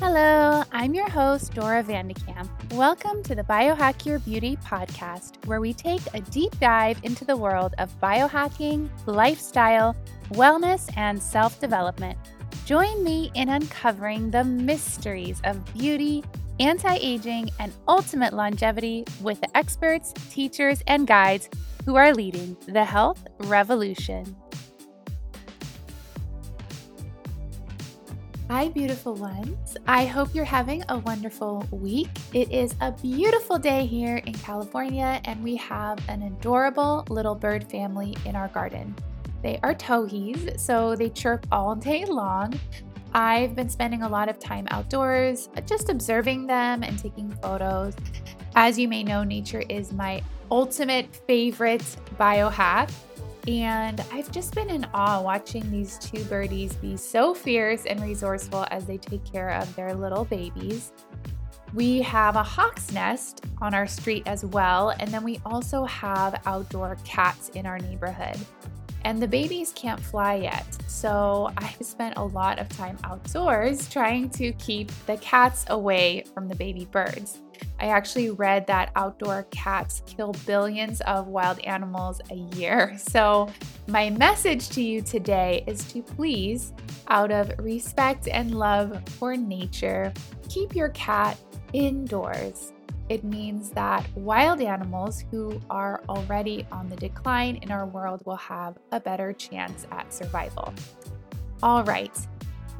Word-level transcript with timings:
Hello, 0.00 0.62
I'm 0.70 0.94
your 0.94 1.10
host, 1.10 1.54
Dora 1.54 1.82
Vandekamp. 1.82 2.48
Welcome 2.74 3.20
to 3.24 3.34
the 3.34 3.42
Biohack 3.42 4.06
Your 4.06 4.20
Beauty 4.20 4.56
podcast, 4.64 5.44
where 5.46 5.60
we 5.60 5.72
take 5.72 6.02
a 6.14 6.20
deep 6.20 6.56
dive 6.60 7.00
into 7.02 7.24
the 7.24 7.36
world 7.36 7.74
of 7.78 7.90
biohacking, 8.00 8.88
lifestyle, 9.06 9.96
wellness, 10.34 10.88
and 10.96 11.20
self 11.20 11.58
development. 11.58 12.16
Join 12.64 13.02
me 13.02 13.32
in 13.34 13.48
uncovering 13.48 14.30
the 14.30 14.44
mysteries 14.44 15.40
of 15.42 15.64
beauty, 15.74 16.22
anti 16.60 16.94
aging, 17.00 17.50
and 17.58 17.72
ultimate 17.88 18.34
longevity 18.34 19.04
with 19.20 19.40
the 19.40 19.56
experts, 19.56 20.12
teachers, 20.30 20.80
and 20.86 21.08
guides 21.08 21.50
who 21.84 21.96
are 21.96 22.14
leading 22.14 22.56
the 22.68 22.84
health 22.84 23.26
revolution. 23.40 24.36
Hi, 28.50 28.70
beautiful 28.70 29.12
ones. 29.14 29.76
I 29.86 30.06
hope 30.06 30.34
you're 30.34 30.42
having 30.42 30.82
a 30.88 30.96
wonderful 31.00 31.66
week. 31.70 32.08
It 32.32 32.50
is 32.50 32.74
a 32.80 32.92
beautiful 32.92 33.58
day 33.58 33.84
here 33.84 34.16
in 34.24 34.32
California, 34.32 35.20
and 35.26 35.44
we 35.44 35.54
have 35.56 35.98
an 36.08 36.22
adorable 36.22 37.04
little 37.10 37.34
bird 37.34 37.70
family 37.70 38.16
in 38.24 38.34
our 38.34 38.48
garden. 38.48 38.94
They 39.42 39.60
are 39.62 39.74
towhees, 39.74 40.58
so 40.58 40.96
they 40.96 41.10
chirp 41.10 41.46
all 41.52 41.74
day 41.74 42.06
long. 42.06 42.58
I've 43.12 43.54
been 43.54 43.68
spending 43.68 44.00
a 44.00 44.08
lot 44.08 44.30
of 44.30 44.38
time 44.38 44.66
outdoors, 44.70 45.50
just 45.66 45.90
observing 45.90 46.46
them 46.46 46.82
and 46.82 46.98
taking 46.98 47.30
photos. 47.42 47.94
As 48.54 48.78
you 48.78 48.88
may 48.88 49.04
know, 49.04 49.24
nature 49.24 49.62
is 49.68 49.92
my 49.92 50.22
ultimate 50.50 51.14
favorite 51.26 51.84
biohack. 52.18 52.90
And 53.48 54.04
I've 54.12 54.30
just 54.30 54.54
been 54.54 54.68
in 54.68 54.84
awe 54.92 55.22
watching 55.22 55.70
these 55.70 55.98
two 55.98 56.22
birdies 56.24 56.74
be 56.74 56.98
so 56.98 57.32
fierce 57.32 57.86
and 57.86 57.98
resourceful 58.02 58.66
as 58.70 58.84
they 58.84 58.98
take 58.98 59.24
care 59.24 59.48
of 59.52 59.74
their 59.74 59.94
little 59.94 60.26
babies. 60.26 60.92
We 61.72 62.02
have 62.02 62.36
a 62.36 62.42
hawk's 62.42 62.92
nest 62.92 63.46
on 63.62 63.72
our 63.72 63.86
street 63.86 64.24
as 64.26 64.44
well, 64.44 64.90
and 65.00 65.10
then 65.10 65.24
we 65.24 65.40
also 65.46 65.84
have 65.84 66.42
outdoor 66.44 66.98
cats 67.04 67.48
in 67.50 67.64
our 67.64 67.78
neighborhood. 67.78 68.36
And 69.04 69.22
the 69.22 69.28
babies 69.28 69.72
can't 69.74 70.00
fly 70.00 70.34
yet, 70.34 70.66
so 70.86 71.50
I've 71.56 71.86
spent 71.86 72.18
a 72.18 72.24
lot 72.24 72.58
of 72.58 72.68
time 72.68 72.98
outdoors 73.04 73.88
trying 73.88 74.28
to 74.30 74.52
keep 74.52 74.92
the 75.06 75.16
cats 75.16 75.64
away 75.68 76.24
from 76.34 76.48
the 76.48 76.54
baby 76.54 76.84
birds. 76.84 77.38
I 77.80 77.88
actually 77.88 78.30
read 78.30 78.66
that 78.66 78.90
outdoor 78.96 79.44
cats 79.50 80.02
kill 80.06 80.32
billions 80.46 81.00
of 81.02 81.28
wild 81.28 81.58
animals 81.60 82.20
a 82.30 82.36
year. 82.56 82.96
So, 83.08 83.48
my 83.86 84.10
message 84.10 84.68
to 84.70 84.82
you 84.82 85.00
today 85.00 85.64
is 85.66 85.82
to 85.92 86.02
please, 86.02 86.74
out 87.08 87.30
of 87.30 87.50
respect 87.58 88.28
and 88.28 88.54
love 88.54 89.02
for 89.18 89.34
nature, 89.34 90.12
keep 90.48 90.76
your 90.76 90.90
cat 90.90 91.38
indoors. 91.72 92.72
It 93.08 93.24
means 93.24 93.70
that 93.70 94.06
wild 94.14 94.60
animals 94.60 95.24
who 95.30 95.58
are 95.70 96.02
already 96.08 96.66
on 96.70 96.90
the 96.90 96.96
decline 96.96 97.56
in 97.56 97.70
our 97.70 97.86
world 97.86 98.20
will 98.26 98.36
have 98.36 98.78
a 98.92 99.00
better 99.00 99.32
chance 99.32 99.86
at 99.90 100.12
survival. 100.12 100.74
All 101.62 101.82
right, 101.84 102.14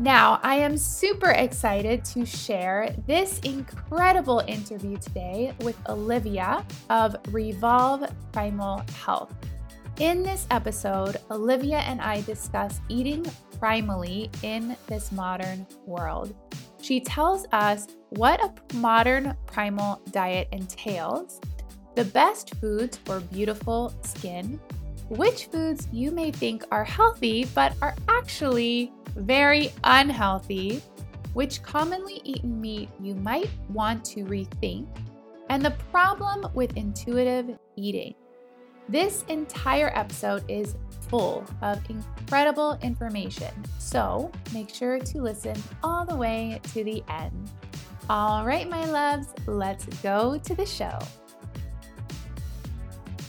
now, 0.01 0.39
I 0.45 0.55
am 0.55 0.77
super 0.77 1.31
excited 1.31 2.05
to 2.07 2.25
share 2.25 2.95
this 3.09 3.41
incredible 3.41 4.45
interview 4.47 4.97
today 4.97 5.53
with 5.61 5.77
Olivia 5.89 6.65
of 6.89 7.17
Revolve 7.33 8.09
Primal 8.31 8.85
Health. 9.05 9.35
In 9.99 10.23
this 10.23 10.47
episode, 10.53 11.17
Olivia 11.33 11.79
and 11.79 12.01
I 12.01 12.21
discuss 12.21 12.81
eating 12.89 13.25
primally 13.59 14.31
in 14.45 14.77
this 14.87 15.11
modern 15.11 15.67
world. 15.85 16.33
She 16.81 17.01
tells 17.01 17.47
us 17.51 17.89
what 18.11 18.41
a 18.41 18.77
modern 18.77 19.37
primal 19.47 20.01
diet 20.13 20.47
entails, 20.53 21.41
the 21.97 22.05
best 22.05 22.55
foods 22.61 22.99
for 22.99 23.19
beautiful 23.19 23.93
skin, 24.03 24.61
which 25.09 25.47
foods 25.47 25.89
you 25.91 26.13
may 26.13 26.31
think 26.31 26.65
are 26.71 26.85
healthy 26.85 27.47
but 27.55 27.75
are 27.83 27.97
actually 28.09 28.93
very 29.19 29.73
unhealthy, 29.85 30.83
which 31.35 31.63
commonly 31.63 32.21
eaten 32.25 32.61
meat 32.61 32.89
you 33.01 33.15
might 33.15 33.51
want 33.69 34.05
to 34.07 34.25
rethink, 34.25 34.87
and 35.51 35.65
the 35.65 35.73
problem 35.91 36.47
with 36.55 36.77
intuitive 36.77 37.59
eating. 37.77 38.15
This 38.89 39.25
entire 39.29 39.91
episode 39.95 40.45
is 40.49 40.77
full 41.09 41.45
of 41.63 41.79
incredible 41.91 42.79
information, 42.83 43.53
so 43.79 44.33
make 44.55 44.71
sure 44.71 44.99
to 44.99 45.21
listen 45.21 45.57
all 45.83 46.07
the 46.07 46.17
way 46.17 46.61
to 46.73 46.85
the 46.85 47.03
end. 47.09 47.51
All 48.09 48.47
right, 48.47 48.69
my 48.69 48.87
loves, 48.87 49.29
let's 49.47 49.85
go 50.03 50.39
to 50.39 50.55
the 50.55 50.65
show. 50.65 50.99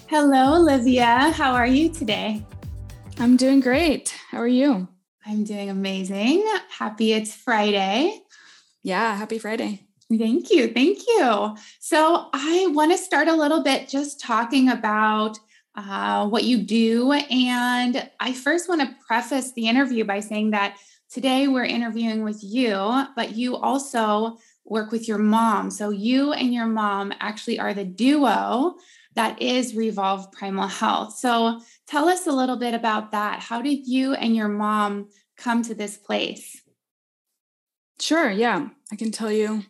Hello, 0.08 0.56
Olivia. 0.56 1.32
How 1.36 1.54
are 1.54 1.68
you 1.68 1.90
today? 1.90 2.46
I'm 3.20 3.36
doing 3.36 3.60
great. 3.60 4.16
How 4.32 4.38
are 4.38 4.48
you? 4.48 4.88
I'm 5.30 5.44
doing 5.44 5.70
amazing. 5.70 6.44
Happy 6.76 7.14
it's 7.14 7.36
Friday. 7.36 8.20
Yeah, 8.82 9.16
happy 9.16 9.38
Friday. 9.38 9.86
Thank 10.10 10.50
you. 10.50 10.70
Thank 10.70 11.02
you. 11.08 11.56
So, 11.80 12.30
I 12.34 12.66
want 12.72 12.92
to 12.94 12.98
start 12.98 13.28
a 13.28 13.36
little 13.36 13.62
bit 13.62 13.88
just 13.88 14.20
talking 14.20 14.70
about 14.70 15.38
uh, 15.76 16.28
what 16.28 16.46
you 16.46 16.58
do. 16.58 17.12
And 17.12 18.10
I 18.20 18.34
first 18.34 18.68
want 18.68 18.82
to 18.82 18.96
preface 19.06 19.52
the 19.52 19.68
interview 19.68 20.04
by 20.04 20.20
saying 20.20 20.50
that 20.50 20.78
today 21.12 21.48
we're 21.48 21.64
interviewing 21.66 22.24
with 22.24 22.44
you, 22.44 23.06
but 23.16 23.36
you 23.36 23.56
also 23.56 24.40
work 24.66 24.92
with 24.92 25.08
your 25.08 25.20
mom. 25.20 25.70
So, 25.70 25.92
you 25.92 26.34
and 26.34 26.52
your 26.52 26.66
mom 26.66 27.14
actually 27.20 27.60
are 27.60 27.76
the 27.76 27.86
duo 27.86 28.78
that 29.16 29.42
is 29.42 29.76
Revolve 29.76 30.32
Primal 30.32 30.68
Health. 30.68 31.18
So 31.18 31.60
tell 31.88 32.08
us 32.08 32.28
a 32.28 32.32
little 32.32 32.56
bit 32.56 32.74
about 32.74 33.12
that. 33.12 33.42
How 33.42 33.62
did 33.62 33.86
you 33.88 34.14
and 34.14 34.36
your 34.36 34.48
mom 34.48 35.10
come 35.40 35.64
to 35.64 35.74
this 35.74 35.98
place? 35.98 36.62
Sure, 38.00 38.30
yeah. 38.30 38.70
I 38.92 38.96
can 38.96 39.12
tell 39.12 39.32
you 39.32 39.64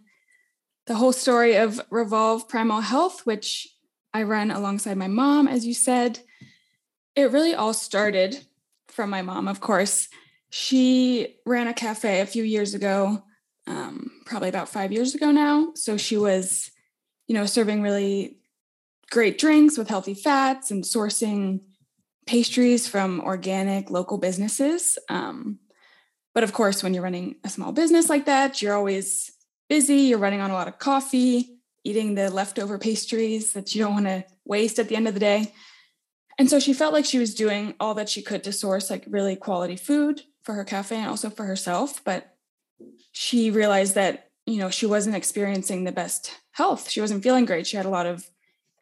the 0.87 0.95
whole 0.95 1.13
story 1.13 1.55
of 1.55 1.79
Revolve 1.89 2.49
Primal 2.49 2.81
Health, 2.81 3.25
which 3.25 3.67
I 4.13 4.23
run 4.23 4.51
alongside 4.51 4.97
my 4.97 5.07
mom, 5.07 5.47
as 5.47 5.65
you 5.65 5.73
said. 5.73 6.19
It 7.15 7.31
really 7.31 7.53
all 7.53 7.73
started 7.73 8.45
from 8.87 9.09
my 9.09 9.21
mom, 9.21 9.47
of 9.47 9.59
course. 9.59 10.09
She 10.49 11.35
ran 11.45 11.67
a 11.67 11.73
cafe 11.73 12.21
a 12.21 12.25
few 12.25 12.43
years 12.43 12.73
ago, 12.73 13.23
um, 13.67 14.09
probably 14.25 14.49
about 14.49 14.69
five 14.69 14.91
years 14.91 15.13
ago 15.13 15.31
now. 15.31 15.73
So 15.75 15.95
she 15.97 16.17
was, 16.17 16.71
you 17.27 17.35
know, 17.35 17.45
serving 17.45 17.83
really 17.83 18.37
great 19.11 19.37
drinks 19.37 19.77
with 19.77 19.89
healthy 19.89 20.15
fats 20.15 20.71
and 20.71 20.83
sourcing 20.83 21.61
pastries 22.29 22.87
from 22.87 23.21
organic 23.21 23.89
local 23.89 24.19
businesses. 24.19 24.99
Um, 25.09 25.57
but 26.35 26.43
of 26.43 26.53
course, 26.53 26.83
when 26.83 26.93
you're 26.93 27.01
running 27.01 27.37
a 27.43 27.49
small 27.49 27.71
business 27.71 28.07
like 28.07 28.25
that, 28.25 28.61
you're 28.61 28.75
always 28.75 29.31
busy, 29.67 30.01
you're 30.01 30.19
running 30.19 30.39
on 30.39 30.51
a 30.51 30.53
lot 30.53 30.67
of 30.67 30.77
coffee, 30.77 31.57
eating 31.83 32.13
the 32.13 32.29
leftover 32.29 32.77
pastries 32.77 33.53
that 33.53 33.73
you 33.73 33.81
don't 33.81 33.95
want 33.95 34.05
to 34.05 34.23
waste 34.45 34.77
at 34.77 34.89
the 34.89 34.95
end 34.95 35.07
of 35.07 35.15
the 35.15 35.19
day. 35.19 35.51
And 36.37 36.47
so 36.47 36.59
she 36.59 36.71
felt 36.71 36.93
like 36.93 37.05
she 37.05 37.17
was 37.17 37.33
doing 37.33 37.73
all 37.79 37.95
that 37.95 38.09
she 38.09 38.21
could 38.21 38.43
to 38.43 38.51
source 38.51 38.91
like 38.91 39.05
really 39.07 39.35
quality 39.35 39.75
food 39.75 40.21
for 40.43 40.53
her 40.53 40.63
cafe 40.63 40.97
and 40.97 41.09
also 41.09 41.31
for 41.31 41.45
herself. 41.45 42.03
But 42.03 42.35
she 43.11 43.49
realized 43.49 43.95
that, 43.95 44.29
you 44.45 44.59
know, 44.59 44.69
she 44.69 44.85
wasn't 44.85 45.15
experiencing 45.15 45.83
the 45.83 45.91
best 45.91 46.35
health. 46.51 46.91
She 46.91 47.01
wasn't 47.01 47.23
feeling 47.23 47.45
great. 47.45 47.65
She 47.65 47.75
had 47.75 47.87
a 47.87 47.95
lot 47.97 48.05
of 48.05 48.29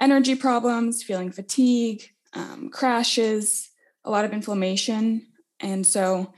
energy 0.02 0.36
problems, 0.36 1.02
feeling 1.02 1.32
fatigue, 1.32 2.12
um, 2.38 2.70
crashes, 2.70 3.70
a 4.06 4.12
lot 4.12 4.26
of 4.26 4.32
inflammation. 4.32 5.28
And 5.60 5.86
so 5.86 6.34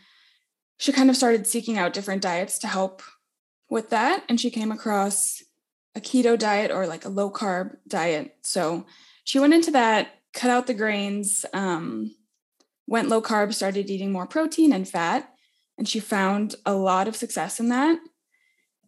she 0.78 0.92
kind 0.92 1.10
of 1.10 1.16
started 1.16 1.46
seeking 1.46 1.78
out 1.78 1.94
different 1.94 2.22
diets 2.22 2.58
to 2.60 2.68
help 2.68 3.02
with 3.70 3.90
that. 3.90 4.24
And 4.30 4.40
she 4.40 4.50
came 4.50 4.72
across 4.72 5.44
a 5.96 6.00
keto 6.00 6.38
diet 6.38 6.72
or 6.72 6.88
like 6.88 7.06
a 7.06 7.10
low 7.10 7.32
carb 7.32 7.76
diet. 7.88 8.36
So 8.44 8.86
she 9.24 9.40
went 9.40 9.54
into 9.54 9.72
that, 9.72 10.08
cut 10.34 10.50
out 10.50 10.68
the 10.68 10.74
grains, 10.74 11.46
um, 11.54 12.16
went 12.88 13.10
low 13.10 13.22
carb, 13.22 13.54
started 13.54 13.90
eating 13.90 14.12
more 14.12 14.26
protein 14.26 14.72
and 14.72 14.88
fat. 14.88 15.32
And 15.78 15.88
she 15.88 16.00
found 16.00 16.56
a 16.66 16.74
lot 16.74 17.08
of 17.08 17.16
success 17.16 17.60
in 17.60 17.70
that. 17.70 18.00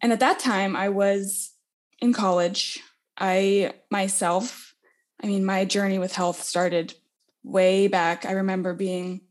And 0.00 0.12
at 0.12 0.20
that 0.20 0.38
time, 0.38 0.74
I 0.74 0.88
was 0.88 1.52
in 2.00 2.12
college 2.12 2.80
I 3.18 3.74
myself, 3.90 4.74
I 5.22 5.26
mean, 5.26 5.44
my 5.44 5.64
journey 5.64 5.98
with 5.98 6.14
health 6.14 6.42
started 6.42 6.94
way 7.42 7.88
back. 7.88 8.24
I 8.24 8.32
remember 8.32 8.74
being 8.74 9.22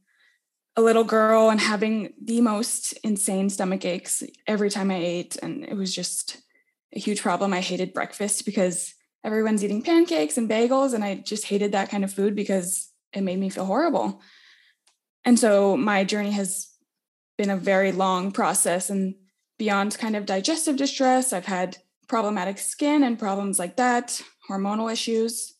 a 0.75 0.81
little 0.81 1.03
girl 1.03 1.49
and 1.49 1.59
having 1.59 2.13
the 2.21 2.41
most 2.41 2.93
insane 3.03 3.49
stomach 3.49 3.85
aches 3.85 4.23
every 4.47 4.69
time 4.69 4.91
I 4.91 4.95
ate. 4.95 5.35
And 5.41 5.63
it 5.63 5.75
was 5.75 5.93
just 5.93 6.37
a 6.93 6.99
huge 6.99 7.21
problem. 7.21 7.53
I 7.53 7.61
hated 7.61 7.93
breakfast 7.93 8.45
because 8.45 8.93
everyone's 9.23 9.63
eating 9.63 9.81
pancakes 9.81 10.37
and 10.37 10.49
bagels. 10.49 10.93
And 10.93 11.03
I 11.03 11.15
just 11.15 11.45
hated 11.45 11.73
that 11.73 11.89
kind 11.89 12.03
of 12.03 12.13
food 12.13 12.35
because 12.35 12.89
it 13.13 13.21
made 13.21 13.39
me 13.39 13.49
feel 13.49 13.65
horrible. 13.65 14.21
And 15.25 15.37
so 15.37 15.77
my 15.77 16.03
journey 16.03 16.31
has 16.31 16.69
been 17.37 17.49
a 17.49 17.57
very 17.57 17.91
long 17.91 18.31
process. 18.31 18.89
And 18.89 19.15
beyond 19.61 19.95
kind 19.95 20.15
of 20.15 20.25
digestive 20.25 20.75
distress. 20.75 21.31
I've 21.31 21.45
had 21.45 21.77
problematic 22.07 22.57
skin 22.57 23.03
and 23.03 23.19
problems 23.19 23.59
like 23.59 23.77
that, 23.77 24.19
hormonal 24.49 24.91
issues. 24.91 25.53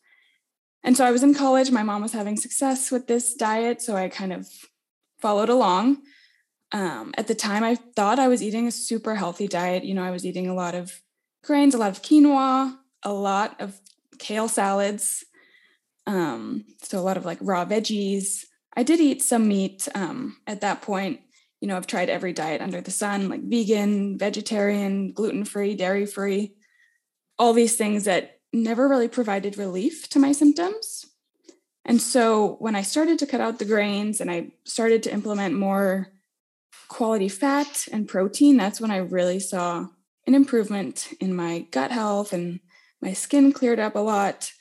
And 0.84 0.98
so 0.98 1.06
I 1.06 1.12
was 1.12 1.24
in 1.24 1.34
college. 1.34 1.72
My 1.72 1.84
mom 1.84 2.02
was 2.02 2.14
having 2.14 2.38
success 2.38 2.92
with 2.92 3.08
this 3.08 3.34
diet. 3.34 3.82
So 3.82 3.96
I 3.96 4.10
kind 4.10 4.34
of 4.34 4.48
followed 5.20 5.50
along. 5.50 6.02
Um, 6.72 7.14
at 7.18 7.28
the 7.28 7.36
time, 7.36 7.64
I 7.64 7.76
thought 7.76 8.20
I 8.20 8.28
was 8.28 8.42
eating 8.42 8.68
a 8.68 8.72
super 8.72 9.16
healthy 9.16 9.48
diet. 9.48 9.84
You 9.84 9.94
know, 9.94 10.04
I 10.04 10.12
was 10.12 10.26
eating 10.26 10.48
a 10.48 10.54
lot 10.54 10.74
of 10.74 11.02
grains, 11.44 11.76
a 11.76 11.78
lot 11.78 11.92
of 11.92 12.02
quinoa, 12.02 12.78
a 13.04 13.14
lot 13.14 13.60
of 13.60 13.80
kale 14.20 14.48
salads. 14.48 15.26
Um, 16.08 16.66
so 16.82 17.00
a 17.00 17.02
lot 17.02 17.18
of 17.18 17.26
like 17.26 17.38
raw 17.42 17.66
veggies. 17.66 18.46
I 18.76 18.84
did 18.84 19.00
eat 19.00 19.22
some 19.22 19.48
meat 19.48 19.88
um, 19.94 20.38
at 20.48 20.62
that 20.62 20.82
point. 20.82 21.20
You 21.60 21.68
know, 21.68 21.78
I've 21.78 21.88
tried 21.88 22.10
every 22.10 22.34
diet 22.34 22.62
under 22.62 22.82
the 22.82 22.90
sun, 22.90 23.30
like 23.30 23.44
vegan, 23.44 24.18
vegetarian, 24.18 25.12
gluten 25.12 25.46
free, 25.46 25.76
dairy 25.76 26.06
free, 26.06 26.56
all 27.38 27.54
these 27.54 27.76
things 27.76 28.06
that 28.06 28.41
never 28.54 28.88
really 28.88 29.08
provided 29.08 29.58
relief 29.58 30.10
to 30.10 30.20
my 30.20 30.32
symptoms. 30.32 31.06
And 31.86 32.02
so 32.02 32.58
when 32.60 32.76
I 32.76 32.82
started 32.82 33.18
to 33.20 33.26
cut 33.26 33.42
out 33.42 33.60
the 33.60 33.66
grains 33.66 34.22
and 34.22 34.30
I 34.30 34.52
started 34.66 35.04
to 35.04 35.14
implement 35.14 35.56
more 35.56 36.10
quality 36.88 37.30
fat 37.30 37.88
and 37.92 38.08
protein, 38.08 38.58
that's 38.58 38.80
when 38.80 38.92
I 38.92 38.98
really 38.98 39.40
saw 39.40 39.88
an 40.28 40.36
improvement 40.36 41.10
in 41.20 41.34
my 41.34 41.66
gut 41.72 41.92
health 41.92 42.34
and 42.34 42.60
my 43.02 43.14
skin 43.14 43.52
cleared 43.52 43.80
up 43.80 43.96
a 43.96 44.00
lot. 44.00 44.52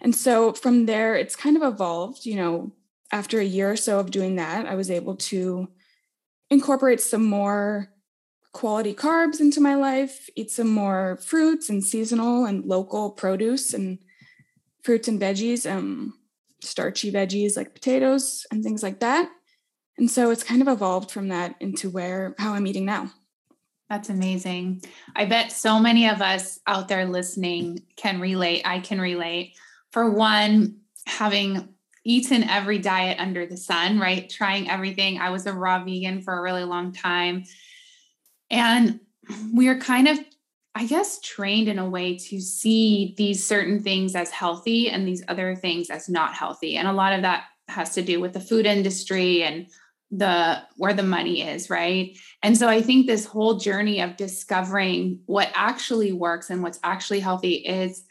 And 0.00 0.14
so 0.14 0.52
from 0.52 0.86
there, 0.86 1.14
it's 1.14 1.36
kind 1.36 1.56
of 1.56 1.62
evolved. 1.62 2.26
You 2.26 2.36
know, 2.36 2.72
after 3.12 3.40
a 3.40 3.44
year 3.44 3.70
or 3.70 3.76
so 3.76 3.98
of 3.98 4.10
doing 4.10 4.36
that, 4.36 4.66
I 4.66 4.74
was 4.74 4.90
able 4.90 5.16
to 5.16 5.68
incorporate 6.50 7.00
some 7.00 7.24
more 7.24 7.88
quality 8.52 8.94
carbs 8.94 9.40
into 9.40 9.60
my 9.60 9.74
life, 9.74 10.28
eat 10.36 10.50
some 10.50 10.68
more 10.68 11.18
fruits 11.22 11.68
and 11.68 11.84
seasonal 11.84 12.44
and 12.44 12.64
local 12.64 13.10
produce 13.10 13.72
and 13.72 13.98
fruits 14.82 15.08
and 15.08 15.20
veggies, 15.20 15.70
um, 15.70 16.14
starchy 16.60 17.12
veggies 17.12 17.56
like 17.56 17.74
potatoes 17.74 18.46
and 18.50 18.62
things 18.62 18.82
like 18.82 19.00
that. 19.00 19.30
And 19.98 20.10
so 20.10 20.30
it's 20.30 20.42
kind 20.42 20.62
of 20.62 20.68
evolved 20.68 21.10
from 21.10 21.28
that 21.28 21.54
into 21.60 21.90
where 21.90 22.34
how 22.38 22.54
I'm 22.54 22.66
eating 22.66 22.86
now. 22.86 23.12
That's 23.88 24.08
amazing. 24.08 24.82
I 25.16 25.24
bet 25.24 25.50
so 25.50 25.80
many 25.80 26.08
of 26.08 26.22
us 26.22 26.60
out 26.66 26.88
there 26.88 27.06
listening 27.06 27.82
can 27.96 28.20
relate. 28.20 28.62
I 28.64 28.78
can 28.78 29.00
relate. 29.00 29.56
For 29.90 30.08
one, 30.08 30.76
having 31.06 31.74
eaten 32.04 32.44
every 32.44 32.78
diet 32.78 33.18
under 33.18 33.46
the 33.46 33.56
sun, 33.56 33.98
right? 33.98 34.30
Trying 34.30 34.70
everything. 34.70 35.18
I 35.18 35.30
was 35.30 35.46
a 35.46 35.52
raw 35.52 35.82
vegan 35.84 36.22
for 36.22 36.38
a 36.38 36.42
really 36.42 36.64
long 36.64 36.92
time. 36.92 37.44
And 38.50 39.00
we're 39.52 39.78
kind 39.78 40.08
of, 40.08 40.18
I 40.74 40.86
guess, 40.86 41.20
trained 41.20 41.68
in 41.68 41.78
a 41.78 41.88
way 41.88 42.16
to 42.16 42.40
see 42.40 43.14
these 43.16 43.46
certain 43.46 43.82
things 43.82 44.14
as 44.14 44.30
healthy 44.30 44.88
and 44.88 45.06
these 45.06 45.22
other 45.28 45.54
things 45.54 45.90
as 45.90 46.08
not 46.08 46.34
healthy. 46.34 46.76
And 46.76 46.88
a 46.88 46.92
lot 46.92 47.12
of 47.12 47.22
that 47.22 47.44
has 47.68 47.94
to 47.94 48.02
do 48.02 48.20
with 48.20 48.32
the 48.32 48.40
food 48.40 48.66
industry 48.66 49.42
and 49.42 49.66
the 50.10 50.60
where 50.76 50.92
the 50.92 51.04
money 51.04 51.42
is 51.42 51.70
right? 51.70 52.18
And 52.42 52.58
so 52.58 52.68
i 52.68 52.82
think 52.82 53.06
this 53.06 53.24
whole 53.24 53.58
journey 53.58 54.00
of 54.00 54.16
discovering 54.16 55.20
what 55.26 55.52
actually 55.54 56.10
works 56.10 56.50
and 56.50 56.64
what's 56.64 56.80
actually 56.82 57.20
healthy 57.20 57.54
is 57.54 58.04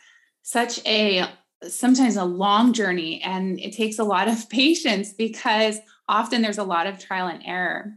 such 0.43 0.79
a 0.85 1.27
sometimes 1.67 2.15
a 2.15 2.23
long 2.23 2.73
journey. 2.73 3.21
And 3.21 3.59
it 3.59 3.73
takes 3.73 3.99
a 3.99 4.03
lot 4.03 4.27
of 4.27 4.49
patience 4.49 5.13
because 5.13 5.79
often 6.07 6.41
there's 6.41 6.57
a 6.57 6.63
lot 6.63 6.87
of 6.87 6.99
trial 6.99 7.27
and 7.27 7.43
error. 7.45 7.93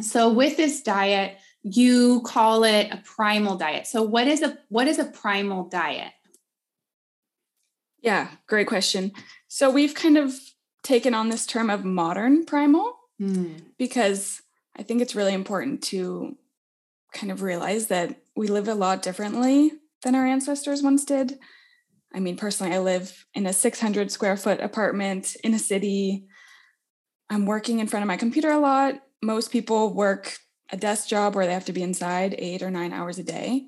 So 0.00 0.32
with 0.32 0.56
this 0.56 0.82
diet 0.82 1.36
you 1.62 2.22
call 2.22 2.64
it 2.64 2.88
a 2.90 3.02
primal 3.04 3.56
diet. 3.56 3.86
So 3.86 4.02
what 4.02 4.26
is 4.26 4.42
a 4.42 4.58
what 4.68 4.88
is 4.88 4.98
a 4.98 5.04
primal 5.04 5.68
diet? 5.68 6.12
Yeah, 8.00 8.28
great 8.48 8.66
question. 8.66 9.12
So 9.46 9.70
we've 9.70 9.94
kind 9.94 10.18
of 10.18 10.34
taken 10.82 11.14
on 11.14 11.28
this 11.28 11.46
term 11.46 11.70
of 11.70 11.84
modern 11.84 12.44
primal 12.44 12.96
mm. 13.20 13.62
because 13.78 14.42
I 14.76 14.82
think 14.82 15.00
it's 15.00 15.14
really 15.14 15.34
important 15.34 15.82
to 15.84 16.36
kind 17.12 17.30
of 17.30 17.42
realize 17.42 17.86
that 17.88 18.22
we 18.34 18.48
live 18.48 18.66
a 18.66 18.74
lot 18.74 19.02
differently 19.02 19.72
than 20.02 20.14
our 20.14 20.26
ancestors 20.26 20.82
once 20.82 21.04
did. 21.04 21.38
I 22.14 22.20
mean, 22.20 22.36
personally, 22.36 22.74
I 22.74 22.78
live 22.78 23.24
in 23.34 23.46
a 23.46 23.52
600 23.52 24.10
square 24.10 24.36
foot 24.36 24.60
apartment 24.60 25.36
in 25.44 25.54
a 25.54 25.58
city. 25.58 26.26
I'm 27.30 27.46
working 27.46 27.78
in 27.78 27.86
front 27.86 28.02
of 28.02 28.08
my 28.08 28.16
computer 28.16 28.50
a 28.50 28.58
lot. 28.58 28.94
Most 29.22 29.52
people 29.52 29.94
work 29.94 30.38
a 30.72 30.76
desk 30.76 31.06
job 31.06 31.34
where 31.34 31.46
they 31.46 31.52
have 31.52 31.66
to 31.66 31.72
be 31.72 31.82
inside 31.82 32.34
eight 32.38 32.62
or 32.62 32.70
nine 32.70 32.92
hours 32.92 33.18
a 33.18 33.22
day. 33.22 33.66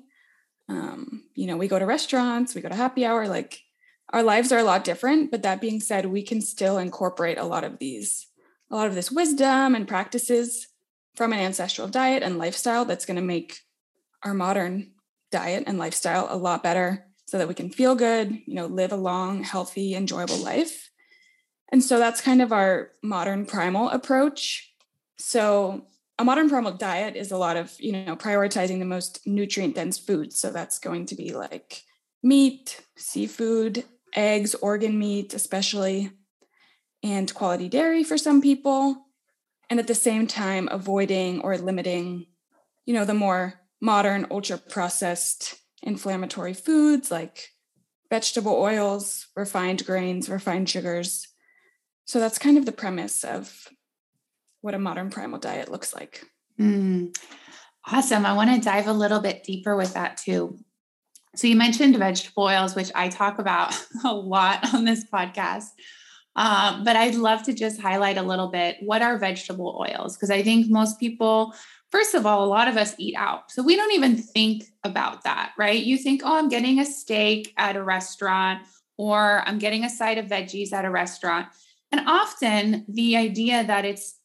Um, 0.67 1.23
you 1.35 1.45
know, 1.45 1.55
we 1.55 1.67
go 1.67 1.77
to 1.77 1.85
restaurants, 1.85 2.55
we 2.55 2.61
go 2.61 2.69
to 2.69 2.75
happy 2.75 3.05
hour, 3.05 3.27
like 3.27 3.61
our 4.11 4.23
lives 4.23 4.51
are 4.51 4.59
a 4.59 4.63
lot 4.63 4.83
different. 4.83 5.29
But 5.29 5.43
that 5.43 5.61
being 5.61 5.79
said, 5.79 6.07
we 6.07 6.23
can 6.23 6.41
still 6.41 6.77
incorporate 6.77 7.37
a 7.37 7.43
lot 7.43 7.63
of 7.63 7.77
these, 7.77 8.27
a 8.71 8.75
lot 8.75 8.87
of 8.87 8.95
this 8.95 9.11
wisdom 9.11 9.75
and 9.75 9.87
practices 9.87 10.67
from 11.15 11.31
an 11.31 11.39
ancestral 11.39 11.87
diet 11.87 12.23
and 12.23 12.37
lifestyle 12.37 12.85
that's 12.85 13.05
going 13.05 13.15
to 13.15 13.21
make 13.21 13.59
our 14.23 14.33
modern 14.33 14.91
diet 15.31 15.63
and 15.67 15.77
lifestyle 15.77 16.27
a 16.29 16.37
lot 16.37 16.63
better 16.63 17.05
so 17.27 17.37
that 17.37 17.47
we 17.47 17.53
can 17.53 17.69
feel 17.69 17.95
good, 17.95 18.31
you 18.45 18.55
know, 18.55 18.65
live 18.65 18.91
a 18.91 18.97
long, 18.97 19.43
healthy, 19.43 19.95
enjoyable 19.95 20.37
life. 20.37 20.89
And 21.71 21.83
so 21.83 21.99
that's 21.99 22.21
kind 22.21 22.41
of 22.41 22.51
our 22.51 22.91
modern 23.01 23.45
primal 23.45 23.89
approach. 23.89 24.73
So 25.17 25.87
a 26.17 26.23
modern 26.23 26.49
primal 26.49 26.71
diet 26.71 27.15
is 27.15 27.31
a 27.31 27.37
lot 27.37 27.57
of 27.57 27.75
you 27.79 27.91
know 27.91 28.15
prioritizing 28.15 28.79
the 28.79 28.85
most 28.85 29.25
nutrient 29.25 29.75
dense 29.75 29.97
foods. 29.97 30.39
So 30.39 30.51
that's 30.51 30.79
going 30.79 31.05
to 31.07 31.15
be 31.15 31.33
like 31.33 31.83
meat 32.23 32.81
seafood 32.95 33.83
eggs 34.15 34.55
organ 34.55 34.97
meat 34.97 35.33
especially 35.33 36.11
and 37.03 37.33
quality 37.33 37.69
dairy 37.69 38.03
for 38.03 38.17
some 38.17 38.41
people. 38.41 39.05
And 39.69 39.79
at 39.79 39.87
the 39.87 39.95
same 39.95 40.27
time 40.27 40.69
avoiding 40.71 41.41
or 41.41 41.57
limiting 41.57 42.27
you 42.85 42.93
know 42.93 43.05
the 43.05 43.13
more 43.13 43.55
modern 43.81 44.27
ultra 44.31 44.57
processed 44.57 45.55
inflammatory 45.83 46.53
foods 46.53 47.11
like 47.11 47.49
vegetable 48.09 48.53
oils 48.53 49.27
refined 49.35 49.85
grains 49.85 50.29
refined 50.29 50.69
sugars. 50.69 51.27
So 52.05 52.19
that's 52.19 52.37
kind 52.37 52.57
of 52.57 52.65
the 52.65 52.71
premise 52.71 53.23
of 53.23 53.67
what 54.65 54.73
a 54.73 54.79
modern 54.79 55.11
primal 55.11 55.37
diet 55.37 55.71
looks 55.71 55.93
like. 55.93 56.25
Mm, 56.59 57.15
awesome. 57.85 58.25
I 58.25 58.33
want 58.33 58.49
to 58.49 58.59
dive 58.59 58.87
a 58.87 58.93
little 58.93 59.19
bit 59.19 59.43
deeper 59.43 59.75
with 59.75 59.93
that 59.93 60.17
too. 60.17 60.57
So, 61.35 61.45
you 61.45 61.55
mentioned 61.55 61.95
vegetable 61.97 62.43
oils, 62.43 62.75
which 62.75 62.91
I 62.95 63.09
talk 63.09 63.37
about 63.37 63.79
a 64.03 64.11
lot 64.11 64.73
on 64.73 64.83
this 64.83 65.05
podcast. 65.05 65.67
Uh, 66.35 66.83
but 66.83 66.95
I'd 66.95 67.13
love 67.13 67.43
to 67.43 67.53
just 67.53 67.79
highlight 67.79 68.17
a 68.17 68.23
little 68.23 68.47
bit 68.47 68.77
what 68.81 69.03
are 69.03 69.19
vegetable 69.19 69.77
oils? 69.79 70.17
Because 70.17 70.31
I 70.31 70.41
think 70.41 70.67
most 70.67 70.99
people, 70.99 71.53
first 71.91 72.15
of 72.15 72.25
all, 72.25 72.43
a 72.43 72.49
lot 72.49 72.67
of 72.67 72.75
us 72.75 72.95
eat 72.97 73.15
out. 73.15 73.51
So 73.51 73.61
we 73.61 73.75
don't 73.75 73.93
even 73.93 74.17
think 74.17 74.63
about 74.83 75.23
that, 75.25 75.51
right? 75.59 75.81
You 75.81 75.97
think, 75.97 76.23
oh, 76.25 76.37
I'm 76.37 76.49
getting 76.49 76.79
a 76.79 76.85
steak 76.85 77.53
at 77.55 77.75
a 77.75 77.83
restaurant 77.83 78.63
or 78.97 79.43
I'm 79.45 79.59
getting 79.59 79.85
a 79.85 79.89
side 79.89 80.17
of 80.17 80.25
veggies 80.25 80.73
at 80.73 80.85
a 80.85 80.89
restaurant. 80.89 81.47
And 81.91 82.01
often 82.07 82.83
the 82.89 83.15
idea 83.15 83.63
that 83.63 83.85
it's 83.85 84.15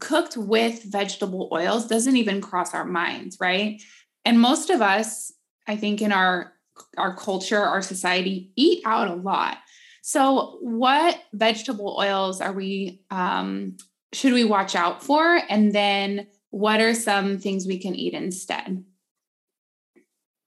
cooked 0.00 0.36
with 0.36 0.82
vegetable 0.84 1.48
oils 1.52 1.86
doesn't 1.86 2.16
even 2.16 2.40
cross 2.40 2.74
our 2.74 2.84
minds, 2.84 3.36
right? 3.40 3.82
And 4.24 4.40
most 4.40 4.70
of 4.70 4.80
us, 4.80 5.32
I 5.66 5.76
think 5.76 6.02
in 6.02 6.12
our 6.12 6.52
our 6.96 7.16
culture, 7.16 7.60
our 7.60 7.82
society 7.82 8.52
eat 8.56 8.82
out 8.84 9.08
a 9.08 9.14
lot. 9.14 9.58
So 10.02 10.58
what 10.60 11.20
vegetable 11.32 11.96
oils 11.98 12.40
are 12.40 12.52
we 12.52 13.02
um, 13.10 13.76
should 14.12 14.32
we 14.32 14.44
watch 14.44 14.74
out 14.74 15.02
for 15.02 15.40
and 15.48 15.74
then 15.74 16.28
what 16.50 16.80
are 16.80 16.94
some 16.94 17.38
things 17.38 17.66
we 17.66 17.78
can 17.78 17.94
eat 17.94 18.14
instead? 18.14 18.84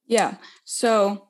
Yeah. 0.08 0.36
So 0.66 1.28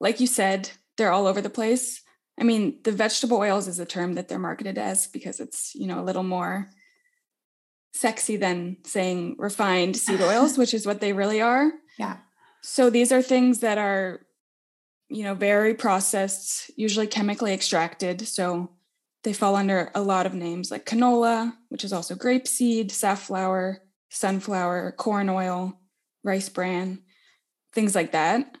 like 0.00 0.20
you 0.20 0.26
said, 0.26 0.70
they're 0.96 1.12
all 1.12 1.26
over 1.26 1.42
the 1.42 1.50
place. 1.50 2.02
I 2.40 2.44
mean, 2.44 2.78
the 2.84 2.92
vegetable 2.92 3.38
oils 3.38 3.68
is 3.68 3.78
a 3.78 3.86
term 3.86 4.14
that 4.14 4.28
they're 4.28 4.38
marketed 4.38 4.78
as 4.78 5.06
because 5.06 5.40
it's, 5.40 5.74
you 5.74 5.86
know, 5.86 6.00
a 6.00 6.04
little 6.04 6.22
more 6.22 6.70
sexy 7.96 8.36
than 8.36 8.76
saying 8.84 9.36
refined 9.38 9.96
seed 9.96 10.20
oils, 10.20 10.58
which 10.58 10.74
is 10.74 10.86
what 10.86 11.00
they 11.00 11.12
really 11.12 11.40
are. 11.40 11.72
Yeah. 11.98 12.18
So 12.62 12.90
these 12.90 13.12
are 13.12 13.22
things 13.22 13.60
that 13.60 13.78
are, 13.78 14.26
you 15.08 15.22
know, 15.22 15.34
very 15.34 15.74
processed, 15.74 16.70
usually 16.76 17.06
chemically 17.06 17.52
extracted. 17.52 18.26
So 18.26 18.70
they 19.22 19.32
fall 19.32 19.56
under 19.56 19.90
a 19.94 20.02
lot 20.02 20.26
of 20.26 20.34
names 20.34 20.70
like 20.70 20.84
canola, 20.84 21.52
which 21.68 21.84
is 21.84 21.92
also 21.92 22.14
rapeseed, 22.16 22.90
safflower, 22.90 23.82
sunflower, 24.10 24.92
corn 24.98 25.28
oil, 25.28 25.80
rice 26.22 26.48
bran, 26.48 27.00
things 27.72 27.94
like 27.94 28.12
that. 28.12 28.56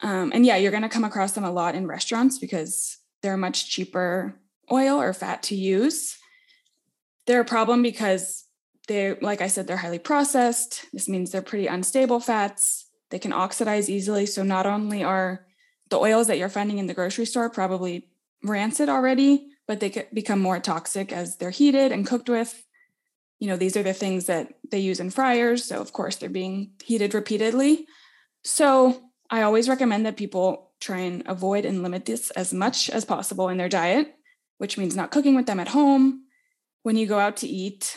Um, 0.00 0.32
and 0.34 0.46
yeah, 0.46 0.56
you're 0.56 0.70
going 0.70 0.82
to 0.82 0.88
come 0.88 1.04
across 1.04 1.32
them 1.32 1.44
a 1.44 1.50
lot 1.50 1.74
in 1.74 1.86
restaurants 1.86 2.38
because 2.38 2.98
they're 3.22 3.34
a 3.34 3.38
much 3.38 3.70
cheaper 3.70 4.40
oil 4.72 5.00
or 5.00 5.12
fat 5.12 5.42
to 5.44 5.54
use. 5.54 6.16
They're 7.26 7.42
a 7.42 7.44
problem 7.44 7.82
because 7.82 8.44
they 8.90 9.14
like 9.20 9.40
I 9.40 9.46
said, 9.46 9.68
they're 9.68 9.76
highly 9.76 10.00
processed. 10.00 10.84
This 10.92 11.08
means 11.08 11.30
they're 11.30 11.42
pretty 11.42 11.68
unstable 11.68 12.18
fats. 12.18 12.86
They 13.10 13.20
can 13.20 13.32
oxidize 13.32 13.88
easily. 13.88 14.26
So 14.26 14.42
not 14.42 14.66
only 14.66 15.04
are 15.04 15.46
the 15.90 15.98
oils 15.98 16.26
that 16.26 16.38
you're 16.38 16.48
finding 16.48 16.78
in 16.78 16.88
the 16.88 16.94
grocery 16.94 17.24
store 17.24 17.48
probably 17.50 18.08
rancid 18.42 18.88
already, 18.88 19.46
but 19.68 19.78
they 19.78 19.90
could 19.90 20.08
become 20.12 20.40
more 20.40 20.58
toxic 20.58 21.12
as 21.12 21.36
they're 21.36 21.50
heated 21.50 21.92
and 21.92 22.04
cooked 22.04 22.28
with. 22.28 22.66
You 23.38 23.46
know, 23.46 23.56
these 23.56 23.76
are 23.76 23.84
the 23.84 23.92
things 23.92 24.26
that 24.26 24.54
they 24.72 24.80
use 24.80 24.98
in 24.98 25.10
fryers. 25.10 25.64
So, 25.64 25.80
of 25.80 25.92
course, 25.92 26.16
they're 26.16 26.28
being 26.28 26.72
heated 26.84 27.14
repeatedly. 27.14 27.86
So, 28.42 29.00
I 29.30 29.42
always 29.42 29.68
recommend 29.68 30.04
that 30.04 30.16
people 30.16 30.72
try 30.80 30.98
and 30.98 31.22
avoid 31.26 31.64
and 31.64 31.84
limit 31.84 32.06
this 32.06 32.30
as 32.32 32.52
much 32.52 32.90
as 32.90 33.04
possible 33.04 33.48
in 33.48 33.56
their 33.56 33.68
diet, 33.68 34.14
which 34.58 34.76
means 34.76 34.96
not 34.96 35.12
cooking 35.12 35.36
with 35.36 35.46
them 35.46 35.60
at 35.60 35.68
home. 35.68 36.24
When 36.82 36.96
you 36.96 37.06
go 37.06 37.20
out 37.20 37.36
to 37.38 37.46
eat, 37.46 37.96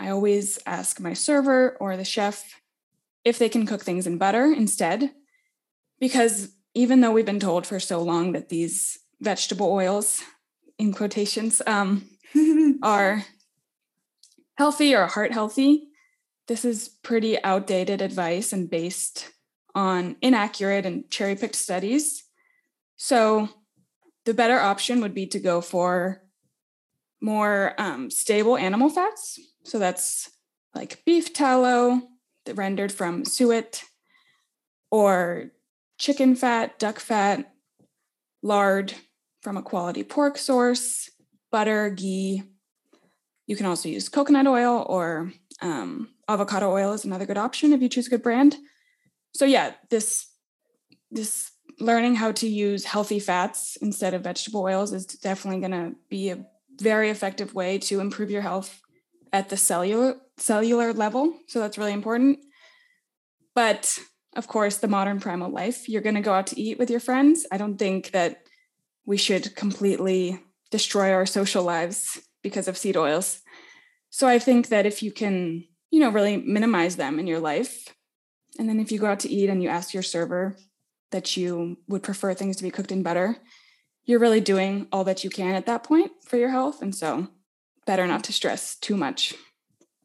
I 0.00 0.08
always 0.08 0.58
ask 0.64 0.98
my 0.98 1.12
server 1.12 1.76
or 1.78 1.94
the 1.94 2.04
chef 2.04 2.62
if 3.22 3.38
they 3.38 3.50
can 3.50 3.66
cook 3.66 3.82
things 3.82 4.06
in 4.06 4.16
butter 4.16 4.46
instead, 4.46 5.10
because 6.00 6.54
even 6.74 7.02
though 7.02 7.12
we've 7.12 7.26
been 7.26 7.38
told 7.38 7.66
for 7.66 7.78
so 7.78 8.00
long 8.00 8.32
that 8.32 8.48
these 8.48 8.98
vegetable 9.20 9.70
oils, 9.70 10.22
in 10.78 10.94
quotations, 10.94 11.60
um, 11.66 12.08
are 12.82 13.26
healthy 14.56 14.94
or 14.94 15.06
heart 15.06 15.32
healthy, 15.32 15.88
this 16.48 16.64
is 16.64 16.88
pretty 17.02 17.42
outdated 17.44 18.00
advice 18.00 18.54
and 18.54 18.70
based 18.70 19.30
on 19.74 20.16
inaccurate 20.22 20.86
and 20.86 21.10
cherry 21.10 21.36
picked 21.36 21.56
studies. 21.56 22.24
So, 22.96 23.50
the 24.24 24.32
better 24.32 24.58
option 24.58 25.02
would 25.02 25.14
be 25.14 25.26
to 25.26 25.38
go 25.38 25.60
for 25.60 26.22
more 27.20 27.74
um, 27.76 28.10
stable 28.10 28.56
animal 28.56 28.88
fats. 28.88 29.38
So, 29.64 29.78
that's 29.78 30.30
like 30.74 31.04
beef 31.04 31.32
tallow, 31.32 32.02
rendered 32.54 32.92
from 32.92 33.24
suet, 33.24 33.84
or 34.90 35.50
chicken 35.98 36.34
fat, 36.34 36.78
duck 36.78 36.98
fat, 36.98 37.52
lard 38.42 38.94
from 39.42 39.56
a 39.56 39.62
quality 39.62 40.02
pork 40.02 40.38
source, 40.38 41.10
butter, 41.50 41.90
ghee. 41.90 42.42
You 43.46 43.56
can 43.56 43.66
also 43.66 43.88
use 43.88 44.08
coconut 44.08 44.46
oil 44.46 44.84
or 44.88 45.32
um, 45.60 46.08
avocado 46.28 46.70
oil 46.70 46.92
is 46.92 47.04
another 47.04 47.26
good 47.26 47.38
option 47.38 47.72
if 47.72 47.82
you 47.82 47.88
choose 47.88 48.06
a 48.06 48.10
good 48.10 48.22
brand. 48.22 48.56
So 49.34 49.44
yeah, 49.44 49.74
this 49.90 50.26
this 51.10 51.50
learning 51.80 52.14
how 52.14 52.30
to 52.30 52.46
use 52.46 52.84
healthy 52.84 53.18
fats 53.18 53.76
instead 53.76 54.14
of 54.14 54.22
vegetable 54.22 54.62
oils 54.62 54.92
is 54.92 55.06
definitely 55.06 55.60
going 55.60 55.72
to 55.72 55.96
be 56.08 56.30
a 56.30 56.44
very 56.78 57.10
effective 57.10 57.54
way 57.54 57.78
to 57.78 58.00
improve 58.00 58.30
your 58.30 58.42
health 58.42 58.80
at 59.32 59.48
the 59.48 59.56
cellular 59.56 60.16
cellular 60.36 60.92
level. 60.92 61.34
So 61.46 61.60
that's 61.60 61.78
really 61.78 61.92
important. 61.92 62.38
But 63.54 63.98
of 64.36 64.46
course, 64.46 64.78
the 64.78 64.88
modern 64.88 65.20
primal 65.20 65.50
life, 65.50 65.88
you're 65.88 66.02
going 66.02 66.14
to 66.14 66.20
go 66.20 66.32
out 66.32 66.46
to 66.48 66.60
eat 66.60 66.78
with 66.78 66.90
your 66.90 67.00
friends. 67.00 67.46
I 67.50 67.56
don't 67.58 67.76
think 67.76 68.12
that 68.12 68.42
we 69.04 69.16
should 69.16 69.56
completely 69.56 70.40
destroy 70.70 71.12
our 71.12 71.26
social 71.26 71.64
lives 71.64 72.20
because 72.42 72.68
of 72.68 72.78
seed 72.78 72.96
oils. 72.96 73.40
So 74.08 74.28
I 74.28 74.38
think 74.38 74.68
that 74.68 74.86
if 74.86 75.02
you 75.02 75.12
can, 75.12 75.64
you 75.90 76.00
know, 76.00 76.10
really 76.10 76.36
minimize 76.36 76.96
them 76.96 77.18
in 77.18 77.26
your 77.26 77.40
life, 77.40 77.94
and 78.58 78.68
then 78.68 78.80
if 78.80 78.92
you 78.92 78.98
go 78.98 79.06
out 79.06 79.20
to 79.20 79.30
eat 79.30 79.48
and 79.48 79.62
you 79.62 79.68
ask 79.68 79.92
your 79.92 80.02
server 80.02 80.56
that 81.10 81.36
you 81.36 81.76
would 81.88 82.02
prefer 82.02 82.34
things 82.34 82.56
to 82.56 82.62
be 82.62 82.70
cooked 82.70 82.92
in 82.92 83.02
butter, 83.02 83.36
you're 84.04 84.20
really 84.20 84.40
doing 84.40 84.86
all 84.92 85.04
that 85.04 85.24
you 85.24 85.30
can 85.30 85.54
at 85.54 85.66
that 85.66 85.82
point 85.82 86.12
for 86.24 86.36
your 86.36 86.50
health. 86.50 86.82
And 86.82 86.94
so 86.94 87.28
better 87.90 88.06
not 88.06 88.22
to 88.22 88.32
stress 88.32 88.76
too 88.76 88.96
much. 88.96 89.34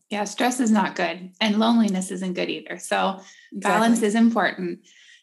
Yeah, 0.09 0.23
stress 0.23 0.59
is 0.59 0.71
not 0.71 0.95
good 0.95 1.29
and 1.39 1.59
loneliness 1.59 2.09
isn't 2.09 2.33
good 2.33 2.49
either. 2.49 2.79
So 2.79 3.19
exactly. 3.51 3.59
balance 3.61 4.01
is 4.01 4.15
important. 4.15 4.79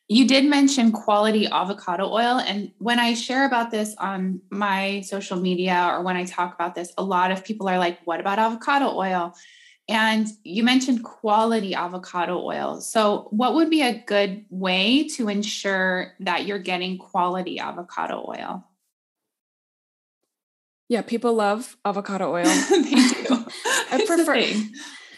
You 0.06 0.28
did 0.28 0.44
mention 0.44 0.92
quality 0.92 1.48
avocado 1.48 2.08
oil. 2.08 2.38
And 2.38 2.70
when 2.78 3.00
I 3.00 3.14
share 3.14 3.46
about 3.46 3.72
this 3.72 3.96
on 3.98 4.42
my 4.50 5.00
social 5.00 5.40
media 5.40 5.88
or 5.90 6.04
when 6.04 6.16
I 6.16 6.24
talk 6.24 6.54
about 6.54 6.76
this, 6.76 6.92
a 6.96 7.02
lot 7.02 7.32
of 7.32 7.44
people 7.44 7.68
are 7.68 7.78
like, 7.78 7.98
what 8.04 8.20
about 8.20 8.38
avocado 8.38 8.94
oil? 8.94 9.34
And 9.88 10.28
you 10.44 10.62
mentioned 10.62 11.02
quality 11.02 11.74
avocado 11.74 12.40
oil. 12.44 12.80
So, 12.80 13.26
what 13.30 13.54
would 13.54 13.70
be 13.70 13.82
a 13.82 14.04
good 14.06 14.44
way 14.50 15.08
to 15.16 15.28
ensure 15.28 16.12
that 16.20 16.46
you're 16.46 16.60
getting 16.60 16.96
quality 16.96 17.58
avocado 17.58 18.24
oil? 18.28 18.64
Yeah, 20.92 21.00
people 21.00 21.32
love 21.32 21.74
avocado 21.86 22.30
oil. 22.30 22.44
they 22.70 22.82
do. 22.82 23.26
I 23.90 24.04
prefer 24.06 24.44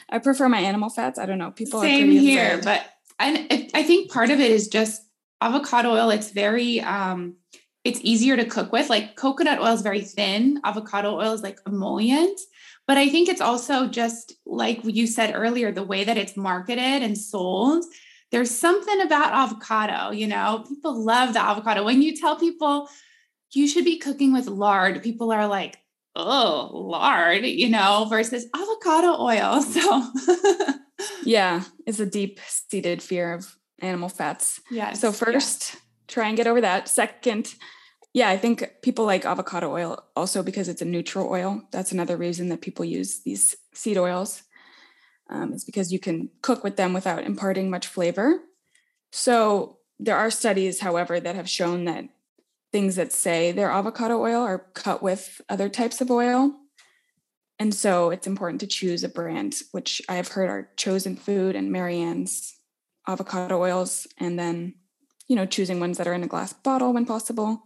I 0.08 0.20
prefer 0.20 0.48
my 0.48 0.60
animal 0.60 0.88
fats. 0.88 1.18
I 1.18 1.26
don't 1.26 1.38
know. 1.38 1.50
People 1.50 1.80
same 1.80 2.12
here, 2.12 2.60
but 2.62 2.86
I 3.18 3.68
I 3.74 3.82
think 3.82 4.08
part 4.08 4.30
of 4.30 4.38
it 4.38 4.52
is 4.52 4.68
just 4.68 5.02
avocado 5.40 5.90
oil. 5.90 6.10
It's 6.10 6.30
very 6.30 6.80
um, 6.80 7.38
it's 7.82 7.98
easier 8.04 8.36
to 8.36 8.44
cook 8.44 8.70
with. 8.70 8.88
Like 8.88 9.16
coconut 9.16 9.58
oil 9.58 9.74
is 9.74 9.82
very 9.82 10.02
thin. 10.02 10.60
Avocado 10.62 11.16
oil 11.16 11.32
is 11.32 11.42
like 11.42 11.58
emollient. 11.66 12.40
But 12.86 12.96
I 12.96 13.08
think 13.08 13.28
it's 13.28 13.40
also 13.40 13.88
just 13.88 14.32
like 14.46 14.78
you 14.84 15.08
said 15.08 15.32
earlier, 15.34 15.72
the 15.72 15.82
way 15.82 16.04
that 16.04 16.16
it's 16.16 16.36
marketed 16.36 17.02
and 17.02 17.18
sold. 17.18 17.84
There's 18.30 18.52
something 18.52 19.00
about 19.00 19.32
avocado, 19.32 20.12
you 20.12 20.28
know, 20.28 20.64
people 20.68 21.04
love 21.04 21.34
the 21.34 21.42
avocado. 21.42 21.84
When 21.84 22.00
you 22.00 22.16
tell 22.16 22.36
people 22.36 22.88
you 23.56 23.68
should 23.68 23.84
be 23.84 23.98
cooking 23.98 24.32
with 24.32 24.46
lard, 24.46 25.02
people 25.02 25.32
are 25.32 25.46
like, 25.46 25.78
oh, 26.16 26.70
lard, 26.72 27.44
you 27.44 27.68
know, 27.68 28.06
versus 28.08 28.46
avocado 28.54 29.20
oil. 29.20 29.62
So, 29.74 30.04
yeah, 31.24 31.64
it's 31.86 32.00
a 32.00 32.06
deep 32.06 32.40
seated 32.46 33.02
fear 33.02 33.34
of 33.34 33.56
animal 33.80 34.08
fats. 34.08 34.60
Yeah. 34.70 34.92
So, 34.92 35.12
first, 35.12 35.74
yeah. 35.74 35.80
try 36.08 36.28
and 36.28 36.36
get 36.36 36.46
over 36.46 36.60
that. 36.60 36.88
Second, 36.88 37.54
yeah, 38.12 38.28
I 38.28 38.36
think 38.36 38.70
people 38.82 39.04
like 39.04 39.24
avocado 39.24 39.72
oil 39.72 40.02
also 40.14 40.42
because 40.42 40.68
it's 40.68 40.82
a 40.82 40.86
neutral 40.86 41.28
oil. 41.28 41.62
That's 41.72 41.92
another 41.92 42.16
reason 42.16 42.48
that 42.50 42.60
people 42.60 42.84
use 42.84 43.22
these 43.22 43.56
seed 43.74 43.98
oils. 43.98 44.44
Um, 45.28 45.52
it's 45.52 45.64
because 45.64 45.92
you 45.92 45.98
can 45.98 46.30
cook 46.42 46.62
with 46.62 46.76
them 46.76 46.92
without 46.92 47.24
imparting 47.24 47.70
much 47.70 47.86
flavor. 47.86 48.40
So, 49.10 49.78
there 49.98 50.16
are 50.16 50.30
studies, 50.30 50.80
however, 50.80 51.20
that 51.20 51.34
have 51.34 51.48
shown 51.48 51.84
that 51.86 52.04
things 52.74 52.96
that 52.96 53.12
say 53.12 53.52
they're 53.52 53.70
avocado 53.70 54.20
oil 54.20 54.42
are 54.42 54.66
cut 54.74 55.00
with 55.00 55.40
other 55.48 55.68
types 55.68 56.00
of 56.00 56.10
oil. 56.10 56.52
And 57.60 57.72
so 57.72 58.10
it's 58.10 58.26
important 58.26 58.60
to 58.62 58.66
choose 58.66 59.04
a 59.04 59.08
brand, 59.08 59.54
which 59.70 60.02
I 60.08 60.14
have 60.14 60.26
heard 60.26 60.50
are 60.50 60.72
Chosen 60.76 61.14
Food 61.14 61.54
and 61.54 61.70
Marianne's 61.70 62.52
avocado 63.06 63.60
oils, 63.60 64.08
and 64.18 64.36
then, 64.36 64.74
you 65.28 65.36
know, 65.36 65.46
choosing 65.46 65.78
ones 65.78 65.98
that 65.98 66.08
are 66.08 66.14
in 66.14 66.24
a 66.24 66.26
glass 66.26 66.52
bottle 66.52 66.92
when 66.92 67.06
possible. 67.06 67.62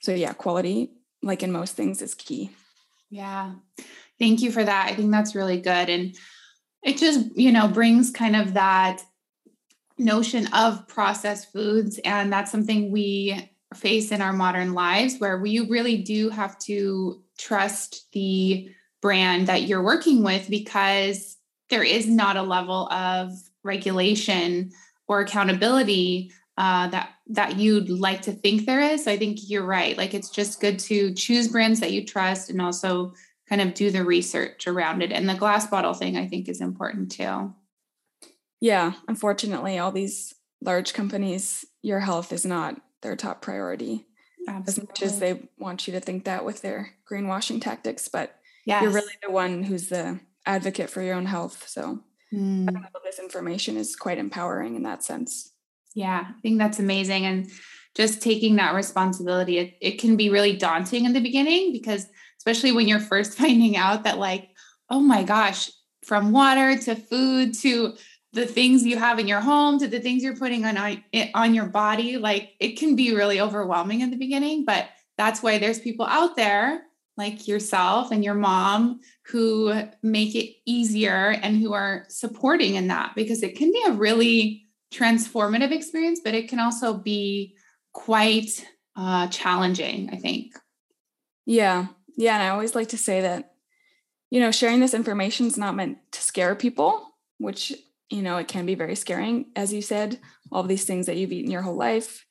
So, 0.00 0.12
yeah, 0.12 0.34
quality, 0.34 0.90
like 1.22 1.42
in 1.42 1.50
most 1.50 1.74
things, 1.74 2.02
is 2.02 2.14
key. 2.14 2.50
Yeah. 3.08 3.54
Thank 4.18 4.42
you 4.42 4.52
for 4.52 4.62
that. 4.62 4.90
I 4.90 4.96
think 4.96 5.10
that's 5.10 5.34
really 5.34 5.62
good. 5.62 5.88
And 5.88 6.14
it 6.82 6.98
just, 6.98 7.34
you 7.38 7.52
know, 7.52 7.68
brings 7.68 8.10
kind 8.10 8.36
of 8.36 8.52
that 8.52 9.02
notion 9.96 10.46
of 10.52 10.86
processed 10.88 11.50
foods. 11.54 11.98
And 12.04 12.30
that's 12.30 12.52
something 12.52 12.92
we 12.92 13.49
face 13.74 14.10
in 14.10 14.20
our 14.20 14.32
modern 14.32 14.74
lives 14.74 15.16
where 15.18 15.38
we 15.38 15.60
really 15.60 15.96
do 15.98 16.28
have 16.30 16.58
to 16.58 17.22
trust 17.38 18.10
the 18.12 18.68
brand 19.00 19.46
that 19.46 19.62
you're 19.62 19.82
working 19.82 20.22
with 20.22 20.50
because 20.50 21.36
there 21.70 21.84
is 21.84 22.06
not 22.08 22.36
a 22.36 22.42
level 22.42 22.88
of 22.92 23.32
regulation 23.62 24.72
or 25.06 25.20
accountability 25.20 26.32
uh, 26.58 26.88
that 26.88 27.10
that 27.26 27.56
you'd 27.56 27.88
like 27.88 28.22
to 28.22 28.32
think 28.32 28.66
there 28.66 28.80
is. 28.80 29.04
So 29.04 29.12
I 29.12 29.16
think 29.16 29.38
you're 29.48 29.64
right. 29.64 29.96
Like 29.96 30.14
it's 30.14 30.30
just 30.30 30.60
good 30.60 30.78
to 30.80 31.14
choose 31.14 31.48
brands 31.48 31.80
that 31.80 31.92
you 31.92 32.04
trust 32.04 32.50
and 32.50 32.60
also 32.60 33.14
kind 33.48 33.62
of 33.62 33.74
do 33.74 33.90
the 33.90 34.04
research 34.04 34.66
around 34.66 35.02
it. 35.02 35.12
And 35.12 35.28
the 35.28 35.34
glass 35.34 35.66
bottle 35.66 35.94
thing 35.94 36.16
I 36.16 36.26
think 36.26 36.48
is 36.48 36.60
important 36.60 37.12
too. 37.12 37.54
Yeah, 38.60 38.92
unfortunately, 39.08 39.78
all 39.78 39.90
these 39.90 40.34
large 40.60 40.92
companies, 40.92 41.64
your 41.82 42.00
health 42.00 42.32
is 42.32 42.44
not 42.44 42.80
their 43.02 43.16
top 43.16 43.42
priority 43.42 44.06
Absolutely. 44.48 44.82
as 44.82 44.88
much 44.88 45.02
as 45.02 45.18
they 45.20 45.48
want 45.58 45.86
you 45.86 45.92
to 45.92 46.00
think 46.00 46.24
that 46.24 46.44
with 46.44 46.62
their 46.62 46.94
greenwashing 47.10 47.60
tactics 47.60 48.08
but 48.08 48.36
yes. 48.64 48.82
you're 48.82 48.92
really 48.92 49.12
the 49.22 49.30
one 49.30 49.62
who's 49.62 49.88
the 49.88 50.20
advocate 50.46 50.90
for 50.90 51.02
your 51.02 51.14
own 51.14 51.26
health 51.26 51.68
so 51.68 52.00
mm. 52.32 52.68
this 53.04 53.18
information 53.18 53.76
is 53.76 53.96
quite 53.96 54.18
empowering 54.18 54.74
in 54.74 54.82
that 54.82 55.02
sense 55.02 55.52
yeah 55.94 56.26
i 56.28 56.40
think 56.40 56.58
that's 56.58 56.78
amazing 56.78 57.26
and 57.26 57.50
just 57.94 58.22
taking 58.22 58.56
that 58.56 58.74
responsibility 58.74 59.58
it, 59.58 59.74
it 59.80 59.98
can 59.98 60.16
be 60.16 60.30
really 60.30 60.56
daunting 60.56 61.04
in 61.04 61.12
the 61.12 61.20
beginning 61.20 61.72
because 61.72 62.06
especially 62.38 62.72
when 62.72 62.88
you're 62.88 63.00
first 63.00 63.34
finding 63.38 63.76
out 63.76 64.04
that 64.04 64.18
like 64.18 64.50
oh 64.88 65.00
my 65.00 65.22
gosh 65.22 65.70
from 66.04 66.32
water 66.32 66.76
to 66.76 66.94
food 66.94 67.54
to 67.54 67.94
the 68.32 68.46
things 68.46 68.84
you 68.84 68.96
have 68.96 69.18
in 69.18 69.26
your 69.26 69.40
home 69.40 69.78
to 69.78 69.88
the 69.88 70.00
things 70.00 70.22
you're 70.22 70.36
putting 70.36 70.64
on 70.64 71.02
on 71.34 71.54
your 71.54 71.66
body 71.66 72.16
like 72.16 72.52
it 72.60 72.78
can 72.78 72.96
be 72.96 73.14
really 73.14 73.40
overwhelming 73.40 74.00
in 74.00 74.10
the 74.10 74.16
beginning 74.16 74.64
but 74.64 74.88
that's 75.18 75.42
why 75.42 75.58
there's 75.58 75.78
people 75.78 76.06
out 76.06 76.36
there 76.36 76.82
like 77.16 77.46
yourself 77.46 78.10
and 78.10 78.24
your 78.24 78.34
mom 78.34 79.00
who 79.26 79.72
make 80.02 80.34
it 80.34 80.56
easier 80.64 81.36
and 81.42 81.58
who 81.58 81.74
are 81.74 82.06
supporting 82.08 82.76
in 82.76 82.88
that 82.88 83.12
because 83.14 83.42
it 83.42 83.56
can 83.56 83.70
be 83.70 83.82
a 83.86 83.92
really 83.92 84.66
transformative 84.92 85.70
experience, 85.70 86.20
but 86.24 86.34
it 86.34 86.48
can 86.48 86.58
also 86.58 86.94
be 86.94 87.54
quite 87.92 88.66
uh, 88.96 89.28
challenging, 89.28 90.10
I 90.12 90.16
think. 90.16 90.58
Yeah. 91.46 91.88
Yeah. 92.16 92.34
And 92.34 92.42
I 92.42 92.48
always 92.48 92.74
like 92.74 92.88
to 92.88 92.98
say 92.98 93.20
that, 93.20 93.52
you 94.30 94.40
know, 94.40 94.50
sharing 94.50 94.80
this 94.80 94.94
information 94.94 95.46
is 95.46 95.58
not 95.58 95.76
meant 95.76 95.98
to 96.12 96.22
scare 96.22 96.54
people, 96.54 97.06
which, 97.38 97.72
you 98.10 98.22
know, 98.22 98.36
it 98.36 98.48
can 98.48 98.66
be 98.66 98.74
very 98.74 98.94
scaring. 98.94 99.46
As 99.56 99.72
you 99.72 99.82
said, 99.82 100.20
all 100.50 100.62
these 100.62 100.84
things 100.84 101.06
that 101.06 101.16
you've 101.16 101.32
eaten 101.32 101.50
your 101.50 101.62
whole 101.62 101.76
life 101.76 102.26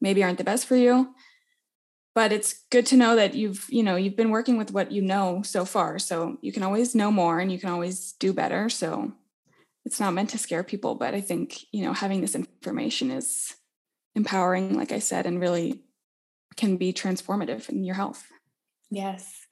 maybe 0.00 0.22
aren't 0.22 0.38
the 0.38 0.44
best 0.44 0.66
for 0.66 0.76
you. 0.76 1.14
But 2.14 2.32
it's 2.32 2.64
good 2.70 2.86
to 2.86 2.96
know 2.96 3.16
that 3.16 3.34
you've 3.34 3.66
you 3.68 3.82
know 3.82 3.96
you've 3.96 4.16
been 4.16 4.30
working 4.30 4.58
with 4.58 4.72
what 4.72 4.92
you 4.92 5.00
know 5.02 5.42
so 5.42 5.64
far. 5.64 5.98
So 5.98 6.38
you 6.42 6.52
can 6.52 6.62
always 6.62 6.94
know 6.94 7.10
more 7.10 7.38
and 7.38 7.52
you 7.52 7.58
can 7.58 7.70
always 7.70 8.12
do 8.12 8.32
better. 8.32 8.68
So 8.68 9.12
it's 9.84 10.00
not 10.00 10.12
meant 10.12 10.28
to 10.28 10.36
scare 10.36 10.62
people 10.62 10.94
but 10.94 11.14
i 11.14 11.22
think 11.22 11.64
you 11.72 11.82
know 11.82 11.94
having 11.94 12.20
this 12.20 12.34
information 12.34 13.10
is 13.10 13.56
empowering 14.14 14.76
like 14.76 14.92
i 14.92 14.98
said 14.98 15.24
and 15.24 15.40
really 15.40 15.82
can 16.56 16.76
be 16.76 16.92
transformative 16.92 17.68
in 17.68 17.84
your 17.84 17.94
health. 17.94 18.26
Yes. 18.90 19.46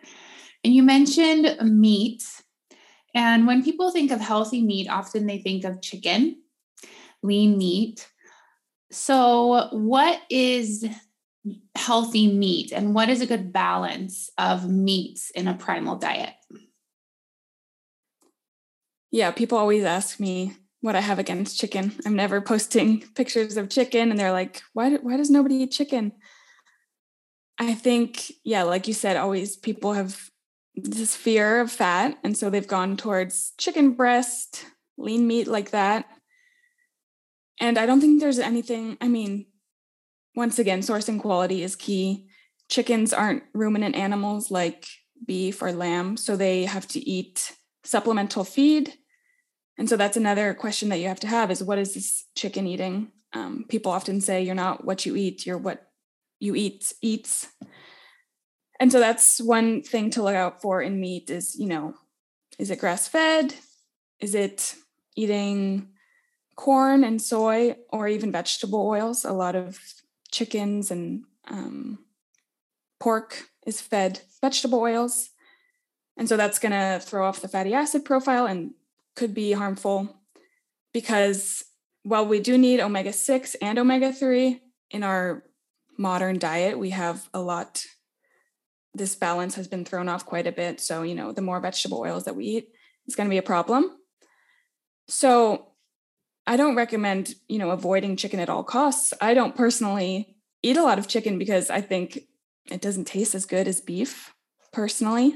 And 0.64 0.74
you 0.74 0.82
mentioned 0.82 1.56
meat 1.62 2.24
and 3.14 3.46
when 3.46 3.62
people 3.62 3.90
think 3.90 4.10
of 4.10 4.20
healthy 4.20 4.62
meat 4.62 4.88
often 4.88 5.26
they 5.26 5.38
think 5.38 5.64
of 5.64 5.82
chicken 5.82 6.36
lean 7.22 7.58
meat 7.58 8.08
so 8.90 9.68
what 9.72 10.20
is 10.30 10.84
healthy 11.74 12.32
meat 12.32 12.72
and 12.72 12.94
what 12.94 13.08
is 13.08 13.20
a 13.20 13.26
good 13.26 13.52
balance 13.52 14.30
of 14.38 14.68
meats 14.68 15.30
in 15.30 15.48
a 15.48 15.54
primal 15.54 15.96
diet? 15.96 16.34
Yeah, 19.10 19.30
people 19.30 19.58
always 19.58 19.84
ask 19.84 20.20
me 20.20 20.54
what 20.80 20.96
I 20.96 21.00
have 21.00 21.18
against 21.18 21.58
chicken. 21.58 21.94
I'm 22.04 22.14
never 22.14 22.40
posting 22.40 23.00
pictures 23.14 23.56
of 23.56 23.70
chicken 23.70 24.10
and 24.10 24.18
they're 24.18 24.32
like, 24.32 24.62
why, 24.72 24.96
why 24.96 25.16
does 25.16 25.30
nobody 25.30 25.56
eat 25.56 25.72
chicken? 25.72 26.12
I 27.58 27.74
think, 27.74 28.32
yeah, 28.44 28.62
like 28.62 28.86
you 28.86 28.94
said, 28.94 29.16
always 29.16 29.56
people 29.56 29.94
have 29.94 30.30
this 30.84 31.16
fear 31.16 31.60
of 31.60 31.70
fat. 31.70 32.18
And 32.22 32.36
so 32.36 32.50
they've 32.50 32.66
gone 32.66 32.96
towards 32.96 33.52
chicken 33.58 33.92
breast, 33.92 34.64
lean 34.96 35.26
meat 35.26 35.46
like 35.46 35.70
that. 35.70 36.06
And 37.60 37.78
I 37.78 37.86
don't 37.86 38.00
think 38.00 38.20
there's 38.20 38.38
anything, 38.38 38.96
I 39.00 39.08
mean, 39.08 39.46
once 40.34 40.58
again, 40.58 40.80
sourcing 40.80 41.20
quality 41.20 41.62
is 41.62 41.74
key. 41.74 42.28
Chickens 42.68 43.12
aren't 43.12 43.42
ruminant 43.52 43.96
animals 43.96 44.50
like 44.50 44.86
beef 45.26 45.62
or 45.62 45.72
lamb, 45.72 46.16
so 46.16 46.36
they 46.36 46.64
have 46.64 46.86
to 46.88 47.00
eat 47.00 47.56
supplemental 47.82 48.44
feed. 48.44 48.94
And 49.78 49.88
so 49.88 49.96
that's 49.96 50.16
another 50.16 50.54
question 50.54 50.88
that 50.90 50.98
you 50.98 51.08
have 51.08 51.20
to 51.20 51.26
have 51.26 51.50
is 51.50 51.62
what 51.62 51.78
is 51.78 51.94
this 51.94 52.26
chicken 52.36 52.66
eating? 52.66 53.12
Um, 53.32 53.64
people 53.68 53.92
often 53.92 54.20
say 54.20 54.42
you're 54.42 54.54
not 54.54 54.84
what 54.84 55.06
you 55.06 55.16
eat, 55.16 55.46
you're 55.46 55.58
what 55.58 55.88
you 56.40 56.54
eat 56.54 56.92
eats. 57.02 57.48
And 58.80 58.92
so 58.92 59.00
that's 59.00 59.40
one 59.40 59.82
thing 59.82 60.10
to 60.10 60.22
look 60.22 60.34
out 60.34 60.62
for 60.62 60.80
in 60.80 61.00
meat 61.00 61.30
is, 61.30 61.58
you 61.58 61.66
know, 61.66 61.94
is 62.58 62.70
it 62.70 62.78
grass 62.78 63.08
fed? 63.08 63.54
Is 64.20 64.34
it 64.34 64.74
eating 65.16 65.88
corn 66.56 67.04
and 67.04 67.20
soy 67.20 67.76
or 67.90 68.08
even 68.08 68.32
vegetable 68.32 68.86
oils? 68.86 69.24
A 69.24 69.32
lot 69.32 69.56
of 69.56 69.78
chickens 70.30 70.90
and 70.90 71.24
um, 71.48 71.98
pork 73.00 73.44
is 73.66 73.80
fed 73.80 74.20
vegetable 74.40 74.80
oils. 74.80 75.30
And 76.16 76.28
so 76.28 76.36
that's 76.36 76.58
going 76.58 76.72
to 76.72 77.00
throw 77.04 77.26
off 77.26 77.40
the 77.40 77.48
fatty 77.48 77.74
acid 77.74 78.04
profile 78.04 78.46
and 78.46 78.72
could 79.14 79.34
be 79.34 79.52
harmful 79.52 80.20
because 80.92 81.64
while 82.02 82.26
we 82.26 82.40
do 82.40 82.56
need 82.58 82.80
omega 82.80 83.12
6 83.12 83.54
and 83.56 83.78
omega 83.78 84.12
3 84.12 84.60
in 84.90 85.02
our 85.02 85.44
modern 85.96 86.38
diet, 86.38 86.78
we 86.78 86.90
have 86.90 87.28
a 87.34 87.40
lot. 87.40 87.84
This 88.94 89.14
balance 89.14 89.54
has 89.54 89.68
been 89.68 89.84
thrown 89.84 90.08
off 90.08 90.26
quite 90.26 90.46
a 90.46 90.52
bit. 90.52 90.80
So, 90.80 91.02
you 91.02 91.14
know, 91.14 91.32
the 91.32 91.42
more 91.42 91.60
vegetable 91.60 92.00
oils 92.00 92.24
that 92.24 92.36
we 92.36 92.44
eat 92.44 92.68
is 93.06 93.14
going 93.14 93.28
to 93.28 93.32
be 93.32 93.38
a 93.38 93.42
problem. 93.42 93.96
So, 95.08 95.72
I 96.46 96.56
don't 96.56 96.76
recommend, 96.76 97.34
you 97.46 97.58
know, 97.58 97.70
avoiding 97.70 98.16
chicken 98.16 98.40
at 98.40 98.48
all 98.48 98.64
costs. 98.64 99.12
I 99.20 99.34
don't 99.34 99.54
personally 99.54 100.36
eat 100.62 100.78
a 100.78 100.82
lot 100.82 100.98
of 100.98 101.06
chicken 101.06 101.38
because 101.38 101.68
I 101.68 101.82
think 101.82 102.20
it 102.70 102.80
doesn't 102.80 103.06
taste 103.06 103.34
as 103.34 103.44
good 103.44 103.68
as 103.68 103.82
beef 103.82 104.32
personally. 104.72 105.34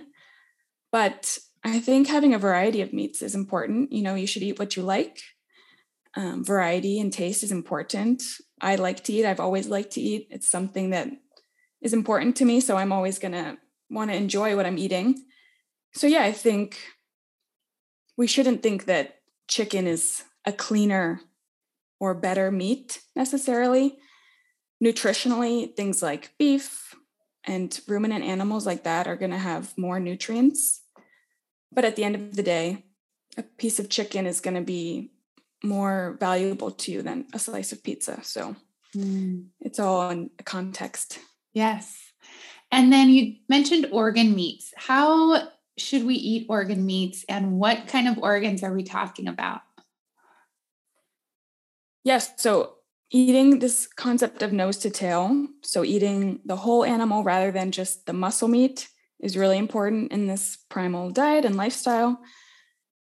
But 0.90 1.38
I 1.64 1.80
think 1.80 2.08
having 2.08 2.32
a 2.32 2.38
variety 2.38 2.80
of 2.80 2.92
meats 2.92 3.20
is 3.20 3.34
important. 3.34 3.92
You 3.92 4.02
know, 4.02 4.14
you 4.14 4.26
should 4.26 4.42
eat 4.42 4.58
what 4.58 4.74
you 4.74 4.82
like. 4.82 5.20
Um, 6.14 6.44
variety 6.44 7.00
and 7.00 7.12
taste 7.12 7.42
is 7.42 7.52
important. 7.52 8.22
I 8.60 8.76
like 8.76 9.04
to 9.04 9.12
eat. 9.12 9.24
I've 9.24 9.40
always 9.40 9.68
liked 9.68 9.92
to 9.92 10.00
eat. 10.00 10.28
It's 10.30 10.48
something 10.48 10.90
that 10.90 11.08
is 11.82 11.92
important 11.92 12.36
to 12.36 12.44
me. 12.44 12.60
So 12.60 12.76
I'm 12.76 12.92
always 12.92 13.18
going 13.18 13.32
to 13.32 13.58
want 13.90 14.10
to 14.10 14.16
enjoy 14.16 14.56
what 14.56 14.66
I'm 14.66 14.78
eating. 14.78 15.24
So, 15.92 16.06
yeah, 16.06 16.22
I 16.22 16.32
think 16.32 16.78
we 18.16 18.26
shouldn't 18.26 18.62
think 18.62 18.86
that 18.86 19.16
chicken 19.48 19.86
is 19.86 20.22
a 20.46 20.52
cleaner 20.52 21.20
or 22.00 22.14
better 22.14 22.50
meat 22.50 23.00
necessarily. 23.14 23.98
Nutritionally, 24.82 25.76
things 25.76 26.02
like 26.02 26.32
beef 26.38 26.94
and 27.44 27.78
ruminant 27.86 28.24
animals 28.24 28.66
like 28.66 28.84
that 28.84 29.06
are 29.06 29.16
going 29.16 29.30
to 29.30 29.38
have 29.38 29.76
more 29.76 30.00
nutrients. 30.00 30.80
But 31.70 31.84
at 31.84 31.96
the 31.96 32.04
end 32.04 32.14
of 32.14 32.36
the 32.36 32.42
day, 32.42 32.84
a 33.36 33.42
piece 33.42 33.78
of 33.78 33.88
chicken 33.88 34.26
is 34.26 34.40
going 34.40 34.54
to 34.54 34.62
be 34.62 35.12
more 35.62 36.16
valuable 36.20 36.70
to 36.70 36.92
you 36.92 37.02
than 37.02 37.26
a 37.32 37.38
slice 37.38 37.72
of 37.72 37.82
pizza. 37.82 38.20
So 38.22 38.56
mm. 38.96 39.46
it's 39.60 39.78
all 39.78 40.10
in 40.10 40.30
context. 40.44 41.18
Yes. 41.52 41.98
And 42.70 42.92
then 42.92 43.10
you 43.10 43.36
mentioned 43.48 43.88
organ 43.92 44.34
meats. 44.34 44.72
How 44.76 45.48
should 45.76 46.04
we 46.04 46.14
eat 46.14 46.46
organ 46.48 46.84
meats 46.84 47.24
and 47.28 47.58
what 47.58 47.86
kind 47.86 48.08
of 48.08 48.18
organs 48.18 48.62
are 48.62 48.72
we 48.72 48.82
talking 48.82 49.28
about? 49.28 49.60
Yes. 52.04 52.32
So 52.36 52.76
eating 53.10 53.58
this 53.58 53.86
concept 53.86 54.42
of 54.42 54.52
nose 54.52 54.78
to 54.78 54.90
tail, 54.90 55.46
so 55.62 55.84
eating 55.84 56.40
the 56.44 56.56
whole 56.56 56.84
animal 56.84 57.22
rather 57.22 57.50
than 57.52 57.70
just 57.70 58.06
the 58.06 58.12
muscle 58.12 58.48
meat, 58.48 58.88
is 59.20 59.36
really 59.36 59.58
important 59.58 60.10
in 60.10 60.26
this 60.26 60.58
primal 60.68 61.10
diet 61.10 61.44
and 61.44 61.56
lifestyle. 61.56 62.20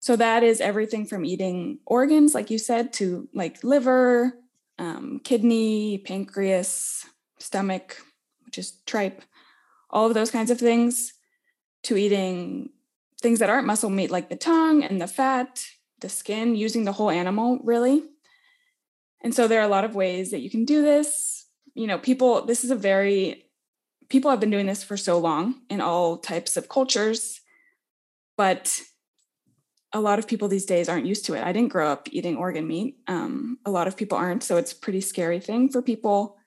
So 0.02 0.16
that 0.16 0.44
is 0.44 0.60
everything 0.60 1.06
from 1.06 1.26
eating 1.26 1.80
organs, 1.86 2.36
like 2.36 2.50
you 2.50 2.58
said, 2.58 2.92
to 2.94 3.30
like 3.34 3.64
liver, 3.64 4.34
um, 4.78 5.22
kidney, 5.24 6.00
pancreas, 6.00 7.06
stomach, 7.38 8.02
which 8.50 8.58
is 8.58 8.72
tripe, 8.88 9.22
all 9.92 10.08
of 10.08 10.16
those 10.16 10.32
kinds 10.32 10.50
of 10.50 10.60
things, 10.60 11.14
to 11.84 11.96
eating 11.96 12.70
things 13.22 13.38
that 13.38 13.50
aren't 13.50 13.68
muscle 13.68 13.92
meat, 13.92 14.10
like 14.10 14.30
the 14.30 14.36
tongue 14.36 14.84
and 14.84 15.00
the 15.00 15.06
fat, 15.06 15.64
the 16.00 16.10
skin, 16.10 16.56
using 16.56 16.84
the 16.84 16.94
whole 16.94 17.12
animal, 17.12 17.60
really. 17.64 18.02
And 19.22 19.36
so 19.36 19.48
there 19.48 19.60
are 19.60 19.66
a 19.66 19.76
lot 19.76 19.86
of 19.86 19.94
ways 19.94 20.32
that 20.32 20.40
you 20.40 20.50
can 20.50 20.66
do 20.66 20.82
this. 20.82 21.46
You 21.76 21.86
know, 21.86 22.00
people, 22.00 22.44
this 22.44 22.64
is 22.64 22.72
a 22.72 22.76
very, 22.76 23.46
people 24.10 24.32
have 24.32 24.40
been 24.40 24.50
doing 24.50 24.66
this 24.66 24.84
for 24.84 24.98
so 24.98 25.20
long 25.20 25.62
in 25.70 25.80
all 25.80 26.18
types 26.18 26.58
of 26.58 26.70
cultures, 26.70 27.42
but 28.36 28.82
a 29.94 30.02
lot 30.02 30.18
of 30.18 30.28
people 30.28 30.48
these 30.48 30.66
days 30.66 30.90
aren't 30.90 31.06
used 31.06 31.26
to 31.26 31.36
it. 31.36 31.44
I 31.44 31.52
didn't 31.52 31.72
grow 31.72 31.88
up 31.88 32.08
eating 32.12 32.36
organ 32.36 32.68
meat. 32.68 32.98
Um, 33.08 33.60
a 33.64 33.70
lot 33.70 33.88
of 33.88 33.96
people 33.96 34.18
aren't. 34.18 34.44
So 34.44 34.58
it's 34.58 34.72
a 34.72 34.76
pretty 34.76 35.02
scary 35.02 35.40
thing 35.40 35.70
for 35.70 35.84
people. 35.84 36.39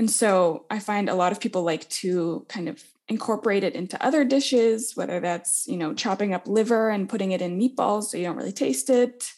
And 0.00 0.10
so 0.10 0.64
I 0.68 0.80
find 0.80 1.08
a 1.08 1.14
lot 1.14 1.30
of 1.30 1.40
people 1.40 1.62
like 1.62 1.88
to 2.00 2.46
kind 2.48 2.68
of 2.68 2.82
incorporate 3.08 3.64
it 3.64 3.74
into 3.74 4.02
other 4.04 4.24
dishes, 4.24 4.96
whether 4.96 5.20
that's, 5.20 5.66
you 5.68 5.76
know, 5.76 5.92
chopping 5.94 6.32
up 6.32 6.48
liver 6.48 6.88
and 6.88 7.08
putting 7.08 7.32
it 7.32 7.42
in 7.42 7.60
meatballs 7.60 8.04
so 8.04 8.16
you 8.16 8.24
don't 8.24 8.36
really 8.36 8.50
taste 8.50 8.88
it 8.88 9.30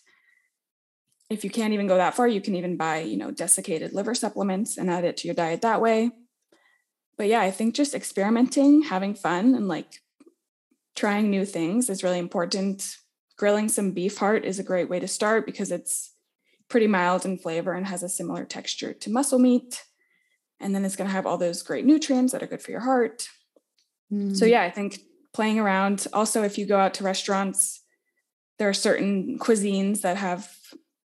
if 1.32 1.44
you 1.44 1.50
can't 1.50 1.72
even 1.72 1.86
go 1.86 1.96
that 1.96 2.14
far, 2.14 2.28
you 2.28 2.42
can 2.42 2.54
even 2.54 2.76
buy, 2.76 2.98
you 2.98 3.16
know, 3.16 3.30
desiccated 3.30 3.94
liver 3.94 4.14
supplements 4.14 4.76
and 4.76 4.90
add 4.90 5.04
it 5.04 5.16
to 5.16 5.28
your 5.28 5.34
diet 5.34 5.62
that 5.62 5.80
way. 5.80 6.10
But 7.16 7.26
yeah, 7.28 7.40
I 7.40 7.50
think 7.50 7.74
just 7.74 7.94
experimenting, 7.94 8.82
having 8.82 9.14
fun, 9.14 9.54
and 9.54 9.66
like 9.66 10.02
trying 10.94 11.30
new 11.30 11.46
things 11.46 11.88
is 11.88 12.02
really 12.02 12.18
important. 12.18 12.96
Grilling 13.38 13.70
some 13.70 13.92
beef 13.92 14.18
heart 14.18 14.44
is 14.44 14.58
a 14.58 14.64
great 14.64 14.90
way 14.90 15.00
to 15.00 15.08
start 15.08 15.46
because 15.46 15.72
it's 15.72 16.12
pretty 16.68 16.86
mild 16.86 17.24
in 17.24 17.38
flavor 17.38 17.72
and 17.72 17.86
has 17.86 18.02
a 18.02 18.08
similar 18.08 18.44
texture 18.44 18.92
to 18.92 19.10
muscle 19.10 19.38
meat. 19.38 19.84
And 20.62 20.74
then 20.74 20.84
it's 20.84 20.96
going 20.96 21.08
to 21.08 21.14
have 21.14 21.26
all 21.26 21.38
those 21.38 21.62
great 21.62 21.84
nutrients 21.84 22.32
that 22.32 22.42
are 22.42 22.46
good 22.46 22.62
for 22.62 22.70
your 22.70 22.80
heart. 22.80 23.28
Mm. 24.12 24.36
So, 24.36 24.44
yeah, 24.44 24.62
I 24.62 24.70
think 24.70 25.00
playing 25.34 25.58
around. 25.58 26.06
Also, 26.12 26.42
if 26.42 26.58
you 26.58 26.66
go 26.66 26.78
out 26.78 26.94
to 26.94 27.04
restaurants, 27.04 27.82
there 28.58 28.68
are 28.68 28.74
certain 28.74 29.38
cuisines 29.38 30.02
that 30.02 30.16
have 30.16 30.50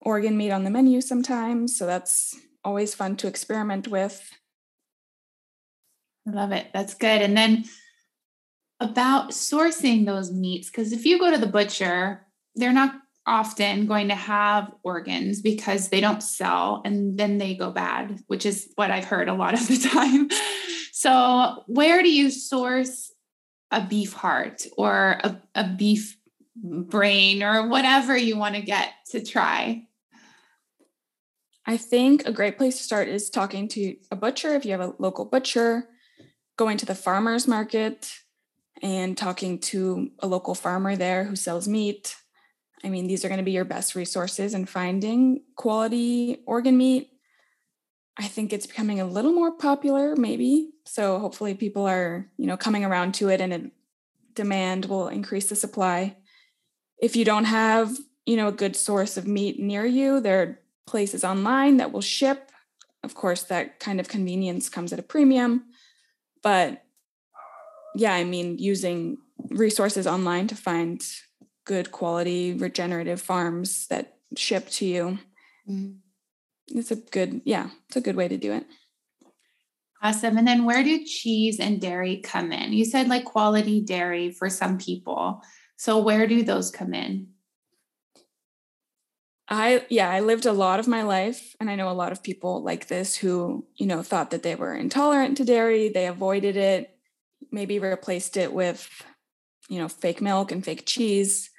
organ 0.00 0.36
meat 0.36 0.50
on 0.50 0.64
the 0.64 0.70
menu 0.70 1.00
sometimes. 1.00 1.76
So 1.76 1.86
that's 1.86 2.38
always 2.64 2.94
fun 2.94 3.16
to 3.16 3.26
experiment 3.26 3.88
with. 3.88 4.30
I 6.28 6.30
love 6.30 6.52
it. 6.52 6.68
That's 6.72 6.94
good. 6.94 7.22
And 7.22 7.36
then 7.36 7.64
about 8.78 9.30
sourcing 9.30 10.06
those 10.06 10.32
meats 10.32 10.70
because 10.70 10.92
if 10.92 11.04
you 11.04 11.18
go 11.18 11.30
to 11.30 11.38
the 11.38 11.46
butcher, 11.46 12.26
they're 12.54 12.72
not 12.72 12.94
often 13.30 13.86
going 13.86 14.08
to 14.08 14.14
have 14.14 14.72
organs 14.82 15.40
because 15.40 15.88
they 15.88 16.00
don't 16.00 16.22
sell 16.22 16.82
and 16.84 17.16
then 17.16 17.38
they 17.38 17.54
go 17.54 17.70
bad, 17.70 18.20
which 18.26 18.44
is 18.44 18.70
what 18.74 18.90
I've 18.90 19.04
heard 19.04 19.28
a 19.28 19.34
lot 19.34 19.54
of 19.54 19.66
the 19.68 19.78
time. 19.92 20.28
So, 20.92 21.62
where 21.66 22.02
do 22.02 22.10
you 22.10 22.30
source 22.30 23.12
a 23.70 23.80
beef 23.80 24.12
heart 24.12 24.66
or 24.76 25.20
a, 25.22 25.40
a 25.54 25.64
beef 25.64 26.18
brain 26.56 27.42
or 27.42 27.68
whatever 27.68 28.16
you 28.16 28.36
want 28.36 28.56
to 28.56 28.62
get 28.62 28.90
to 29.12 29.24
try? 29.24 29.86
I 31.64 31.76
think 31.76 32.26
a 32.26 32.32
great 32.32 32.58
place 32.58 32.78
to 32.78 32.82
start 32.82 33.06
is 33.08 33.30
talking 33.30 33.68
to 33.68 33.94
a 34.10 34.16
butcher 34.16 34.54
if 34.54 34.64
you 34.64 34.72
have 34.72 34.80
a 34.80 34.94
local 34.98 35.24
butcher, 35.24 35.88
going 36.56 36.78
to 36.78 36.86
the 36.86 36.96
farmer's 36.96 37.46
market 37.46 38.12
and 38.82 39.16
talking 39.16 39.58
to 39.58 40.10
a 40.18 40.26
local 40.26 40.54
farmer 40.54 40.96
there 40.96 41.24
who 41.24 41.36
sells 41.36 41.68
meat. 41.68 42.16
I 42.82 42.88
mean, 42.88 43.06
these 43.06 43.24
are 43.24 43.28
going 43.28 43.38
to 43.38 43.44
be 43.44 43.52
your 43.52 43.64
best 43.64 43.94
resources 43.94 44.54
in 44.54 44.66
finding 44.66 45.42
quality 45.56 46.42
organ 46.46 46.76
meat. 46.78 47.10
I 48.18 48.26
think 48.26 48.52
it's 48.52 48.66
becoming 48.66 49.00
a 49.00 49.06
little 49.06 49.32
more 49.32 49.52
popular, 49.52 50.16
maybe. 50.16 50.70
So 50.84 51.18
hopefully 51.18 51.54
people 51.54 51.86
are, 51.86 52.30
you 52.36 52.46
know, 52.46 52.56
coming 52.56 52.84
around 52.84 53.14
to 53.14 53.28
it 53.28 53.40
and 53.40 53.70
demand 54.34 54.86
will 54.86 55.08
increase 55.08 55.48
the 55.48 55.56
supply. 55.56 56.16
If 56.98 57.16
you 57.16 57.24
don't 57.24 57.44
have, 57.44 57.96
you 58.26 58.36
know, 58.36 58.48
a 58.48 58.52
good 58.52 58.76
source 58.76 59.16
of 59.16 59.26
meat 59.26 59.58
near 59.58 59.86
you, 59.86 60.20
there 60.20 60.42
are 60.42 60.58
places 60.86 61.24
online 61.24 61.78
that 61.78 61.92
will 61.92 62.00
ship. 62.00 62.50
Of 63.02 63.14
course, 63.14 63.42
that 63.44 63.80
kind 63.80 64.00
of 64.00 64.08
convenience 64.08 64.68
comes 64.68 64.92
at 64.92 64.98
a 64.98 65.02
premium. 65.02 65.64
But 66.42 66.82
yeah, 67.94 68.12
I 68.12 68.24
mean, 68.24 68.58
using 68.58 69.18
resources 69.48 70.06
online 70.06 70.46
to 70.48 70.54
find 70.54 71.02
good 71.70 71.92
quality 71.92 72.52
regenerative 72.52 73.22
farms 73.22 73.86
that 73.86 74.16
ship 74.36 74.68
to 74.68 74.84
you. 74.84 75.20
Mm. 75.68 75.98
It's 76.66 76.90
a 76.90 76.96
good, 76.96 77.42
yeah, 77.44 77.70
it's 77.86 77.96
a 77.96 78.00
good 78.00 78.16
way 78.16 78.26
to 78.26 78.36
do 78.36 78.52
it. 78.52 78.66
Awesome. 80.02 80.36
And 80.36 80.48
then 80.48 80.64
where 80.64 80.82
do 80.82 81.04
cheese 81.04 81.60
and 81.60 81.80
dairy 81.80 82.16
come 82.24 82.50
in? 82.50 82.72
You 82.72 82.84
said 82.84 83.06
like 83.06 83.24
quality 83.24 83.80
dairy 83.80 84.32
for 84.32 84.50
some 84.50 84.78
people. 84.78 85.42
So 85.76 85.98
where 85.98 86.26
do 86.26 86.42
those 86.42 86.72
come 86.72 86.92
in? 86.92 87.28
I 89.48 89.86
yeah, 89.88 90.10
I 90.10 90.20
lived 90.20 90.46
a 90.46 90.52
lot 90.52 90.80
of 90.80 90.88
my 90.88 91.02
life 91.04 91.54
and 91.60 91.70
I 91.70 91.76
know 91.76 91.88
a 91.88 92.00
lot 92.02 92.10
of 92.10 92.20
people 92.20 92.64
like 92.64 92.88
this 92.88 93.14
who, 93.14 93.64
you 93.76 93.86
know, 93.86 94.02
thought 94.02 94.32
that 94.32 94.42
they 94.42 94.56
were 94.56 94.74
intolerant 94.74 95.36
to 95.36 95.44
dairy, 95.44 95.88
they 95.88 96.06
avoided 96.08 96.56
it, 96.56 96.96
maybe 97.52 97.78
replaced 97.78 98.36
it 98.36 98.52
with, 98.52 98.88
you 99.68 99.78
know, 99.78 99.88
fake 99.88 100.20
milk 100.20 100.50
and 100.50 100.64
fake 100.64 100.84
cheese. 100.84 101.49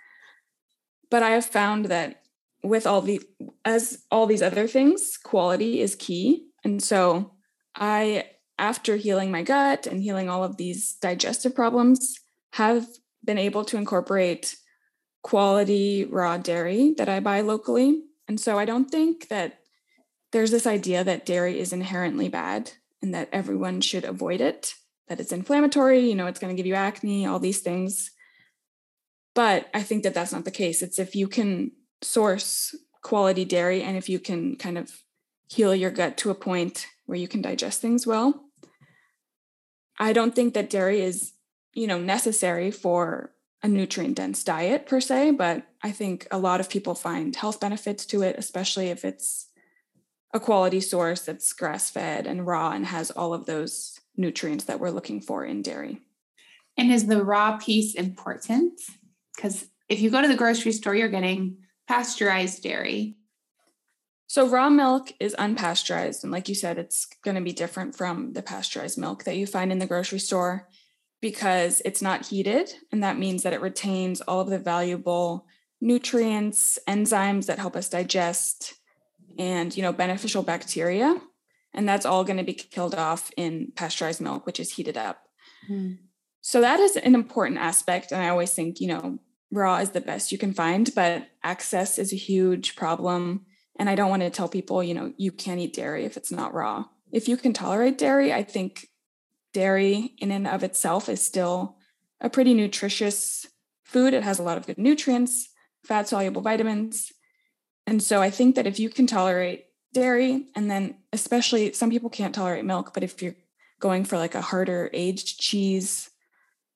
But 1.12 1.22
I 1.22 1.32
have 1.32 1.46
found 1.46 1.86
that 1.86 2.24
with 2.64 2.88
all 2.88 3.02
the 3.02 3.22
as 3.64 4.04
all 4.10 4.26
these 4.26 4.42
other 4.42 4.68
things, 4.68 5.18
quality 5.18 5.82
is 5.82 5.96
key. 5.96 6.48
And 6.64 6.82
so 6.82 7.34
I 7.76 8.26
after 8.58 8.96
healing 8.96 9.30
my 9.30 9.44
gut 9.44 9.86
and 9.86 10.02
healing 10.02 10.30
all 10.30 10.44
of 10.44 10.58
these 10.58 10.94
digestive 10.94 11.54
problems 11.54 12.16
have 12.54 12.88
been 13.24 13.38
able 13.38 13.66
to 13.66 13.78
incorporate 13.78 14.56
quality 15.24 16.06
raw 16.06 16.38
dairy 16.38 16.94
that 16.98 17.10
I 17.10 17.20
buy 17.20 17.42
locally. 17.42 18.04
And 18.28 18.40
so 18.40 18.58
I 18.58 18.66
don't 18.66 18.90
think 18.90 19.28
that 19.28 19.60
there's 20.32 20.52
this 20.52 20.66
idea 20.66 21.04
that 21.04 21.26
dairy 21.26 21.60
is 21.60 21.74
inherently 21.74 22.30
bad 22.30 22.72
and 23.02 23.14
that 23.14 23.30
everyone 23.32 23.82
should 23.82 24.06
avoid 24.06 24.42
it, 24.42 24.76
that 25.08 25.20
it's 25.20 25.32
inflammatory, 25.32 26.08
you 26.08 26.16
know, 26.16 26.28
it's 26.28 26.40
going 26.40 26.56
to 26.56 26.58
give 26.58 26.68
you 26.68 26.76
acne, 26.76 27.26
all 27.26 27.40
these 27.40 27.60
things. 27.60 28.12
But 29.34 29.70
I 29.74 29.84
think 29.84 30.04
that 30.04 30.14
that's 30.14 30.34
not 30.34 30.46
the 30.46 30.52
case. 30.52 30.82
It's 30.82 31.00
if 31.00 31.16
you 31.16 31.28
can 31.28 31.72
source 32.02 32.76
quality 33.02 33.46
dairy 33.46 33.82
and 33.82 33.98
if 33.98 34.10
you 34.10 34.20
can 34.20 34.56
kind 34.56 34.78
of 34.78 34.92
heal 35.48 35.76
your 35.76 35.92
gut 35.92 36.18
to 36.18 36.30
a 36.30 36.36
point 36.36 36.88
where 37.06 37.18
you 37.18 37.28
can 37.28 37.42
digest 37.42 37.82
things 37.82 38.08
well. 38.08 38.46
I 40.00 40.14
don't 40.14 40.36
think 40.36 40.54
that 40.54 40.70
dairy 40.70 41.02
is, 41.02 41.34
you 41.74 41.88
know, 41.88 42.00
necessary 42.00 42.72
for 42.72 43.34
a 43.62 43.68
nutrient 43.68 44.16
dense 44.16 44.44
diet 44.44 44.88
per 44.88 45.00
se, 45.00 45.32
but 45.32 45.68
I 45.84 45.92
think 45.92 46.28
a 46.32 46.40
lot 46.40 46.60
of 46.60 46.70
people 46.70 46.96
find 46.96 47.36
health 47.36 47.60
benefits 47.60 48.06
to 48.08 48.22
it, 48.24 48.36
especially 48.38 48.88
if 48.88 49.06
it's 49.06 49.48
a 50.34 50.40
quality 50.40 50.80
source 50.80 51.22
that's 51.22 51.54
grass 51.54 51.90
fed 51.90 52.26
and 52.26 52.48
raw 52.48 52.72
and 52.72 52.86
has 52.86 53.12
all 53.12 53.34
of 53.34 53.46
those 53.46 54.00
nutrients 54.16 54.64
that 54.66 54.80
we're 54.80 54.90
looking 54.90 55.22
for 55.22 55.44
in 55.44 55.62
dairy. 55.62 56.00
And 56.78 56.92
is 56.92 57.08
the 57.08 57.24
raw 57.24 57.58
piece 57.58 57.94
important? 57.94 58.80
Because 59.36 59.68
if 59.90 60.00
you 60.00 60.10
go 60.10 60.22
to 60.22 60.28
the 60.28 60.36
grocery 60.36 60.72
store, 60.72 60.96
you're 60.96 61.10
getting 61.10 61.58
pasteurized 61.88 62.64
dairy. 62.64 63.18
So, 64.28 64.48
raw 64.48 64.70
milk 64.70 65.12
is 65.20 65.36
unpasteurized. 65.36 66.24
And 66.24 66.32
like 66.32 66.48
you 66.48 66.56
said, 66.56 66.78
it's 66.78 67.06
going 67.24 67.36
to 67.36 67.42
be 67.42 67.52
different 67.52 67.96
from 67.96 68.32
the 68.34 68.42
pasteurized 68.42 68.98
milk 68.98 69.26
that 69.26 69.36
you 69.36 69.46
find 69.46 69.72
in 69.72 69.80
the 69.80 69.86
grocery 69.86 70.20
store 70.20 70.70
because 71.22 71.82
it's 71.84 72.02
not 72.02 72.28
heated. 72.28 72.74
And 72.92 73.04
that 73.04 73.20
means 73.20 73.44
that 73.44 73.54
it 73.54 73.62
retains 73.62 74.22
all 74.22 74.40
of 74.40 74.50
the 74.50 74.58
valuable 74.58 75.46
nutrients, 75.82 76.80
enzymes 76.88 77.48
that 77.48 77.60
help 77.60 77.76
us 77.76 77.90
digest, 77.90 78.76
and 79.38 79.76
you 79.76 79.84
know, 79.84 79.92
beneficial 79.92 80.44
bacteria. 80.44 81.20
And 81.74 81.88
that's 81.88 82.06
all 82.06 82.24
going 82.24 82.38
to 82.38 82.44
be 82.44 82.54
killed 82.54 82.96
off 82.96 83.32
in 83.38 83.72
pasteurized 83.76 84.22
milk, 84.22 84.46
which 84.46 84.60
is 84.60 84.74
heated 84.74 84.98
up. 84.98 85.24
Mm. 85.70 85.98
So 86.42 86.60
that 86.62 86.80
is 86.80 86.96
an 86.98 87.16
important 87.16 87.60
aspect. 87.60 88.12
And 88.12 88.22
I 88.22 88.30
always 88.30 88.54
think, 88.54 88.82
you 88.82 88.88
know, 88.88 89.20
raw 89.52 89.78
is 89.78 89.92
the 89.92 90.02
best 90.02 90.32
you 90.32 90.38
can 90.38 90.54
find, 90.54 90.90
but 90.96 91.28
access 91.44 92.00
is 92.00 92.12
a 92.12 92.18
huge 92.18 92.76
problem. 92.76 93.46
And 93.78 93.90
I 93.90 93.96
don't 93.96 94.10
want 94.10 94.24
to 94.24 94.30
tell 94.30 94.50
people, 94.50 94.84
you 94.84 94.94
know, 94.94 95.14
you 95.18 95.32
can't 95.32 95.60
eat 95.60 95.74
dairy 95.74 96.06
if 96.06 96.18
it's 96.18 96.32
not 96.32 96.54
raw. 96.54 96.86
If 97.12 97.28
you 97.28 97.38
can 97.38 97.54
tolerate 97.54 97.98
dairy, 97.98 98.34
I 98.34 98.44
think 98.44 98.88
dairy 99.54 100.14
in 100.18 100.32
and 100.32 100.48
of 100.48 100.64
itself 100.64 101.10
is 101.10 101.22
still 101.22 101.78
a 102.22 102.30
pretty 102.30 102.54
nutritious 102.54 103.48
food. 103.84 104.14
It 104.14 104.24
has 104.24 104.40
a 104.40 104.44
lot 104.44 104.58
of 104.58 104.66
good 104.66 104.78
nutrients, 104.78 105.50
fat 105.84 106.08
soluble 106.08 106.42
vitamins. 106.42 107.12
And 107.86 108.02
so 108.02 108.22
I 108.22 108.30
think 108.30 108.56
that 108.56 108.68
if 108.68 108.80
you 108.80 108.90
can 108.90 109.08
tolerate 109.08 109.66
dairy, 109.94 110.48
and 110.56 110.72
then 110.72 110.96
especially 111.12 111.74
some 111.74 111.90
people 111.90 112.10
can't 112.10 112.34
tolerate 112.34 112.64
milk, 112.64 112.94
but 112.94 113.04
if 113.04 113.22
you're 113.22 113.36
going 113.80 114.06
for 114.06 114.18
like 114.18 114.36
a 114.36 114.42
harder 114.42 114.90
aged 114.94 115.40
cheese, 115.40 116.11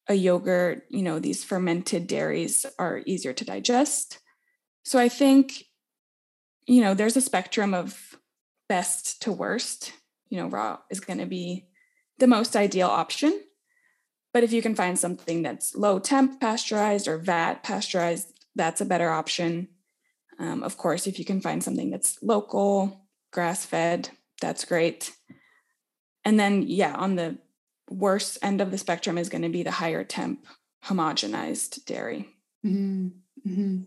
a 0.08 0.14
yogurt, 0.14 0.84
you 0.90 1.02
know, 1.02 1.20
these 1.20 1.44
fermented 1.44 2.08
dairies 2.08 2.66
are 2.78 3.02
easier 3.06 3.34
to 3.34 3.46
digest. 3.46 4.20
So 4.84 5.00
I 5.00 5.10
think, 5.10 5.64
you 6.68 6.82
know, 6.82 6.94
there's 6.94 7.18
a 7.18 7.22
spectrum 7.22 7.74
of 7.74 8.18
best 8.70 9.22
to 9.24 9.32
worst. 9.32 9.94
You 10.30 10.40
know, 10.40 10.48
raw 10.48 10.80
is 10.90 11.00
going 11.00 11.20
to 11.20 11.26
be 11.26 11.68
the 12.20 12.28
most 12.28 12.56
ideal 12.56 12.88
option. 12.88 13.42
But 14.34 14.44
if 14.44 14.52
you 14.52 14.62
can 14.62 14.76
find 14.76 15.00
something 15.00 15.42
that's 15.42 15.76
low 15.76 15.98
temp 15.98 16.42
pasteurized 16.42 17.08
or 17.08 17.18
vat 17.18 17.64
pasteurized, 17.64 18.28
that's 18.56 18.82
a 18.82 18.86
better 18.86 19.10
option. 19.10 19.70
Um, 20.40 20.62
of 20.62 20.78
course, 20.78 21.08
if 21.08 21.18
you 21.18 21.26
can 21.26 21.42
find 21.42 21.64
something 21.64 21.90
that's 21.90 22.22
local, 22.22 23.08
grass 23.32 23.66
fed, 23.66 24.10
that's 24.42 24.66
great. 24.66 25.14
And 26.26 26.40
then, 26.40 26.64
yeah, 26.64 26.94
on 26.96 27.16
the 27.16 27.38
worst 27.90 28.38
end 28.42 28.62
of 28.62 28.72
the 28.72 28.78
spectrum 28.78 29.18
is 29.18 29.30
going 29.30 29.42
to 29.44 29.50
be 29.50 29.64
the 29.64 29.72
higher 29.72 30.04
temp 30.04 30.46
homogenized 30.84 31.86
dairy. 31.86 32.30
Mm-hmm. 32.66 33.08
Mm-hmm. 33.48 33.82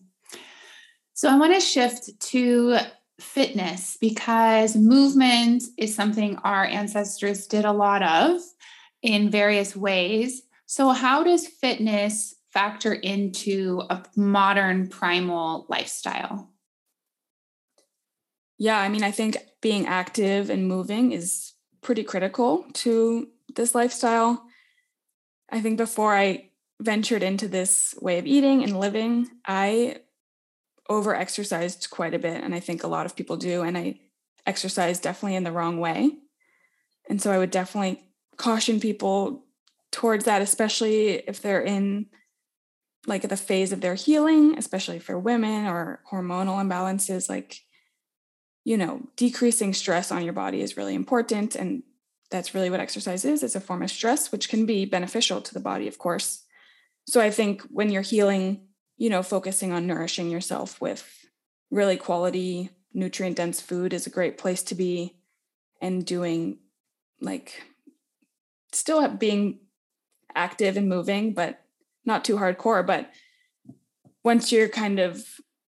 So 1.14 1.28
I 1.28 1.36
want 1.36 1.54
to 1.54 1.60
shift 1.60 2.20
to 2.20 2.78
fitness 3.20 3.96
because 4.00 4.76
movement 4.76 5.64
is 5.76 5.94
something 5.94 6.36
our 6.38 6.64
ancestors 6.64 7.46
did 7.46 7.64
a 7.64 7.72
lot 7.72 8.02
of 8.02 8.40
in 9.02 9.30
various 9.30 9.74
ways. 9.74 10.42
So, 10.66 10.90
how 10.90 11.24
does 11.24 11.46
fitness 11.46 12.34
factor 12.52 12.92
into 12.92 13.82
a 13.90 14.04
modern 14.16 14.88
primal 14.88 15.66
lifestyle? 15.68 16.50
Yeah, 18.58 18.78
I 18.78 18.88
mean, 18.88 19.02
I 19.02 19.10
think 19.10 19.38
being 19.60 19.86
active 19.86 20.50
and 20.50 20.66
moving 20.66 21.12
is 21.12 21.54
pretty 21.80 22.02
critical 22.02 22.66
to 22.74 23.28
this 23.54 23.74
lifestyle. 23.74 24.44
I 25.50 25.60
think 25.60 25.78
before 25.78 26.14
I 26.14 26.50
ventured 26.80 27.22
into 27.22 27.48
this 27.48 27.94
way 28.00 28.18
of 28.18 28.26
eating 28.26 28.62
and 28.62 28.78
living, 28.78 29.28
I 29.46 29.98
over 30.88 31.14
exercised 31.14 31.88
quite 31.90 32.14
a 32.14 32.18
bit. 32.18 32.42
And 32.42 32.54
I 32.54 32.60
think 32.60 32.82
a 32.82 32.88
lot 32.88 33.06
of 33.06 33.16
people 33.16 33.36
do. 33.36 33.62
And 33.62 33.76
I 33.76 34.00
exercise 34.46 35.00
definitely 35.00 35.36
in 35.36 35.44
the 35.44 35.52
wrong 35.52 35.78
way. 35.78 36.12
And 37.08 37.20
so 37.20 37.30
I 37.30 37.38
would 37.38 37.50
definitely 37.50 38.02
caution 38.36 38.80
people 38.80 39.44
towards 39.90 40.24
that, 40.24 40.42
especially 40.42 41.14
if 41.26 41.42
they're 41.42 41.62
in 41.62 42.06
like 43.06 43.28
the 43.28 43.36
phase 43.36 43.72
of 43.72 43.80
their 43.80 43.94
healing, 43.94 44.56
especially 44.58 44.98
for 44.98 45.18
women 45.18 45.66
or 45.66 46.00
hormonal 46.10 46.62
imbalances. 46.62 47.28
Like, 47.28 47.60
you 48.64 48.76
know, 48.76 49.02
decreasing 49.16 49.72
stress 49.72 50.12
on 50.12 50.24
your 50.24 50.32
body 50.32 50.60
is 50.60 50.76
really 50.76 50.94
important. 50.94 51.54
And 51.54 51.82
that's 52.30 52.54
really 52.54 52.70
what 52.70 52.80
exercise 52.80 53.24
is 53.24 53.42
it's 53.42 53.54
a 53.54 53.60
form 53.60 53.82
of 53.82 53.90
stress, 53.90 54.30
which 54.30 54.48
can 54.48 54.66
be 54.66 54.84
beneficial 54.84 55.40
to 55.40 55.54
the 55.54 55.60
body, 55.60 55.88
of 55.88 55.98
course. 55.98 56.44
so 57.06 57.20
I 57.20 57.30
think 57.30 57.62
when 57.62 57.90
you're 57.90 58.02
healing, 58.02 58.66
you 58.96 59.08
know, 59.08 59.22
focusing 59.22 59.72
on 59.72 59.86
nourishing 59.86 60.30
yourself 60.30 60.80
with 60.80 61.26
really 61.70 61.96
quality, 61.96 62.70
nutrient 62.92 63.36
dense 63.36 63.60
food 63.60 63.92
is 63.92 64.06
a 64.06 64.10
great 64.10 64.38
place 64.38 64.62
to 64.64 64.74
be 64.74 65.16
and 65.80 66.04
doing 66.04 66.58
like 67.20 67.62
still 68.72 69.06
being 69.08 69.60
active 70.34 70.76
and 70.76 70.88
moving, 70.88 71.32
but 71.32 71.64
not 72.04 72.24
too 72.24 72.36
hardcore. 72.36 72.86
But 72.86 73.10
once 74.24 74.52
you're 74.52 74.68
kind 74.68 74.98
of 74.98 75.24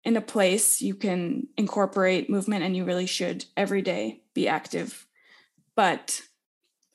in 0.03 0.15
a 0.15 0.21
place, 0.21 0.81
you 0.81 0.95
can 0.95 1.47
incorporate 1.57 2.29
movement 2.29 2.63
and 2.63 2.75
you 2.75 2.85
really 2.85 3.05
should 3.05 3.45
every 3.57 3.81
day 3.81 4.21
be 4.33 4.47
active. 4.47 5.05
But 5.75 6.21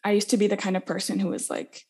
I 0.05 0.13
used 0.13 0.31
to 0.31 0.37
be 0.37 0.47
the 0.47 0.57
kind 0.57 0.77
of 0.77 0.85
person 0.85 1.19
who 1.19 1.29
was 1.29 1.49
like, 1.49 1.87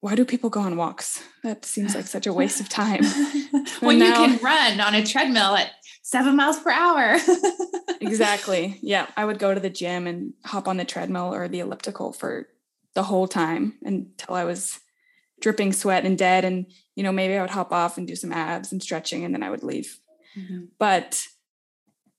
why 0.00 0.14
do 0.14 0.24
people 0.26 0.50
go 0.50 0.60
on 0.60 0.76
walks? 0.76 1.22
That 1.44 1.64
seems 1.64 1.94
like 1.94 2.06
such 2.06 2.26
a 2.26 2.32
waste 2.32 2.60
of 2.60 2.68
time. 2.68 3.04
when 3.80 3.98
now, 3.98 4.08
you 4.08 4.36
can 4.36 4.44
run 4.44 4.80
on 4.80 4.94
a 4.94 5.02
treadmill 5.02 5.56
at 5.56 5.70
seven 6.02 6.36
miles 6.36 6.58
per 6.58 6.70
hour. 6.70 7.16
exactly. 8.02 8.78
Yeah. 8.82 9.06
I 9.16 9.24
would 9.24 9.38
go 9.38 9.54
to 9.54 9.60
the 9.60 9.70
gym 9.70 10.06
and 10.06 10.34
hop 10.44 10.68
on 10.68 10.76
the 10.76 10.84
treadmill 10.84 11.32
or 11.32 11.48
the 11.48 11.60
elliptical 11.60 12.12
for 12.12 12.48
the 12.94 13.04
whole 13.04 13.26
time 13.26 13.78
until 13.82 14.34
I 14.34 14.44
was 14.44 14.78
dripping 15.40 15.72
sweat 15.72 16.04
and 16.04 16.18
dead. 16.18 16.44
And, 16.44 16.66
you 16.94 17.02
know, 17.02 17.12
maybe 17.12 17.38
I 17.38 17.40
would 17.40 17.50
hop 17.50 17.72
off 17.72 17.96
and 17.96 18.06
do 18.06 18.14
some 18.14 18.32
abs 18.32 18.72
and 18.72 18.82
stretching 18.82 19.24
and 19.24 19.34
then 19.34 19.42
I 19.42 19.48
would 19.48 19.62
leave. 19.62 19.98
Mm-hmm. 20.36 20.64
But 20.78 21.26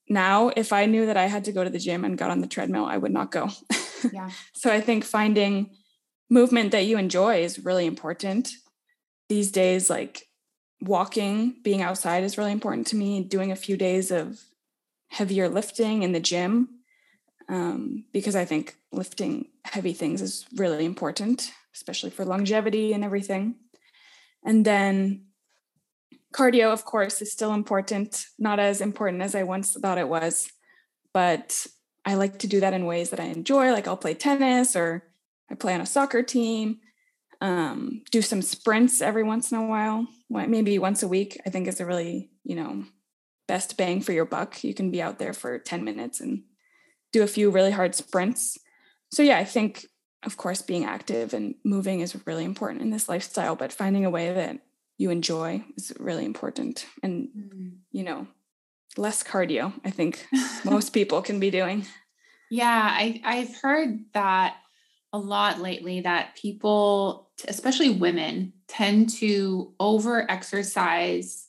now, 0.07 0.51
if 0.55 0.71
I 0.71 0.85
knew 0.85 1.05
that 1.07 1.17
I 1.17 1.25
had 1.25 1.45
to 1.45 1.51
go 1.51 1.63
to 1.63 1.69
the 1.69 1.79
gym 1.79 2.05
and 2.05 2.17
got 2.17 2.29
on 2.29 2.41
the 2.41 2.47
treadmill, 2.47 2.85
I 2.85 2.97
would 2.97 3.11
not 3.11 3.31
go. 3.31 3.49
Yeah. 4.13 4.29
so 4.53 4.71
I 4.71 4.81
think 4.81 5.03
finding 5.03 5.71
movement 6.29 6.71
that 6.73 6.85
you 6.85 6.99
enjoy 6.99 7.37
is 7.41 7.65
really 7.65 7.87
important. 7.87 8.51
These 9.29 9.51
days, 9.51 9.89
like 9.89 10.27
walking, 10.79 11.55
being 11.63 11.81
outside 11.81 12.23
is 12.23 12.37
really 12.37 12.51
important 12.51 12.85
to 12.87 12.95
me. 12.95 13.23
Doing 13.23 13.51
a 13.51 13.55
few 13.55 13.77
days 13.77 14.11
of 14.11 14.39
heavier 15.07 15.49
lifting 15.49 16.03
in 16.03 16.11
the 16.11 16.19
gym, 16.19 16.69
um, 17.49 18.05
because 18.13 18.35
I 18.35 18.45
think 18.45 18.75
lifting 18.91 19.47
heavy 19.63 19.93
things 19.93 20.21
is 20.21 20.45
really 20.55 20.85
important, 20.85 21.51
especially 21.73 22.11
for 22.11 22.25
longevity 22.25 22.93
and 22.93 23.03
everything. 23.03 23.55
And 24.43 24.63
then 24.63 25.24
cardio, 26.35 26.73
of 26.73 26.83
course, 26.83 27.21
is 27.21 27.31
still 27.31 27.53
important, 27.53 28.25
not 28.37 28.59
as 28.59 28.81
important 28.81 29.21
as 29.21 29.35
I 29.35 29.43
once 29.43 29.73
thought 29.73 29.97
it 29.97 30.09
was, 30.09 30.51
but 31.13 31.65
I 32.03 32.15
like 32.15 32.39
to 32.39 32.47
do 32.47 32.59
that 32.59 32.73
in 32.73 32.85
ways 32.85 33.09
that 33.11 33.21
I 33.21 33.25
enjoy. 33.25 33.71
Like 33.71 33.87
I'll 33.87 33.95
play 33.95 34.13
tennis 34.13 34.75
or 34.75 35.03
I 35.49 35.55
play 35.55 35.73
on 35.73 35.81
a 35.81 35.85
soccer 35.85 36.23
team, 36.23 36.79
um, 37.39 38.01
do 38.11 38.21
some 38.21 38.41
sprints 38.41 39.01
every 39.01 39.23
once 39.23 39.51
in 39.51 39.57
a 39.57 39.65
while, 39.65 40.07
maybe 40.29 40.77
once 40.77 41.01
a 41.03 41.07
week. 41.07 41.39
I 41.45 41.49
think 41.49 41.67
is 41.67 41.79
a 41.79 41.85
really, 41.85 42.29
you 42.43 42.55
know, 42.55 42.83
best 43.47 43.77
bang 43.77 44.01
for 44.01 44.11
your 44.11 44.25
buck. 44.25 44.63
You 44.63 44.73
can 44.73 44.91
be 44.91 45.01
out 45.01 45.19
there 45.19 45.33
for 45.33 45.57
10 45.57 45.83
minutes 45.83 46.19
and 46.19 46.43
do 47.13 47.23
a 47.23 47.27
few 47.27 47.49
really 47.49 47.71
hard 47.71 47.95
sprints. 47.95 48.57
So, 49.11 49.23
yeah, 49.23 49.37
I 49.37 49.45
think, 49.45 49.85
of 50.23 50.35
course, 50.35 50.61
being 50.61 50.83
active 50.83 51.33
and 51.33 51.55
moving 51.63 52.01
is 52.01 52.17
really 52.25 52.43
important 52.43 52.81
in 52.81 52.89
this 52.89 53.07
lifestyle, 53.07 53.55
but 53.55 53.71
finding 53.71 54.03
a 54.03 54.09
way 54.09 54.33
that 54.33 54.59
you 54.97 55.09
enjoy 55.09 55.63
is 55.77 55.93
really 55.99 56.25
important. 56.25 56.85
And, 57.03 57.29
mm-hmm. 57.29 57.67
you 57.91 58.03
know, 58.03 58.27
less 58.97 59.23
cardio, 59.23 59.73
I 59.83 59.89
think 59.89 60.25
most 60.65 60.91
people 60.91 61.21
can 61.21 61.39
be 61.39 61.51
doing. 61.51 61.85
Yeah, 62.49 62.87
I, 62.91 63.21
I've 63.23 63.55
heard 63.57 64.05
that 64.13 64.57
a 65.11 65.17
lot 65.17 65.59
lately 65.59 66.01
that 66.01 66.35
people, 66.35 67.29
especially 67.47 67.89
women, 67.89 68.53
tend 68.67 69.09
to 69.09 69.73
over 69.79 70.29
exercise, 70.29 71.47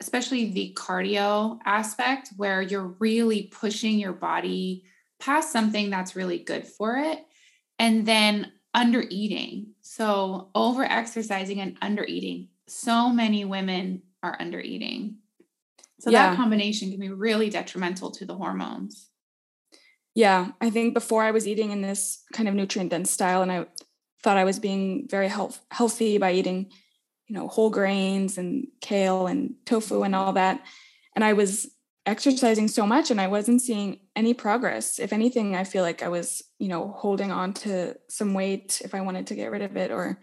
especially 0.00 0.52
the 0.52 0.76
cardio 0.76 1.58
aspect, 1.64 2.30
where 2.36 2.62
you're 2.62 2.94
really 2.98 3.44
pushing 3.44 3.98
your 3.98 4.12
body 4.12 4.84
past 5.20 5.52
something 5.52 5.90
that's 5.90 6.16
really 6.16 6.38
good 6.38 6.66
for 6.66 6.96
it. 6.96 7.20
And 7.78 8.06
then 8.06 8.52
under 8.74 9.04
eating. 9.10 9.74
So, 9.82 10.50
over 10.54 10.82
exercising 10.84 11.60
and 11.60 11.76
under 11.82 12.04
eating. 12.04 12.48
So 12.72 13.10
many 13.10 13.44
women 13.44 14.02
are 14.22 14.36
under 14.40 14.58
eating. 14.58 15.16
So, 16.00 16.10
yeah. 16.10 16.30
that 16.30 16.36
combination 16.36 16.90
can 16.90 16.98
be 16.98 17.10
really 17.10 17.50
detrimental 17.50 18.10
to 18.12 18.24
the 18.24 18.34
hormones. 18.34 19.08
Yeah, 20.14 20.52
I 20.60 20.70
think 20.70 20.94
before 20.94 21.22
I 21.22 21.30
was 21.30 21.46
eating 21.46 21.70
in 21.70 21.82
this 21.82 22.22
kind 22.32 22.48
of 22.48 22.54
nutrient 22.54 22.90
dense 22.90 23.10
style, 23.10 23.42
and 23.42 23.52
I 23.52 23.66
thought 24.22 24.36
I 24.36 24.44
was 24.44 24.58
being 24.58 25.06
very 25.08 25.28
health, 25.28 25.60
healthy 25.70 26.16
by 26.18 26.32
eating, 26.32 26.70
you 27.28 27.34
know, 27.34 27.46
whole 27.46 27.70
grains 27.70 28.38
and 28.38 28.66
kale 28.80 29.26
and 29.26 29.54
tofu 29.66 30.02
and 30.02 30.14
all 30.14 30.32
that. 30.32 30.64
And 31.14 31.24
I 31.24 31.34
was 31.34 31.70
exercising 32.06 32.68
so 32.68 32.86
much 32.86 33.10
and 33.10 33.20
I 33.20 33.28
wasn't 33.28 33.62
seeing 33.62 34.00
any 34.16 34.34
progress. 34.34 34.98
If 34.98 35.12
anything, 35.12 35.54
I 35.54 35.64
feel 35.64 35.82
like 35.82 36.02
I 36.02 36.08
was, 36.08 36.42
you 36.58 36.68
know, 36.68 36.94
holding 36.96 37.30
on 37.30 37.52
to 37.54 37.96
some 38.08 38.34
weight 38.34 38.80
if 38.84 38.94
I 38.94 39.02
wanted 39.02 39.28
to 39.28 39.34
get 39.34 39.50
rid 39.50 39.62
of 39.62 39.76
it 39.76 39.90
or 39.90 40.18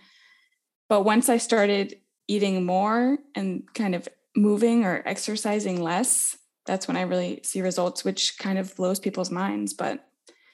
but 0.89 1.03
once 1.03 1.29
I 1.29 1.37
started 1.37 1.95
eating 2.29 2.63
more 2.63 3.17
and 3.33 3.63
kind 3.73 3.95
of 3.95 4.07
moving 4.35 4.85
or 4.85 5.01
exercising 5.05 5.81
less, 5.81 6.37
that's 6.65 6.87
when 6.87 6.95
I 6.95 7.01
really 7.01 7.41
see 7.43 7.61
results, 7.61 8.05
which 8.05 8.37
kind 8.37 8.59
of 8.59 8.75
blows 8.75 8.99
people's 8.99 9.31
minds, 9.31 9.73
but 9.73 10.07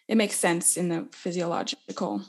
it 0.08 0.16
makes 0.16 0.38
sense 0.38 0.78
in 0.78 0.88
the 0.88 1.08
physiological 1.12 2.24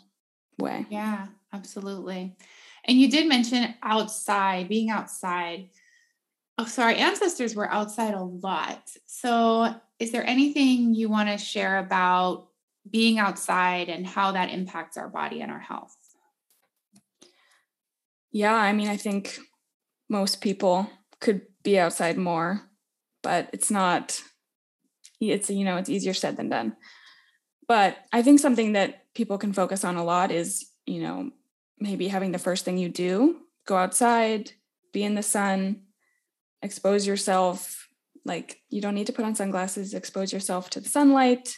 way. 0.58 0.84
Yeah, 0.90 1.28
absolutely. 1.52 2.36
And 2.84 3.00
you 3.00 3.08
did 3.08 3.28
mention 3.28 3.74
outside, 3.82 4.68
being 4.68 4.90
outside. 4.90 5.70
Oh, 6.58 6.64
so 6.64 6.82
our 6.82 6.90
ancestors 6.90 7.54
were 7.54 7.70
outside 7.70 8.14
a 8.14 8.22
lot. 8.22 8.90
So, 9.06 9.74
is 10.00 10.10
there 10.10 10.26
anything 10.26 10.94
you 10.94 11.08
want 11.08 11.28
to 11.28 11.38
share 11.38 11.78
about 11.78 12.48
being 12.90 13.18
outside 13.18 13.88
and 13.88 14.06
how 14.06 14.32
that 14.32 14.50
impacts 14.50 14.96
our 14.96 15.08
body 15.08 15.40
and 15.40 15.52
our 15.52 15.60
health? 15.60 15.96
Yeah, 18.36 18.54
I 18.54 18.74
mean, 18.74 18.88
I 18.88 18.98
think 18.98 19.38
most 20.10 20.42
people 20.42 20.90
could 21.22 21.40
be 21.62 21.78
outside 21.78 22.18
more 22.18 22.60
but 23.22 23.48
it's 23.52 23.72
not 23.72 24.22
it's 25.20 25.50
you 25.50 25.64
know 25.64 25.78
it's 25.78 25.88
easier 25.88 26.14
said 26.14 26.36
than 26.36 26.48
done. 26.50 26.76
But 27.66 27.96
i 28.12 28.22
think 28.22 28.38
something 28.38 28.74
that 28.74 29.12
people 29.14 29.38
can 29.38 29.52
focus 29.52 29.84
on 29.84 29.96
a 29.96 30.04
lot 30.04 30.30
is 30.30 30.70
you 30.84 31.00
know 31.00 31.30
maybe 31.80 32.08
having 32.08 32.32
the 32.32 32.38
first 32.46 32.64
thing 32.64 32.78
you 32.78 32.90
do 32.90 33.38
go 33.66 33.76
outside 33.76 34.52
be 34.92 35.02
in 35.02 35.14
the 35.14 35.22
sun 35.22 35.82
expose 36.62 37.06
yourself. 37.06 37.88
Like 38.24 38.60
you 38.68 38.80
don't 38.82 38.94
need 38.94 39.06
to 39.08 39.12
put 39.14 39.24
on 39.24 39.34
sunglasses 39.34 39.94
expose 39.94 40.30
yourself 40.32 40.70
to 40.70 40.80
the 40.80 40.88
sunlight 40.88 41.56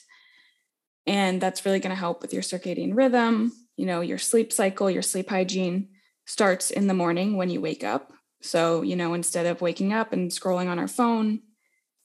and 1.07 1.41
that's 1.41 1.65
really 1.67 1.81
going 1.81 1.97
to 1.97 2.05
help 2.07 2.23
with 2.23 2.33
your 2.33 2.43
circadian 2.43 2.97
rhythm 2.97 3.53
you 3.77 3.85
know 3.85 4.01
your 4.01 4.19
sleep 4.19 4.53
cycle 4.53 4.91
your 4.91 5.03
sleep 5.03 5.29
hygiene 5.29 5.89
starts 6.29 6.71
in 6.71 6.87
the 6.87 6.95
morning 6.95 7.37
when 7.37 7.51
you 7.51 7.61
wake 7.61 7.83
up 7.83 8.13
so 8.41 8.83
you 8.83 8.95
know 8.95 9.15
instead 9.15 9.47
of 9.47 9.61
waking 9.61 9.93
up 9.93 10.13
and 10.13 10.31
scrolling 10.31 10.69
on 10.69 10.79
our 10.79 10.87
phone 10.87 11.41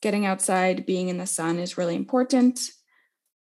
getting 0.04 0.26
outside, 0.26 0.86
being 0.86 1.08
in 1.08 1.18
the 1.18 1.26
sun 1.26 1.58
is 1.58 1.78
really 1.78 1.96
important. 1.96 2.60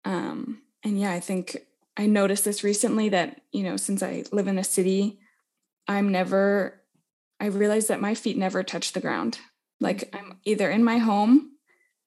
Um, 0.07 0.63
and 0.83 0.99
yeah, 0.99 1.13
I 1.13 1.21
think 1.21 1.59
I 1.95 2.07
noticed 2.07 2.47
this 2.47 2.65
recently 2.65 3.11
that, 3.11 3.43
you 3.53 3.63
know, 3.63 3.77
since 3.77 4.03
I 4.03 4.25
live 4.33 4.49
in 4.49 4.59
a 4.59 4.65
city, 4.65 5.21
I'm 5.87 6.11
never, 6.11 6.83
I 7.39 7.47
realized 7.47 7.89
that 7.89 8.01
my 8.01 8.15
feet 8.15 8.39
never 8.39 8.63
touch 8.63 8.95
the 8.95 9.01
ground. 9.01 9.41
Like 9.79 10.09
I'm 10.17 10.39
either 10.45 10.71
in 10.71 10.83
my 10.83 10.97
home 10.97 11.53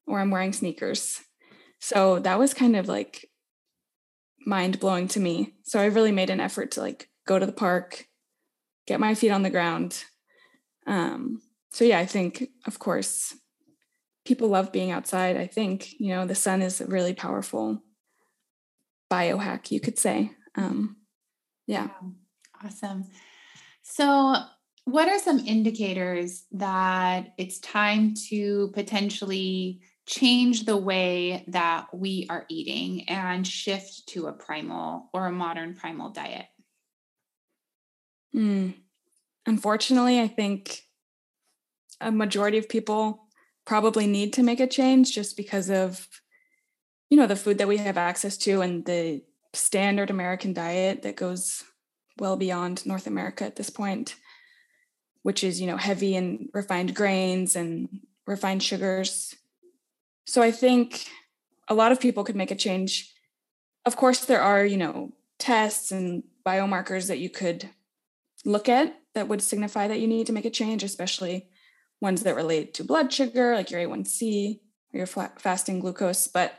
or 0.07 0.19
I'm 0.19 0.31
wearing 0.31 0.53
sneakers. 0.53 1.21
So 1.79 2.17
that 2.19 2.39
was 2.39 2.55
kind 2.55 2.75
of 2.75 2.87
like 2.87 3.29
mind 4.43 4.79
blowing 4.79 5.07
to 5.09 5.19
me. 5.19 5.53
So 5.63 5.79
I 5.79 5.85
really 5.85 6.11
made 6.11 6.31
an 6.31 6.39
effort 6.39 6.71
to 6.71 6.81
like 6.81 7.09
go 7.27 7.37
to 7.37 7.45
the 7.45 7.51
park, 7.51 8.07
get 8.91 8.99
my 8.99 9.15
feet 9.15 9.31
on 9.31 9.43
the 9.43 9.49
ground. 9.49 10.03
Um, 10.85 11.41
so 11.71 11.85
yeah, 11.85 11.99
I 11.99 12.05
think 12.05 12.49
of 12.67 12.77
course 12.77 13.33
people 14.25 14.49
love 14.49 14.73
being 14.73 14.91
outside. 14.91 15.37
I 15.37 15.47
think, 15.47 15.97
you 15.97 16.09
know, 16.09 16.25
the 16.25 16.35
sun 16.35 16.61
is 16.61 16.81
a 16.81 16.85
really 16.87 17.13
powerful 17.13 17.81
biohack, 19.09 19.71
you 19.71 19.79
could 19.79 19.97
say. 19.97 20.31
Um, 20.55 20.97
yeah. 21.67 21.87
Awesome. 22.63 23.05
So, 23.81 24.35
what 24.85 25.07
are 25.07 25.19
some 25.19 25.39
indicators 25.39 26.43
that 26.51 27.33
it's 27.37 27.59
time 27.59 28.13
to 28.29 28.71
potentially 28.73 29.81
change 30.05 30.65
the 30.65 30.75
way 30.75 31.45
that 31.47 31.87
we 31.93 32.27
are 32.29 32.45
eating 32.49 33.07
and 33.07 33.47
shift 33.47 34.07
to 34.07 34.27
a 34.27 34.33
primal 34.33 35.09
or 35.13 35.27
a 35.27 35.31
modern 35.31 35.75
primal 35.75 36.09
diet? 36.09 36.47
Mm. 38.35 38.75
Unfortunately, 39.45 40.19
I 40.19 40.27
think 40.27 40.81
a 41.99 42.11
majority 42.11 42.57
of 42.57 42.69
people 42.69 43.27
probably 43.65 44.07
need 44.07 44.33
to 44.33 44.43
make 44.43 44.59
a 44.59 44.67
change 44.67 45.13
just 45.13 45.37
because 45.37 45.69
of 45.69 46.07
you 47.09 47.17
know 47.17 47.27
the 47.27 47.35
food 47.35 47.57
that 47.57 47.67
we 47.67 47.77
have 47.77 47.97
access 47.97 48.37
to 48.37 48.61
and 48.61 48.85
the 48.85 49.21
standard 49.53 50.09
american 50.09 50.53
diet 50.53 51.03
that 51.03 51.15
goes 51.15 51.63
well 52.17 52.35
beyond 52.35 52.85
north 52.85 53.05
america 53.05 53.45
at 53.45 53.57
this 53.57 53.69
point 53.69 54.15
which 55.23 55.43
is, 55.43 55.61
you 55.61 55.67
know, 55.67 55.77
heavy 55.77 56.15
in 56.15 56.49
refined 56.53 56.95
grains 56.95 57.55
and 57.55 57.89
refined 58.25 58.63
sugars. 58.63 59.35
So 60.25 60.41
I 60.41 60.51
think 60.51 61.05
a 61.67 61.73
lot 61.73 61.91
of 61.91 61.99
people 61.99 62.23
could 62.23 62.35
make 62.35 62.51
a 62.51 62.55
change. 62.55 63.13
Of 63.85 63.95
course, 63.95 64.25
there 64.25 64.41
are, 64.41 64.65
you 64.65 64.77
know, 64.77 65.11
tests 65.37 65.91
and 65.91 66.23
biomarkers 66.45 67.07
that 67.07 67.19
you 67.19 67.29
could 67.29 67.69
look 68.45 68.69
at 68.69 68.97
that 69.13 69.27
would 69.27 69.41
signify 69.41 69.87
that 69.87 69.99
you 69.99 70.07
need 70.07 70.27
to 70.27 70.33
make 70.33 70.45
a 70.45 70.49
change, 70.49 70.83
especially 70.83 71.49
ones 71.99 72.23
that 72.23 72.35
relate 72.35 72.73
to 72.75 72.83
blood 72.83 73.13
sugar, 73.13 73.55
like 73.55 73.69
your 73.69 73.81
A1C 73.81 74.59
or 74.93 74.97
your 74.97 75.05
fasting 75.05 75.79
glucose. 75.79 76.27
But 76.27 76.57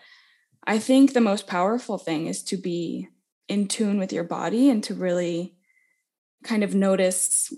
I 0.64 0.79
think 0.79 1.12
the 1.12 1.21
most 1.21 1.47
powerful 1.47 1.99
thing 1.99 2.27
is 2.27 2.42
to 2.45 2.57
be 2.57 3.09
in 3.49 3.66
tune 3.66 3.99
with 3.99 4.12
your 4.12 4.25
body 4.25 4.71
and 4.71 4.85
to 4.85 4.95
really 4.95 5.57
kind 6.45 6.62
of 6.62 6.75
notice 6.75 7.53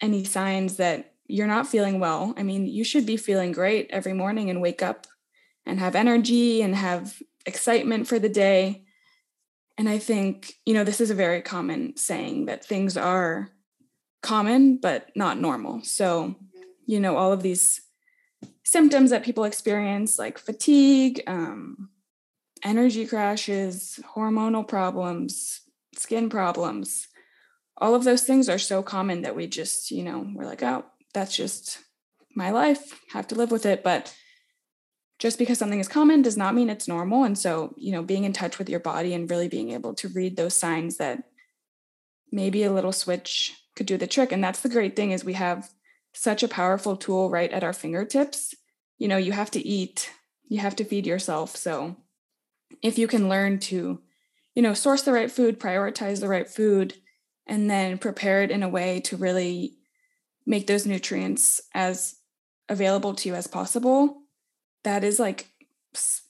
any 0.00 0.24
signs 0.24 0.76
that 0.76 1.14
you're 1.26 1.46
not 1.46 1.66
feeling 1.66 2.00
well. 2.00 2.34
I 2.36 2.42
mean, 2.42 2.66
you 2.66 2.84
should 2.84 3.06
be 3.06 3.16
feeling 3.16 3.52
great 3.52 3.88
every 3.90 4.12
morning 4.12 4.50
and 4.50 4.60
wake 4.60 4.82
up 4.82 5.06
and 5.64 5.78
have 5.78 5.94
energy 5.94 6.60
and 6.60 6.74
have 6.74 7.22
excitement 7.46 8.06
for 8.08 8.18
the 8.18 8.28
day. 8.28 8.84
And 9.78 9.88
I 9.88 9.98
think, 9.98 10.54
you 10.66 10.74
know, 10.74 10.84
this 10.84 11.00
is 11.00 11.10
a 11.10 11.14
very 11.14 11.40
common 11.40 11.96
saying 11.96 12.46
that 12.46 12.64
things 12.64 12.96
are 12.96 13.50
common, 14.22 14.76
but 14.76 15.10
not 15.14 15.40
normal. 15.40 15.82
So, 15.82 16.36
you 16.86 17.00
know, 17.00 17.16
all 17.16 17.32
of 17.32 17.42
these 17.42 17.80
symptoms 18.64 19.10
that 19.10 19.24
people 19.24 19.44
experience, 19.44 20.18
like 20.18 20.38
fatigue, 20.38 21.22
um, 21.26 21.90
energy 22.62 23.06
crashes, 23.06 23.98
hormonal 24.14 24.66
problems, 24.66 25.62
skin 25.96 26.28
problems, 26.28 27.08
all 27.80 27.94
of 27.94 28.04
those 28.04 28.22
things 28.22 28.48
are 28.48 28.58
so 28.58 28.82
common 28.82 29.22
that 29.22 29.34
we 29.34 29.46
just, 29.46 29.90
you 29.90 30.02
know, 30.02 30.30
we're 30.34 30.44
like, 30.44 30.62
oh, 30.62 30.84
that's 31.14 31.34
just 31.34 31.78
my 32.36 32.50
life, 32.50 33.00
have 33.12 33.26
to 33.28 33.34
live 33.34 33.50
with 33.50 33.64
it. 33.64 33.82
But 33.82 34.14
just 35.18 35.38
because 35.38 35.58
something 35.58 35.80
is 35.80 35.88
common 35.88 36.22
does 36.22 36.36
not 36.36 36.54
mean 36.54 36.70
it's 36.70 36.88
normal. 36.88 37.24
And 37.24 37.38
so, 37.38 37.74
you 37.76 37.92
know, 37.92 38.02
being 38.02 38.24
in 38.24 38.32
touch 38.32 38.58
with 38.58 38.68
your 38.68 38.80
body 38.80 39.14
and 39.14 39.30
really 39.30 39.48
being 39.48 39.70
able 39.70 39.94
to 39.94 40.08
read 40.08 40.36
those 40.36 40.54
signs 40.54 40.98
that 40.98 41.24
maybe 42.30 42.62
a 42.62 42.72
little 42.72 42.92
switch 42.92 43.54
could 43.76 43.86
do 43.86 43.96
the 43.96 44.06
trick. 44.06 44.32
And 44.32 44.42
that's 44.42 44.60
the 44.60 44.68
great 44.68 44.96
thing 44.96 45.10
is 45.10 45.24
we 45.24 45.34
have 45.34 45.70
such 46.12 46.42
a 46.42 46.48
powerful 46.48 46.96
tool 46.96 47.30
right 47.30 47.52
at 47.52 47.64
our 47.64 47.72
fingertips. 47.72 48.54
You 48.98 49.08
know, 49.08 49.16
you 49.16 49.32
have 49.32 49.50
to 49.52 49.66
eat, 49.66 50.10
you 50.48 50.60
have 50.60 50.76
to 50.76 50.84
feed 50.84 51.06
yourself. 51.06 51.56
So 51.56 51.96
if 52.82 52.98
you 52.98 53.06
can 53.06 53.28
learn 53.28 53.58
to, 53.60 54.00
you 54.54 54.62
know, 54.62 54.74
source 54.74 55.02
the 55.02 55.12
right 55.12 55.30
food, 55.30 55.60
prioritize 55.60 56.20
the 56.20 56.28
right 56.28 56.48
food, 56.48 56.94
and 57.46 57.70
then 57.70 57.98
prepare 57.98 58.42
it 58.42 58.50
in 58.50 58.62
a 58.62 58.68
way 58.68 59.00
to 59.00 59.16
really 59.16 59.76
make 60.46 60.66
those 60.66 60.86
nutrients 60.86 61.60
as 61.74 62.16
available 62.68 63.14
to 63.14 63.28
you 63.28 63.34
as 63.34 63.46
possible, 63.46 64.22
that 64.84 65.04
is 65.04 65.18
like 65.18 65.48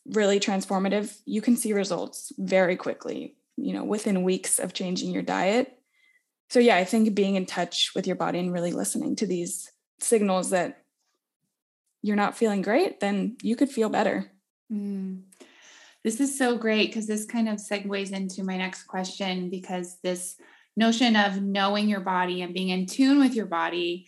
really 0.06 0.40
transformative. 0.40 1.18
You 1.24 1.42
can 1.42 1.56
see 1.56 1.72
results 1.72 2.32
very 2.38 2.76
quickly, 2.76 3.36
you 3.56 3.72
know, 3.72 3.84
within 3.84 4.22
weeks 4.22 4.58
of 4.58 4.72
changing 4.72 5.10
your 5.10 5.22
diet. 5.22 5.79
So, 6.50 6.58
yeah, 6.58 6.76
I 6.76 6.84
think 6.84 7.14
being 7.14 7.36
in 7.36 7.46
touch 7.46 7.92
with 7.94 8.06
your 8.06 8.16
body 8.16 8.40
and 8.40 8.52
really 8.52 8.72
listening 8.72 9.16
to 9.16 9.26
these 9.26 9.70
signals 10.00 10.50
that 10.50 10.82
you're 12.02 12.16
not 12.16 12.36
feeling 12.36 12.62
great, 12.62 13.00
then 13.00 13.36
you 13.42 13.56
could 13.56 13.70
feel 13.70 13.88
better. 13.88 14.30
Mm. 14.72 15.22
This 16.02 16.18
is 16.18 16.36
so 16.36 16.56
great 16.56 16.88
because 16.88 17.06
this 17.06 17.26
kind 17.26 17.48
of 17.48 17.56
segues 17.56 18.12
into 18.12 18.42
my 18.42 18.56
next 18.56 18.84
question 18.84 19.50
because 19.50 19.98
this 20.02 20.36
notion 20.76 21.14
of 21.14 21.42
knowing 21.42 21.88
your 21.88 22.00
body 22.00 22.42
and 22.42 22.54
being 22.54 22.70
in 22.70 22.86
tune 22.86 23.18
with 23.18 23.34
your 23.34 23.46
body. 23.46 24.06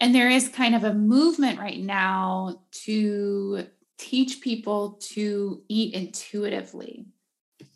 And 0.00 0.14
there 0.14 0.30
is 0.30 0.48
kind 0.48 0.74
of 0.74 0.84
a 0.84 0.94
movement 0.94 1.58
right 1.58 1.80
now 1.80 2.62
to 2.84 3.66
teach 3.98 4.40
people 4.40 4.98
to 5.12 5.62
eat 5.68 5.94
intuitively. 5.94 7.06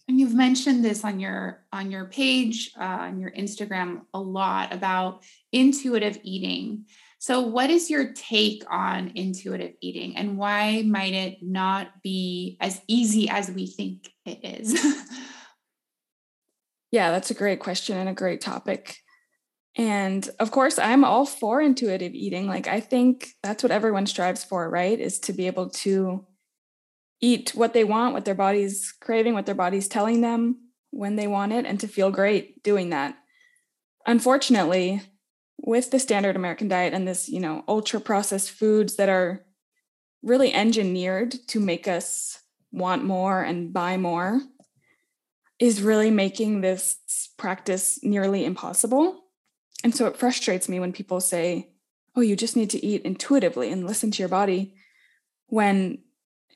And 0.07 0.21
you've 0.21 0.35
mentioned 0.35 0.85
this 0.85 1.03
on 1.03 1.19
your 1.19 1.65
on 1.73 1.91
your 1.91 2.07
page 2.07 2.73
uh, 2.79 2.85
on 2.85 3.19
your 3.19 3.31
Instagram 3.31 4.03
a 4.13 4.21
lot 4.21 4.73
about 4.73 5.25
intuitive 5.53 6.19
eating. 6.23 6.85
So, 7.19 7.41
what 7.41 7.71
is 7.71 7.89
your 7.89 8.13
take 8.13 8.63
on 8.71 9.13
intuitive 9.15 9.73
eating 9.81 10.17
and 10.17 10.37
why 10.37 10.83
might 10.83 11.15
it 11.15 11.39
not 11.41 12.03
be 12.03 12.59
as 12.61 12.83
easy 12.87 13.31
as 13.31 13.51
we 13.51 13.67
think 13.67 14.11
it 14.27 14.45
is? 14.45 14.75
yeah, 16.91 17.11
that's 17.11 17.31
a 17.31 17.35
great 17.35 17.61
question 17.61 17.97
and 17.97 18.11
a 18.11 18.15
great 18.15 18.43
topic. 18.43 18.99
And 19.77 20.29
of 20.39 20.51
course, 20.51 20.79
I'm 20.79 21.03
all 21.03 21.25
for 21.25 21.63
intuitive 21.63 22.13
eating. 22.13 22.47
Like, 22.47 22.69
I 22.69 22.81
think 22.81 23.29
that's 23.43 23.63
what 23.63 23.73
everyone 23.73 24.07
strives 24.07 24.45
for, 24.45 24.69
right? 24.69 25.01
Is 25.01 25.19
to 25.21 25.33
be 25.33 25.47
able 25.47 25.71
to 25.71 26.27
eat 27.25 27.55
what 27.55 27.73
they 27.73 27.85
want, 27.85 28.13
what 28.13 28.27
their 28.27 28.35
body's 28.35 28.93
craving, 29.01 29.33
what 29.33 29.47
their 29.47 29.55
body's 29.55 29.89
telling 29.89 30.21
them 30.21 30.59
when 30.91 31.17
they 31.17 31.27
want 31.27 31.53
it, 31.53 31.65
and 31.65 31.81
to 31.81 31.89
feel 31.89 32.11
great 32.11 32.63
doing 32.63 32.91
that. 32.91 33.17
Unfortunately, 34.07 35.01
with 35.59 35.91
the 35.91 35.99
standard 35.99 36.37
American 36.37 36.69
diet 36.69 36.93
and 36.93 37.09
this, 37.09 37.29
you 37.29 37.41
know, 37.41 37.65
ultra 37.67 37.99
processed 37.99 38.51
foods 38.51 38.97
that 38.97 39.09
are 39.09 39.47
really 40.23 40.53
engineered 40.53 41.33
to 41.49 41.59
make 41.59 41.89
us 41.89 42.41
want 42.71 43.05
more 43.05 43.43
and 43.43 43.73
buy 43.73 43.97
more 43.97 44.43
is 45.59 45.81
really 45.81 46.11
making 46.11 46.61
this 46.61 46.99
practice 47.39 47.99
nearly 48.03 48.45
impossible. 48.45 49.23
And 49.83 49.95
so 49.95 50.07
it 50.07 50.17
frustrates 50.17 50.69
me 50.69 50.79
when 50.79 50.93
people 50.93 51.21
say, 51.21 51.71
oh, 52.17 52.21
you 52.21 52.37
just 52.37 52.57
need 52.57 52.71
to 52.71 52.85
eat 52.85 53.03
intuitively 53.03 53.71
and 53.71 53.87
listen 53.87 54.11
to 54.11 54.19
your 54.23 54.29
body. 54.29 54.75
When 55.47 55.99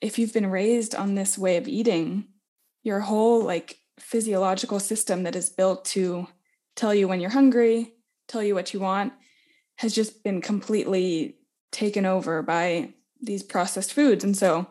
if 0.01 0.19
you've 0.19 0.33
been 0.33 0.51
raised 0.51 0.95
on 0.95 1.15
this 1.15 1.37
way 1.39 1.57
of 1.57 1.69
eating, 1.69 2.27
your 2.83 3.01
whole 3.01 3.43
like 3.43 3.79
physiological 3.99 4.81
system 4.81 5.25
that 5.25 5.37
is 5.37 5.51
built 5.51 5.85
to 5.85 6.27
tell 6.77 6.95
you 6.95 7.09
when 7.09 7.21
you're 7.21 7.31
hungry, 7.31 7.95
tell 8.29 8.43
you 8.43 8.55
what 8.55 8.73
you 8.73 8.81
want 8.81 9.13
has 9.77 9.95
just 9.95 10.25
been 10.25 10.41
completely 10.41 11.37
taken 11.71 12.05
over 12.05 12.43
by 12.43 12.93
these 13.21 13.43
processed 13.43 13.93
foods. 13.93 14.25
And 14.25 14.37
so 14.37 14.67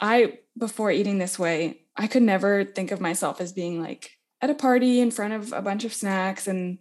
I, 0.00 0.38
before 0.58 0.90
eating 0.90 1.18
this 1.18 1.38
way, 1.38 1.80
I 1.96 2.06
could 2.06 2.22
never 2.22 2.64
think 2.64 2.90
of 2.90 3.00
myself 3.00 3.40
as 3.40 3.52
being 3.52 3.80
like 3.80 4.10
at 4.40 4.50
a 4.50 4.54
party 4.54 5.00
in 5.00 5.10
front 5.10 5.34
of 5.34 5.52
a 5.52 5.62
bunch 5.62 5.84
of 5.84 5.94
snacks 5.94 6.46
and 6.46 6.78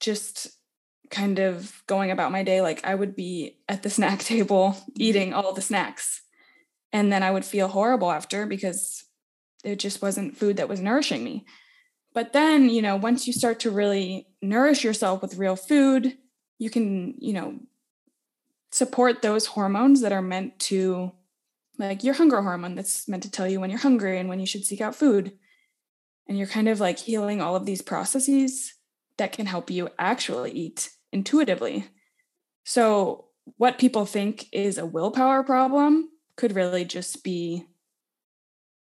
just 0.00 0.48
kind 1.10 1.38
of 1.38 1.82
going 1.86 2.10
about 2.10 2.30
my 2.30 2.42
day 2.42 2.60
like 2.60 2.84
I 2.84 2.94
would 2.94 3.16
be 3.16 3.58
at 3.68 3.82
the 3.82 3.90
snack 3.98 4.20
table 4.20 4.76
eating 4.96 5.32
all 5.32 5.52
the 5.52 5.62
snacks. 5.62 6.22
And 6.92 7.12
then 7.12 7.22
I 7.22 7.30
would 7.30 7.44
feel 7.44 7.68
horrible 7.68 8.10
after 8.10 8.46
because 8.46 9.04
it 9.64 9.78
just 9.78 10.00
wasn't 10.00 10.36
food 10.36 10.56
that 10.56 10.68
was 10.68 10.80
nourishing 10.80 11.22
me. 11.22 11.44
But 12.14 12.32
then, 12.32 12.70
you 12.70 12.82
know, 12.82 12.96
once 12.96 13.26
you 13.26 13.32
start 13.32 13.60
to 13.60 13.70
really 13.70 14.26
nourish 14.40 14.82
yourself 14.82 15.20
with 15.22 15.36
real 15.36 15.56
food, 15.56 16.16
you 16.58 16.70
can, 16.70 17.14
you 17.18 17.32
know, 17.32 17.58
support 18.72 19.22
those 19.22 19.46
hormones 19.46 20.00
that 20.00 20.12
are 20.12 20.22
meant 20.22 20.58
to, 20.60 21.12
like 21.78 22.02
your 22.02 22.14
hunger 22.14 22.42
hormone 22.42 22.74
that's 22.74 23.06
meant 23.08 23.22
to 23.22 23.30
tell 23.30 23.46
you 23.46 23.60
when 23.60 23.70
you're 23.70 23.78
hungry 23.78 24.18
and 24.18 24.28
when 24.28 24.40
you 24.40 24.46
should 24.46 24.64
seek 24.64 24.80
out 24.80 24.96
food. 24.96 25.32
And 26.28 26.36
you're 26.36 26.46
kind 26.46 26.68
of 26.68 26.80
like 26.80 26.98
healing 26.98 27.40
all 27.40 27.56
of 27.56 27.66
these 27.66 27.82
processes 27.82 28.74
that 29.16 29.32
can 29.32 29.46
help 29.46 29.70
you 29.70 29.88
actually 29.98 30.52
eat 30.52 30.90
intuitively. 31.12 31.86
So, 32.64 33.26
what 33.56 33.78
people 33.78 34.04
think 34.04 34.46
is 34.52 34.76
a 34.76 34.84
willpower 34.84 35.42
problem 35.42 36.10
could 36.38 36.54
really 36.54 36.86
just 36.86 37.22
be 37.22 37.66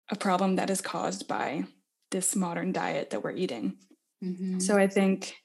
a 0.10 0.16
problem 0.16 0.58
that 0.58 0.70
is 0.70 0.82
caused 0.82 1.28
by 1.28 1.64
this 2.12 2.36
modern 2.36 2.72
diet 2.72 3.12
that 3.12 3.24
we're 3.24 3.32
eating. 3.32 3.78
Mm-hmm. 4.24 4.60
So 4.60 4.78
I 4.78 4.88
think, 4.88 5.36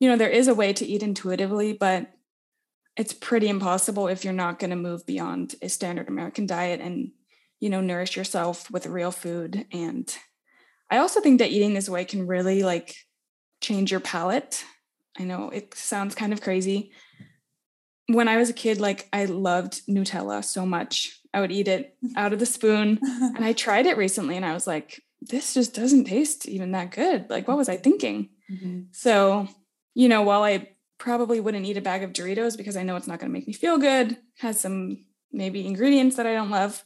you 0.00 0.08
know, 0.08 0.16
there 0.16 0.28
is 0.28 0.48
a 0.48 0.54
way 0.54 0.72
to 0.72 0.84
eat 0.84 1.02
intuitively, 1.02 1.72
but 1.72 2.10
it's 2.96 3.12
pretty 3.12 3.48
impossible 3.48 4.08
if 4.08 4.24
you're 4.24 4.32
not 4.32 4.58
going 4.58 4.70
to 4.70 4.76
move 4.76 5.06
beyond 5.06 5.54
a 5.62 5.68
standard 5.68 6.08
American 6.08 6.46
diet 6.46 6.80
and, 6.80 7.12
you 7.60 7.70
know, 7.70 7.80
nourish 7.80 8.16
yourself 8.16 8.70
with 8.70 8.86
real 8.86 9.12
food. 9.12 9.66
And 9.72 10.12
I 10.90 10.98
also 10.98 11.20
think 11.20 11.38
that 11.38 11.50
eating 11.50 11.74
this 11.74 11.88
way 11.88 12.04
can 12.04 12.26
really 12.26 12.64
like 12.64 12.96
change 13.60 13.92
your 13.92 14.00
palate. 14.00 14.64
I 15.16 15.22
know 15.22 15.50
it 15.50 15.74
sounds 15.74 16.16
kind 16.16 16.32
of 16.32 16.40
crazy. 16.40 16.90
When 18.08 18.26
I 18.26 18.38
was 18.38 18.50
a 18.50 18.54
kid, 18.54 18.80
like 18.80 19.08
I 19.12 19.26
loved 19.26 19.86
Nutella 19.86 20.44
so 20.44 20.66
much. 20.66 21.19
I 21.32 21.40
would 21.40 21.52
eat 21.52 21.68
it 21.68 21.96
out 22.16 22.32
of 22.32 22.38
the 22.38 22.46
spoon. 22.46 22.98
and 23.02 23.44
I 23.44 23.52
tried 23.52 23.86
it 23.86 23.96
recently 23.96 24.36
and 24.36 24.44
I 24.44 24.54
was 24.54 24.66
like, 24.66 25.02
this 25.20 25.54
just 25.54 25.74
doesn't 25.74 26.04
taste 26.04 26.48
even 26.48 26.72
that 26.72 26.90
good. 26.90 27.28
Like, 27.28 27.46
what 27.46 27.56
was 27.56 27.68
I 27.68 27.76
thinking? 27.76 28.30
Mm-hmm. 28.50 28.82
So, 28.92 29.48
you 29.94 30.08
know, 30.08 30.22
while 30.22 30.42
I 30.42 30.70
probably 30.98 31.40
wouldn't 31.40 31.66
eat 31.66 31.76
a 31.76 31.82
bag 31.82 32.02
of 32.02 32.12
Doritos 32.12 32.56
because 32.56 32.76
I 32.76 32.82
know 32.82 32.96
it's 32.96 33.06
not 33.06 33.18
going 33.18 33.30
to 33.30 33.32
make 33.32 33.46
me 33.46 33.52
feel 33.52 33.78
good, 33.78 34.16
has 34.38 34.60
some 34.60 35.04
maybe 35.32 35.66
ingredients 35.66 36.16
that 36.16 36.26
I 36.26 36.34
don't 36.34 36.50
love. 36.50 36.84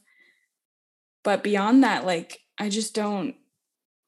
But 1.23 1.43
beyond 1.43 1.83
that, 1.83 2.05
like, 2.05 2.39
I 2.57 2.69
just 2.69 2.93
don't 2.93 3.35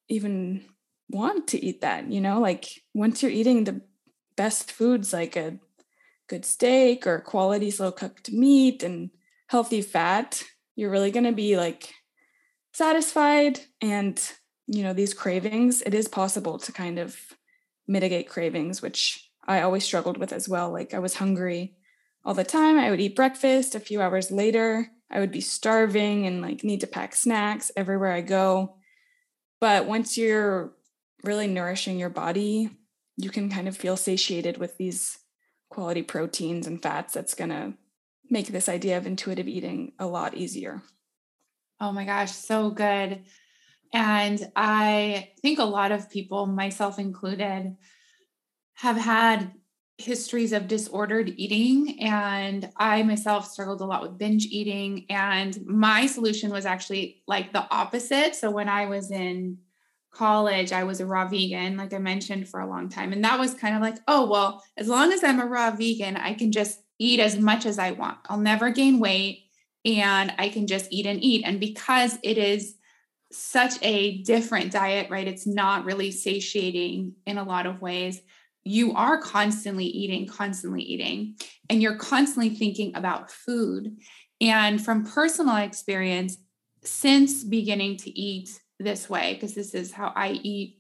even 0.08 0.66
want 1.10 1.48
to 1.48 1.64
eat 1.64 1.82
that, 1.82 2.12
you 2.12 2.22
know? 2.22 2.40
Like, 2.40 2.66
once 2.94 3.22
you're 3.22 3.32
eating 3.32 3.64
the 3.64 3.82
best 4.36 4.72
foods 4.72 5.14
like 5.14 5.36
a 5.36 5.58
good 6.28 6.46
steak 6.46 7.08
or 7.08 7.20
quality 7.20 7.72
slow 7.72 7.92
cooked 7.92 8.32
meat 8.32 8.84
and 8.84 9.10
healthy 9.48 9.82
fat, 9.82 10.44
you're 10.76 10.92
really 10.92 11.12
going 11.12 11.26
to 11.26 11.32
be 11.32 11.58
like 11.58 11.94
satisfied 12.74 13.60
and 13.82 14.32
you 14.68 14.84
know 14.84 14.94
these 14.94 15.14
cravings 15.14 15.82
it 15.82 15.96
is 15.96 16.08
possible 16.08 16.60
to 16.60 16.72
kind 16.72 17.00
of 17.00 17.18
mitigate 17.88 18.30
cravings 18.30 18.84
which 18.84 19.32
i 19.48 19.62
always 19.62 19.84
struggled 19.84 20.18
with 20.18 20.32
as 20.32 20.48
well. 20.48 20.72
Like 20.72 20.94
i 20.94 21.00
was 21.00 21.16
hungry 21.16 21.76
all 22.24 22.34
the 22.34 22.44
time. 22.44 22.78
I 22.78 22.92
would 22.92 23.00
eat 23.00 23.16
breakfast. 23.16 23.74
A 23.74 23.80
few 23.80 24.02
hours 24.02 24.30
later 24.30 24.92
i 25.10 25.20
would 25.20 25.32
be 25.32 25.42
starving 25.42 26.28
and 26.28 26.42
like 26.42 26.64
need 26.64 26.82
to 26.82 26.88
pack 26.88 27.16
snacks 27.16 27.72
everywhere 27.76 28.12
i 28.12 28.22
go. 28.22 28.76
But 29.60 29.88
once 29.88 30.18
you're 30.18 30.74
really 31.24 31.48
nourishing 31.48 31.98
your 31.98 32.12
body 32.12 32.70
you 33.16 33.32
can 33.32 33.50
kind 33.50 33.68
of 33.68 33.76
feel 33.76 33.98
satiated 33.98 34.58
with 34.58 34.78
these 34.78 35.18
quality 35.70 36.04
proteins 36.04 36.68
and 36.68 36.82
fats 36.82 37.14
that's 37.14 37.34
going 37.34 37.50
to 37.50 37.74
make 38.30 38.48
this 38.48 38.70
idea 38.70 38.98
of 38.98 39.08
intuitive 39.08 39.48
eating 39.48 39.94
a 40.00 40.06
lot 40.06 40.36
easier 40.36 40.82
Oh 41.80 41.92
my 41.92 42.06
gosh, 42.06 42.32
so 42.32 42.72
good. 42.72 43.24
And 43.94 44.52
I 44.56 45.30
think 45.42 45.60
a 45.60 45.64
lot 45.64 45.92
of 45.92 46.10
people, 46.10 46.46
myself 46.46 47.00
included, 47.00 47.78
have 48.76 48.98
had 48.98 49.54
histories 49.98 50.54
of 50.54 50.68
disordered 50.68 51.34
eating. 51.38 52.00
And 52.02 52.70
I 52.78 53.04
myself 53.04 53.48
struggled 53.48 53.82
a 53.82 53.86
lot 53.86 54.02
with 54.02 54.18
binge 54.18 54.46
eating. 54.46 55.06
And 55.10 55.58
my 55.66 56.08
solution 56.08 56.52
was 56.52 56.66
actually 56.66 57.24
like 57.28 57.54
the 57.54 57.68
opposite. 57.72 58.36
So 58.36 58.52
when 58.52 58.70
I 58.70 58.88
was 58.88 59.12
in 59.12 59.60
college, 60.12 60.72
I 60.72 60.84
was 60.84 61.00
a 61.00 61.06
raw 61.06 61.28
vegan, 61.28 61.78
like 61.78 61.94
I 61.94 62.00
mentioned, 62.00 62.50
for 62.50 62.60
a 62.60 62.68
long 62.68 62.90
time. 62.90 63.14
And 63.14 63.24
that 63.24 63.40
was 63.40 63.54
kind 63.54 63.76
of 63.76 63.82
like, 63.82 63.98
oh, 64.08 64.28
well, 64.28 64.64
as 64.78 64.88
long 64.88 65.12
as 65.14 65.24
I'm 65.24 65.40
a 65.40 65.46
raw 65.46 65.72
vegan, 65.72 66.18
I 66.18 66.34
can 66.34 66.52
just 66.52 66.82
eat 67.00 67.20
as 67.20 67.38
much 67.38 67.66
as 67.66 67.80
I 67.80 67.92
want. 67.92 68.18
I'll 68.30 68.38
never 68.38 68.70
gain 68.70 69.00
weight 69.00 69.44
and 69.86 70.34
I 70.38 70.50
can 70.50 70.68
just 70.68 70.92
eat 70.92 71.06
and 71.06 71.24
eat. 71.24 71.44
And 71.46 71.60
because 71.60 72.18
it 72.24 72.38
is 72.38 72.76
such 73.32 73.74
a 73.82 74.20
different 74.24 74.72
diet, 74.72 75.10
right? 75.10 75.28
It's 75.28 75.48
not 75.48 75.86
really 75.86 76.12
satiating 76.12 77.14
in 77.26 77.38
a 77.38 77.44
lot 77.44 77.66
of 77.66 77.82
ways. 77.82 78.22
You 78.64 78.94
are 78.94 79.22
constantly 79.22 79.86
eating, 79.86 80.28
constantly 80.28 80.82
eating, 80.82 81.36
and 81.70 81.82
you're 81.82 81.98
constantly 81.98 82.50
thinking 82.50 82.96
about 82.96 83.32
food. 83.32 83.98
And 84.42 84.84
from 84.84 85.06
personal 85.06 85.58
experience, 85.58 86.38
since 86.84 87.44
beginning 87.44 87.98
to 87.98 88.10
eat 88.18 88.50
this 88.80 89.10
way, 89.10 89.34
because 89.34 89.56
this 89.56 89.74
is 89.74 89.92
how 89.92 90.14
I 90.16 90.32
eat 90.32 90.80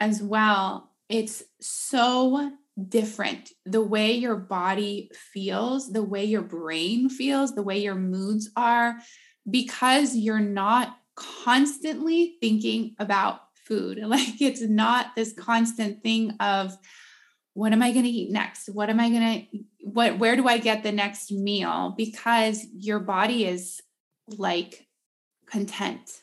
as 0.00 0.22
well, 0.22 0.92
it's 1.08 1.42
so 1.60 2.52
different. 2.88 3.50
The 3.64 3.82
way 3.82 4.12
your 4.12 4.36
body 4.36 5.10
feels, 5.32 5.92
the 5.92 6.02
way 6.02 6.24
your 6.24 6.42
brain 6.42 7.08
feels, 7.08 7.54
the 7.54 7.62
way 7.62 7.78
your 7.78 7.94
moods 7.94 8.50
are, 8.56 8.96
because 9.48 10.14
you're 10.14 10.40
not 10.40 10.96
constantly 11.14 12.36
thinking 12.40 12.94
about 12.98 13.40
food. 13.54 13.98
Like 14.06 14.40
it's 14.40 14.62
not 14.62 15.14
this 15.16 15.32
constant 15.32 16.02
thing 16.02 16.32
of, 16.40 16.76
what 17.54 17.72
am 17.72 17.82
I 17.82 17.90
going 17.92 18.04
to 18.04 18.10
eat 18.10 18.30
next? 18.30 18.68
What 18.68 18.90
am 18.90 19.00
I 19.00 19.08
going 19.08 19.22
to, 19.50 19.58
what, 19.80 20.18
where 20.18 20.36
do 20.36 20.46
I 20.46 20.58
get 20.58 20.82
the 20.82 20.92
next 20.92 21.32
meal? 21.32 21.94
Because 21.96 22.66
your 22.76 23.00
body 23.00 23.46
is 23.46 23.80
like 24.28 24.86
content. 25.46 26.20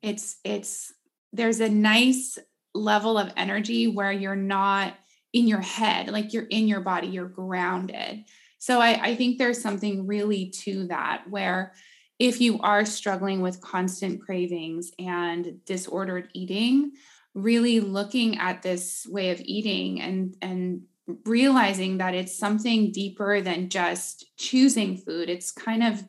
It's, 0.00 0.36
it's, 0.44 0.92
there's 1.32 1.58
a 1.58 1.68
nice 1.68 2.38
level 2.72 3.18
of 3.18 3.32
energy 3.36 3.88
where 3.88 4.12
you're 4.12 4.36
not 4.36 4.94
in 5.34 5.48
your 5.48 5.60
head, 5.60 6.08
like 6.08 6.32
you're 6.32 6.44
in 6.44 6.68
your 6.68 6.80
body, 6.80 7.08
you're 7.08 7.28
grounded. 7.28 8.24
So 8.58 8.80
I, 8.80 9.08
I 9.08 9.16
think 9.16 9.36
there's 9.36 9.60
something 9.60 10.06
really 10.06 10.50
to 10.62 10.86
that 10.86 11.24
where 11.28 11.74
if 12.20 12.40
you 12.40 12.60
are 12.60 12.86
struggling 12.86 13.42
with 13.42 13.60
constant 13.60 14.22
cravings 14.22 14.92
and 14.98 15.58
disordered 15.66 16.28
eating, 16.32 16.92
really 17.34 17.80
looking 17.80 18.38
at 18.38 18.62
this 18.62 19.06
way 19.10 19.30
of 19.30 19.40
eating 19.40 20.00
and 20.00 20.36
and 20.40 20.82
realizing 21.26 21.98
that 21.98 22.14
it's 22.14 22.38
something 22.38 22.92
deeper 22.92 23.40
than 23.42 23.68
just 23.68 24.24
choosing 24.38 24.96
food. 24.96 25.28
It's 25.28 25.50
kind 25.50 25.82
of 25.82 26.02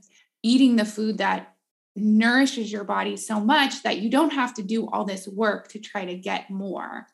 eating 0.44 0.76
the 0.76 0.86
food 0.86 1.18
that 1.18 1.56
nourishes 1.96 2.72
your 2.72 2.84
body 2.84 3.18
so 3.18 3.40
much 3.40 3.84
that 3.84 3.98
you 3.98 4.10
don't 4.10 4.34
have 4.34 4.54
to 4.54 4.64
do 4.64 4.88
all 4.88 5.04
this 5.04 5.28
work 5.28 5.68
to 5.70 5.80
try 5.80 6.06
to 6.06 6.16
get 6.16 6.50
more. 6.50 7.08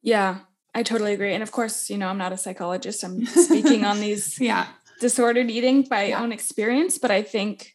Yeah, 0.00 0.38
I 0.78 0.84
totally 0.84 1.12
agree. 1.12 1.34
And 1.34 1.42
of 1.42 1.50
course, 1.50 1.90
you 1.90 1.98
know, 1.98 2.06
I'm 2.06 2.18
not 2.18 2.32
a 2.32 2.36
psychologist. 2.36 3.02
I'm 3.02 3.26
speaking 3.26 3.84
on 3.84 3.98
these 4.06 4.40
yeah. 4.40 4.68
disordered 5.00 5.50
eating 5.50 5.82
by 5.82 6.04
yeah. 6.04 6.22
own 6.22 6.30
experience, 6.30 6.98
but 6.98 7.10
I 7.10 7.22
think 7.22 7.74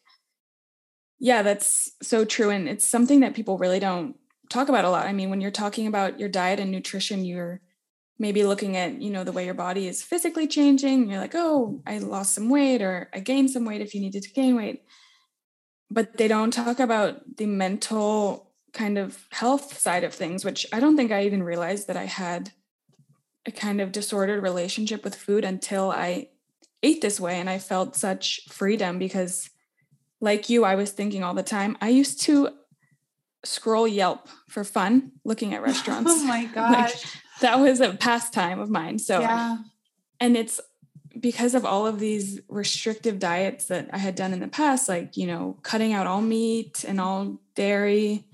yeah, 1.20 1.42
that's 1.42 1.92
so 2.02 2.24
true 2.24 2.50
and 2.50 2.70
it's 2.70 2.88
something 2.88 3.20
that 3.20 3.34
people 3.34 3.58
really 3.58 3.82
don't 3.82 4.16
talk 4.50 4.70
about 4.70 4.86
a 4.86 4.90
lot. 4.90 5.06
I 5.06 5.12
mean, 5.12 5.30
when 5.30 5.42
you're 5.42 5.52
talking 5.52 5.86
about 5.86 6.18
your 6.18 6.30
diet 6.30 6.62
and 6.62 6.72
nutrition, 6.72 7.26
you're 7.26 7.60
maybe 8.18 8.46
looking 8.46 8.78
at, 8.78 9.02
you 9.02 9.10
know, 9.10 9.26
the 9.26 9.34
way 9.34 9.44
your 9.44 9.54
body 9.54 9.90
is 9.90 10.02
physically 10.02 10.48
changing. 10.48 11.10
You're 11.10 11.20
like, 11.20 11.36
"Oh, 11.36 11.82
I 11.86 11.98
lost 11.98 12.36
some 12.36 12.50
weight 12.50 12.82
or 12.82 13.10
I 13.14 13.20
gained 13.20 13.52
some 13.52 13.66
weight 13.66 13.82
if 13.82 13.94
you 13.94 14.00
needed 14.00 14.24
to 14.24 14.32
gain 14.32 14.56
weight." 14.56 14.84
But 15.92 16.16
they 16.16 16.30
don't 16.30 16.52
talk 16.52 16.80
about 16.80 17.36
the 17.36 17.48
mental 17.48 18.54
kind 18.72 18.98
of 18.98 19.28
health 19.32 19.78
side 19.78 20.06
of 20.06 20.14
things, 20.14 20.46
which 20.46 20.66
I 20.72 20.80
don't 20.80 20.96
think 20.96 21.12
I 21.12 21.26
even 21.26 21.44
realized 21.44 21.88
that 21.88 21.98
I 21.98 22.06
had 22.06 22.54
a 23.46 23.52
kind 23.52 23.82
of 23.82 23.92
disordered 23.92 24.42
relationship 24.42 25.04
with 25.04 25.16
food 25.16 25.44
until 25.44 25.92
I 25.92 26.30
ate 26.82 27.02
this 27.02 27.20
way 27.20 27.40
and 27.40 27.50
I 27.50 27.60
felt 27.60 27.96
such 27.96 28.42
freedom 28.50 29.00
because 29.00 29.50
like 30.22 30.50
you 30.50 30.64
I 30.64 30.76
was 30.76 30.92
thinking 30.92 31.24
all 31.24 31.34
the 31.34 31.44
time 31.44 31.78
I 31.82 31.90
used 31.90 32.22
to 32.24 32.50
scroll 33.44 33.88
Yelp 33.88 34.28
for 34.48 34.64
fun 34.64 35.12
looking 35.24 35.54
at 35.54 35.60
oh 35.62 35.66
restaurants. 35.66 36.12
Oh 36.12 36.24
my 36.26 36.46
gosh. 36.54 36.74
like, 36.74 37.04
that 37.42 37.60
was 37.60 37.82
a 37.82 37.94
pastime 37.94 38.60
of 38.60 38.70
mine. 38.70 39.00
So 39.00 39.20
yeah. 39.20 39.58
and 40.20 40.38
it's 40.38 40.62
because 41.20 41.54
of 41.54 41.66
all 41.66 41.86
of 41.86 42.00
these 42.00 42.40
restrictive 42.48 43.20
diets 43.20 43.66
that 43.66 43.90
I 43.94 43.98
had 43.98 44.16
done 44.16 44.34
in 44.34 44.40
the 44.40 44.48
past 44.48 44.90
like, 44.90 45.16
you 45.16 45.28
know, 45.28 45.58
cutting 45.62 45.94
out 45.94 46.08
all 46.08 46.22
meat 46.22 46.84
and 46.88 47.00
all 47.00 47.40
dairy 47.56 48.26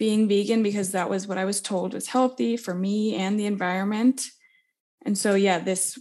being 0.00 0.26
vegan 0.26 0.62
because 0.62 0.92
that 0.92 1.10
was 1.10 1.28
what 1.28 1.36
I 1.36 1.44
was 1.44 1.60
told 1.60 1.92
was 1.92 2.06
healthy 2.06 2.56
for 2.56 2.74
me 2.74 3.14
and 3.16 3.38
the 3.38 3.44
environment. 3.44 4.30
And 5.04 5.16
so, 5.16 5.34
yeah, 5.34 5.58
this 5.58 5.98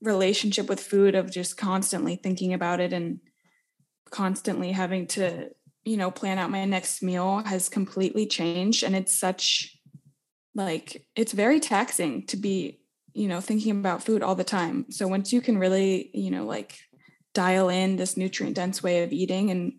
relationship 0.00 0.68
with 0.68 0.78
food 0.78 1.16
of 1.16 1.28
just 1.28 1.56
constantly 1.56 2.14
thinking 2.14 2.54
about 2.54 2.78
it 2.78 2.92
and 2.92 3.18
constantly 4.10 4.70
having 4.70 5.08
to, 5.08 5.50
you 5.84 5.96
know, 5.96 6.12
plan 6.12 6.38
out 6.38 6.52
my 6.52 6.64
next 6.64 7.02
meal 7.02 7.38
has 7.38 7.68
completely 7.68 8.26
changed. 8.26 8.84
And 8.84 8.94
it's 8.94 9.12
such 9.12 9.76
like, 10.54 11.04
it's 11.16 11.32
very 11.32 11.58
taxing 11.58 12.24
to 12.26 12.36
be, 12.36 12.78
you 13.12 13.26
know, 13.26 13.40
thinking 13.40 13.72
about 13.72 14.04
food 14.04 14.22
all 14.22 14.36
the 14.36 14.44
time. 14.44 14.86
So, 14.90 15.08
once 15.08 15.32
you 15.32 15.40
can 15.40 15.58
really, 15.58 16.12
you 16.14 16.30
know, 16.30 16.44
like 16.44 16.78
dial 17.34 17.70
in 17.70 17.96
this 17.96 18.16
nutrient 18.16 18.54
dense 18.54 18.84
way 18.84 19.02
of 19.02 19.12
eating 19.12 19.50
and 19.50 19.72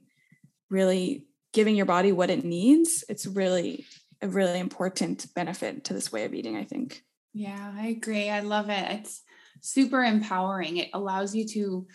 really 0.69 1.27
giving 1.53 1.75
your 1.75 1.85
body 1.85 2.11
what 2.11 2.29
it 2.29 2.45
needs, 2.45 3.03
it's 3.09 3.27
really 3.27 3.85
a 4.21 4.27
really 4.27 4.59
important 4.59 5.25
benefit 5.33 5.83
to 5.85 5.93
this 5.93 6.11
way 6.11 6.25
of 6.25 6.33
eating, 6.33 6.55
I 6.55 6.63
think. 6.63 7.03
Yeah, 7.33 7.73
I 7.75 7.87
agree. 7.87 8.29
I 8.29 8.41
love 8.41 8.69
it. 8.69 8.91
It's 8.91 9.23
super 9.61 10.03
empowering. 10.03 10.77
It 10.77 10.89
allows 10.93 11.35
you 11.35 11.47
to 11.49 11.87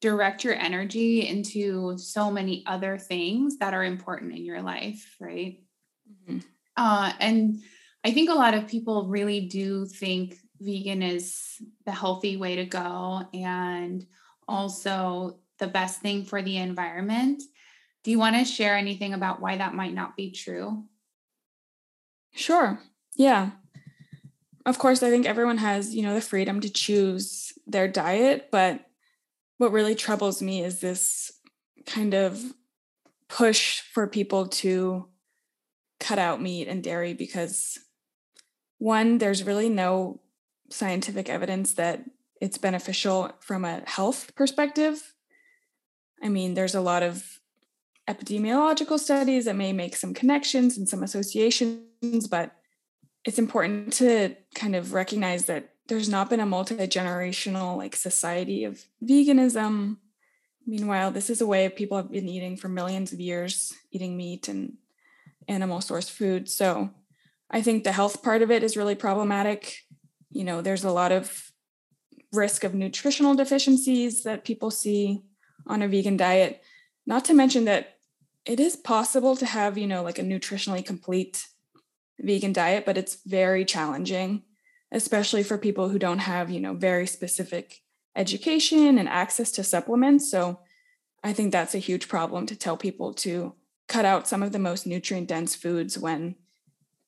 direct 0.00 0.44
your 0.44 0.54
energy 0.54 1.26
into 1.26 1.96
so 1.98 2.30
many 2.30 2.62
other 2.66 2.98
things 2.98 3.58
that 3.58 3.74
are 3.74 3.84
important 3.84 4.32
in 4.32 4.44
your 4.44 4.62
life, 4.62 5.16
right? 5.20 5.60
Mm-hmm. 6.10 6.38
Uh, 6.76 7.12
and 7.20 7.62
I 8.04 8.12
think 8.12 8.28
a 8.28 8.34
lot 8.34 8.54
of 8.54 8.68
people 8.68 9.08
really 9.08 9.46
do 9.46 9.86
think 9.86 10.36
vegan 10.60 11.02
is 11.02 11.56
the 11.86 11.92
healthy 11.92 12.36
way 12.36 12.56
to 12.56 12.64
go 12.66 13.26
and 13.32 14.06
also 14.46 15.38
the 15.58 15.66
best 15.66 16.00
thing 16.00 16.24
for 16.24 16.42
the 16.42 16.58
environment. 16.58 17.42
Do 18.04 18.10
you 18.10 18.18
want 18.18 18.36
to 18.36 18.44
share 18.44 18.76
anything 18.76 19.14
about 19.14 19.40
why 19.40 19.56
that 19.56 19.74
might 19.74 19.94
not 19.94 20.16
be 20.16 20.30
true? 20.30 20.84
Sure. 22.32 22.78
Yeah. 23.16 23.52
Of 24.66 24.78
course, 24.78 25.02
I 25.02 25.10
think 25.10 25.26
everyone 25.26 25.58
has, 25.58 25.94
you 25.94 26.02
know, 26.02 26.14
the 26.14 26.20
freedom 26.20 26.60
to 26.60 26.70
choose 26.70 27.52
their 27.66 27.88
diet, 27.88 28.48
but 28.50 28.80
what 29.58 29.72
really 29.72 29.94
troubles 29.94 30.42
me 30.42 30.62
is 30.62 30.80
this 30.80 31.32
kind 31.86 32.14
of 32.14 32.42
push 33.28 33.80
for 33.80 34.06
people 34.06 34.46
to 34.46 35.08
cut 36.00 36.18
out 36.18 36.42
meat 36.42 36.68
and 36.68 36.82
dairy 36.82 37.14
because 37.14 37.78
one, 38.78 39.18
there's 39.18 39.44
really 39.44 39.68
no 39.68 40.20
scientific 40.70 41.28
evidence 41.28 41.74
that 41.74 42.04
it's 42.40 42.58
beneficial 42.58 43.32
from 43.40 43.64
a 43.64 43.82
health 43.86 44.34
perspective. 44.34 45.14
I 46.22 46.28
mean, 46.28 46.54
there's 46.54 46.74
a 46.74 46.80
lot 46.80 47.02
of 47.02 47.40
epidemiological 48.08 48.98
studies 48.98 49.46
that 49.46 49.56
may 49.56 49.72
make 49.72 49.96
some 49.96 50.14
connections 50.14 50.76
and 50.76 50.88
some 50.88 51.02
associations, 51.02 52.28
but 52.28 52.54
it's 53.24 53.38
important 53.38 53.92
to 53.94 54.34
kind 54.54 54.76
of 54.76 54.92
recognize 54.92 55.46
that 55.46 55.70
there's 55.88 56.08
not 56.08 56.30
been 56.30 56.40
a 56.40 56.46
multi-generational 56.46 57.76
like 57.76 57.96
society 57.96 58.64
of 58.64 58.84
veganism. 59.02 59.98
Meanwhile, 60.66 61.10
this 61.10 61.28
is 61.28 61.40
a 61.40 61.46
way 61.46 61.68
people 61.68 61.96
have 61.96 62.10
been 62.10 62.28
eating 62.28 62.56
for 62.56 62.68
millions 62.68 63.12
of 63.12 63.20
years, 63.20 63.72
eating 63.90 64.16
meat 64.16 64.48
and 64.48 64.74
animal 65.48 65.80
source 65.80 66.08
food. 66.08 66.48
So 66.48 66.90
I 67.50 67.60
think 67.60 67.84
the 67.84 67.92
health 67.92 68.22
part 68.22 68.42
of 68.42 68.50
it 68.50 68.62
is 68.62 68.76
really 68.76 68.94
problematic. 68.94 69.78
You 70.30 70.44
know, 70.44 70.60
there's 70.62 70.84
a 70.84 70.90
lot 70.90 71.12
of 71.12 71.52
risk 72.32 72.64
of 72.64 72.74
nutritional 72.74 73.34
deficiencies 73.34 74.24
that 74.24 74.44
people 74.44 74.70
see 74.70 75.22
on 75.66 75.82
a 75.82 75.88
vegan 75.88 76.16
diet. 76.16 76.62
Not 77.06 77.24
to 77.26 77.34
mention 77.34 77.66
that 77.66 77.93
it 78.46 78.60
is 78.60 78.76
possible 78.76 79.36
to 79.36 79.46
have, 79.46 79.78
you 79.78 79.86
know, 79.86 80.02
like 80.02 80.18
a 80.18 80.22
nutritionally 80.22 80.84
complete 80.84 81.46
vegan 82.18 82.52
diet, 82.52 82.84
but 82.84 82.98
it's 82.98 83.18
very 83.26 83.64
challenging, 83.64 84.42
especially 84.92 85.42
for 85.42 85.58
people 85.58 85.88
who 85.88 85.98
don't 85.98 86.20
have, 86.20 86.50
you 86.50 86.60
know, 86.60 86.74
very 86.74 87.06
specific 87.06 87.82
education 88.16 88.98
and 88.98 89.08
access 89.08 89.50
to 89.52 89.64
supplements. 89.64 90.30
So 90.30 90.60
I 91.22 91.32
think 91.32 91.52
that's 91.52 91.74
a 91.74 91.78
huge 91.78 92.08
problem 92.08 92.46
to 92.46 92.56
tell 92.56 92.76
people 92.76 93.14
to 93.14 93.54
cut 93.88 94.04
out 94.04 94.28
some 94.28 94.42
of 94.42 94.52
the 94.52 94.58
most 94.58 94.86
nutrient 94.86 95.28
dense 95.28 95.54
foods 95.54 95.98
when 95.98 96.36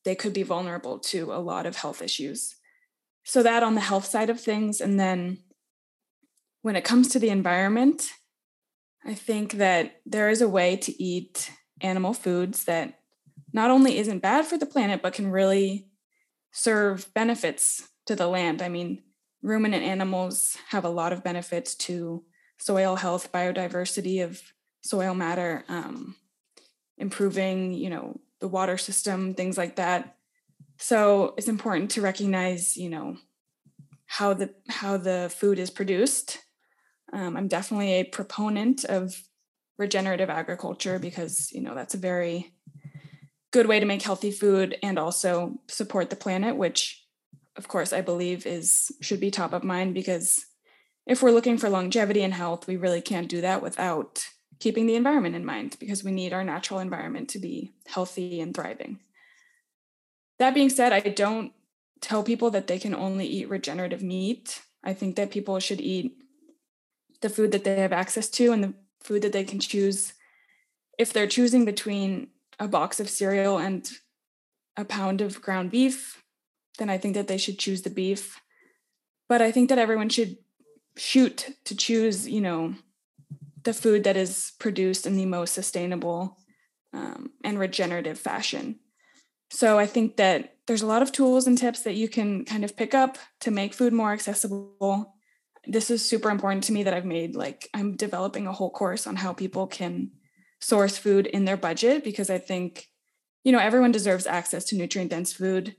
they 0.05 0.15
could 0.15 0.33
be 0.33 0.43
vulnerable 0.43 0.99
to 0.99 1.33
a 1.33 1.39
lot 1.39 1.67
of 1.67 1.77
health 1.77 2.01
issues. 2.01 2.57
So, 3.25 3.43
that 3.43 3.63
on 3.63 3.75
the 3.75 3.81
health 3.81 4.05
side 4.05 4.31
of 4.31 4.41
things. 4.41 4.81
And 4.81 5.01
then 5.01 5.39
when 6.63 6.77
it 6.77 6.85
comes 6.85 7.09
to 7.09 7.19
the 7.19 7.29
environment, 7.29 8.09
I 9.07 9.15
think 9.15 9.53
that 9.53 10.01
there 10.05 10.29
is 10.29 10.43
a 10.43 10.49
way 10.49 10.77
to 10.77 11.03
eat 11.03 11.51
animal 11.81 12.13
foods 12.13 12.65
that 12.65 12.99
not 13.53 13.71
only 13.71 13.99
isn't 13.99 14.19
bad 14.19 14.47
for 14.47 14.59
the 14.59 14.67
planet, 14.67 15.01
but 15.01 15.13
can 15.13 15.31
really 15.31 15.89
serve 16.51 17.13
benefits 17.15 17.89
to 18.07 18.17
the 18.17 18.27
land. 18.27 18.63
I 18.63 18.69
mean, 18.69 19.03
ruminant 19.43 19.85
animals 19.85 20.57
have 20.71 20.85
a 20.85 20.91
lot 20.91 21.13
of 21.13 21.23
benefits 21.23 21.75
to 21.77 22.25
soil 22.59 22.97
health, 22.97 23.31
biodiversity 23.31 24.25
of 24.25 24.43
soil 24.83 25.15
matter, 25.15 25.65
um, 25.69 26.17
improving, 26.99 27.75
you 27.75 27.91
know, 27.91 28.19
the 28.41 28.49
water 28.49 28.77
system, 28.77 29.35
things 29.35 29.57
like 29.57 29.77
that. 29.77 30.17
So 30.79 31.35
it's 31.39 31.49
important 31.49 31.93
to 31.93 32.03
recognize, 32.03 32.77
you 32.77 32.91
know, 32.91 33.17
how 34.07 34.35
the 34.35 34.55
how 34.69 34.97
the 34.97 35.33
food 35.35 35.59
is 35.59 35.71
produced. 35.71 36.39
Um, 37.13 37.37
I'm 37.37 37.49
definitely 37.49 37.95
a 37.95 38.05
proponent 38.05 38.85
of 38.85 39.23
regenerative 39.79 40.31
agriculture 40.31 40.99
because 40.99 41.53
you 41.53 41.61
know 41.61 41.75
that's 41.75 41.95
a 41.95 41.99
very 41.99 42.53
good 43.53 43.67
way 43.67 43.79
to 43.81 43.87
make 43.87 44.03
healthy 44.03 44.31
food 44.31 44.77
and 44.83 44.99
also 44.99 45.59
support 45.69 46.11
the 46.11 46.17
planet, 46.17 46.57
which 46.57 47.05
of 47.57 47.69
course 47.69 47.93
I 47.93 48.01
believe 48.01 48.47
is 48.47 48.91
should 49.01 49.21
be 49.21 49.31
top 49.31 49.53
of 49.53 49.65
mind 49.65 49.95
because 49.95 50.45
if 51.07 51.23
we're 51.23 51.31
looking 51.31 51.57
for 51.57 51.71
longevity 51.71 52.23
and 52.23 52.35
health, 52.35 52.67
we 52.67 52.77
really 52.77 53.01
can't 53.01 53.29
do 53.29 53.41
that 53.41 53.63
without 53.63 54.27
keeping 54.59 54.87
the 54.87 54.97
environment 54.97 55.37
in 55.37 55.45
mind 55.45 55.77
because 55.79 56.03
we 56.03 56.11
need 56.11 56.33
our 56.33 56.45
natural 56.45 56.81
environment 56.81 57.29
to 57.31 57.39
be 57.39 57.73
healthy 57.87 58.41
and 58.41 58.55
thriving. 58.55 58.99
That 60.39 60.55
being 60.55 60.71
said, 60.71 60.93
I 60.93 61.01
don't 61.01 61.53
tell 62.01 62.23
people 62.23 62.51
that 62.51 62.67
they 62.67 62.79
can 62.79 62.95
only 62.95 63.27
eat 63.27 63.49
regenerative 63.49 64.03
meat. 64.03 64.63
I 64.83 64.93
think 64.95 65.17
that 65.17 65.31
people 65.31 65.59
should 65.61 65.81
eat 65.81 66.17
the 67.27 67.35
food 67.35 67.51
that 67.51 67.65
they 67.65 67.81
have 67.81 67.93
access 67.93 68.29
to 68.29 68.53
and 68.53 68.63
the 68.63 68.75
food 69.03 69.23
that 69.23 69.33
they 69.33 69.43
can 69.43 69.59
choose. 69.59 70.13
If 70.97 71.13
they're 71.13 71.27
choosing 71.27 71.65
between 71.65 72.29
a 72.61 72.69
box 72.69 73.01
of 73.01 73.11
cereal 73.11 73.59
and 73.59 73.91
a 74.77 74.85
pound 74.85 75.21
of 75.21 75.43
ground 75.43 75.73
beef, 75.73 76.23
then 76.79 76.89
I 76.89 76.99
think 76.99 77.15
that 77.15 77.27
they 77.27 77.37
should 77.37 77.59
choose 77.59 77.83
the 77.83 77.91
beef. 77.91 78.41
But 79.29 79.43
I 79.43 79.51
think 79.51 79.69
that 79.71 79.79
everyone 79.79 80.09
should 80.09 80.37
shoot 80.97 81.57
to 81.65 81.77
choose, 81.77 82.29
you 82.29 82.41
know, 82.41 82.77
the 83.65 83.75
food 83.75 84.05
that 84.05 84.17
is 84.17 84.53
produced 84.61 85.05
in 85.05 85.17
the 85.17 85.27
most 85.27 85.53
sustainable 85.53 86.39
um, 86.93 87.33
and 87.43 87.59
regenerative 87.59 88.21
fashion. 88.21 88.79
So 89.51 89.81
I 89.81 89.87
think 89.87 90.17
that 90.17 90.55
there's 90.69 90.83
a 90.83 90.87
lot 90.87 91.03
of 91.03 91.11
tools 91.11 91.49
and 91.49 91.59
tips 91.59 91.83
that 91.83 91.97
you 91.97 92.09
can 92.09 92.45
kind 92.45 92.65
of 92.65 92.77
pick 92.77 92.95
up 92.95 93.19
to 93.41 93.51
make 93.51 93.75
food 93.75 93.93
more 93.93 94.13
accessible. 94.13 95.16
This 95.67 95.91
is 95.91 96.07
super 96.07 96.31
important 96.31 96.65
to 96.65 96.73
me 96.73 96.83
that 96.85 96.95
I've 96.95 97.05
made 97.05 97.35
like 97.35 97.69
I'm 97.75 97.97
developing 97.97 98.47
a 98.47 98.53
whole 98.53 98.71
course 98.71 99.07
on 99.07 99.17
how 99.17 99.33
people 99.33 99.67
can 99.67 100.13
source 100.61 100.97
food 100.97 101.27
in 101.27 101.45
their 101.45 101.57
budget 101.57 102.05
because 102.05 102.31
I 102.31 102.39
think 102.39 102.89
you 103.45 103.53
know 103.53 103.59
everyone 103.59 103.93
deserves 103.93 104.27
access 104.27 104.65
to 104.67 104.77
nutrient 104.77 105.11
dense 105.11 105.33
food. 105.33 105.77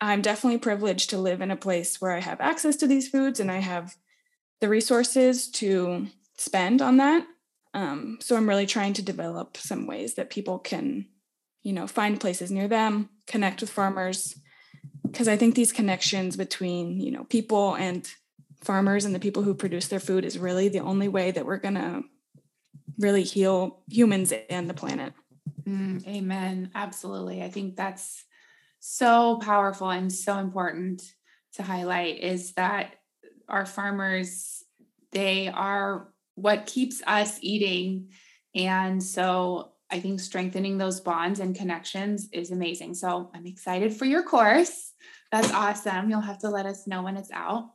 I'm 0.00 0.22
definitely 0.22 0.58
privileged 0.58 1.10
to 1.10 1.18
live 1.18 1.40
in 1.40 1.50
a 1.50 1.56
place 1.56 2.00
where 2.00 2.12
I 2.12 2.20
have 2.20 2.40
access 2.40 2.76
to 2.76 2.86
these 2.86 3.08
foods 3.08 3.40
and 3.40 3.50
I 3.50 3.58
have 3.58 3.96
the 4.60 4.68
resources 4.68 5.50
to 5.52 6.08
spend 6.36 6.82
on 6.82 6.98
that. 6.98 7.26
Um, 7.74 8.18
so 8.20 8.36
I'm 8.36 8.48
really 8.48 8.66
trying 8.66 8.94
to 8.94 9.02
develop 9.02 9.56
some 9.56 9.86
ways 9.86 10.14
that 10.14 10.30
people 10.30 10.58
can, 10.58 11.06
you 11.62 11.72
know, 11.72 11.86
find 11.86 12.20
places 12.20 12.50
near 12.50 12.68
them, 12.68 13.10
connect 13.26 13.60
with 13.60 13.70
farmers, 13.70 14.38
because 15.02 15.28
I 15.28 15.36
think 15.36 15.54
these 15.54 15.72
connections 15.72 16.36
between, 16.36 17.00
you 17.00 17.10
know, 17.10 17.24
people 17.24 17.74
and 17.74 18.08
farmers 18.66 19.04
and 19.04 19.14
the 19.14 19.20
people 19.20 19.42
who 19.42 19.54
produce 19.54 19.88
their 19.88 20.00
food 20.00 20.24
is 20.24 20.38
really 20.38 20.68
the 20.68 20.80
only 20.80 21.08
way 21.08 21.30
that 21.30 21.46
we're 21.46 21.56
going 21.56 21.74
to 21.74 22.02
really 22.98 23.22
heal 23.22 23.82
humans 23.88 24.32
and 24.50 24.68
the 24.68 24.74
planet. 24.74 25.14
Mm, 25.66 26.06
amen. 26.06 26.70
Absolutely. 26.74 27.42
I 27.42 27.48
think 27.48 27.76
that's 27.76 28.24
so 28.80 29.38
powerful 29.38 29.90
and 29.90 30.12
so 30.12 30.38
important 30.38 31.02
to 31.54 31.62
highlight 31.62 32.20
is 32.20 32.52
that 32.54 32.96
our 33.48 33.64
farmers 33.64 34.62
they 35.12 35.48
are 35.48 36.08
what 36.34 36.66
keeps 36.66 37.02
us 37.06 37.38
eating. 37.40 38.10
And 38.54 39.02
so 39.02 39.72
I 39.90 40.00
think 40.00 40.20
strengthening 40.20 40.78
those 40.78 41.00
bonds 41.00 41.40
and 41.40 41.56
connections 41.56 42.28
is 42.32 42.50
amazing. 42.50 42.94
So 42.94 43.30
I'm 43.34 43.46
excited 43.46 43.94
for 43.94 44.04
your 44.04 44.22
course. 44.22 44.92
That's 45.32 45.52
awesome. 45.52 46.10
You'll 46.10 46.20
have 46.20 46.40
to 46.40 46.50
let 46.50 46.66
us 46.66 46.86
know 46.86 47.02
when 47.02 47.16
it's 47.16 47.30
out. 47.32 47.70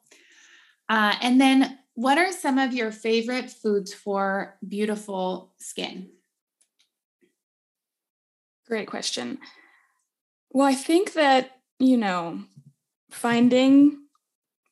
Uh, 0.91 1.15
and 1.21 1.39
then, 1.39 1.79
what 1.93 2.17
are 2.17 2.33
some 2.33 2.57
of 2.57 2.73
your 2.73 2.91
favorite 2.91 3.49
foods 3.49 3.93
for 3.93 4.57
beautiful 4.67 5.53
skin? 5.57 6.09
Great 8.67 8.89
question. 8.89 9.39
Well, 10.49 10.67
I 10.67 10.73
think 10.73 11.13
that, 11.13 11.51
you 11.79 11.95
know, 11.95 12.43
finding 13.09 13.99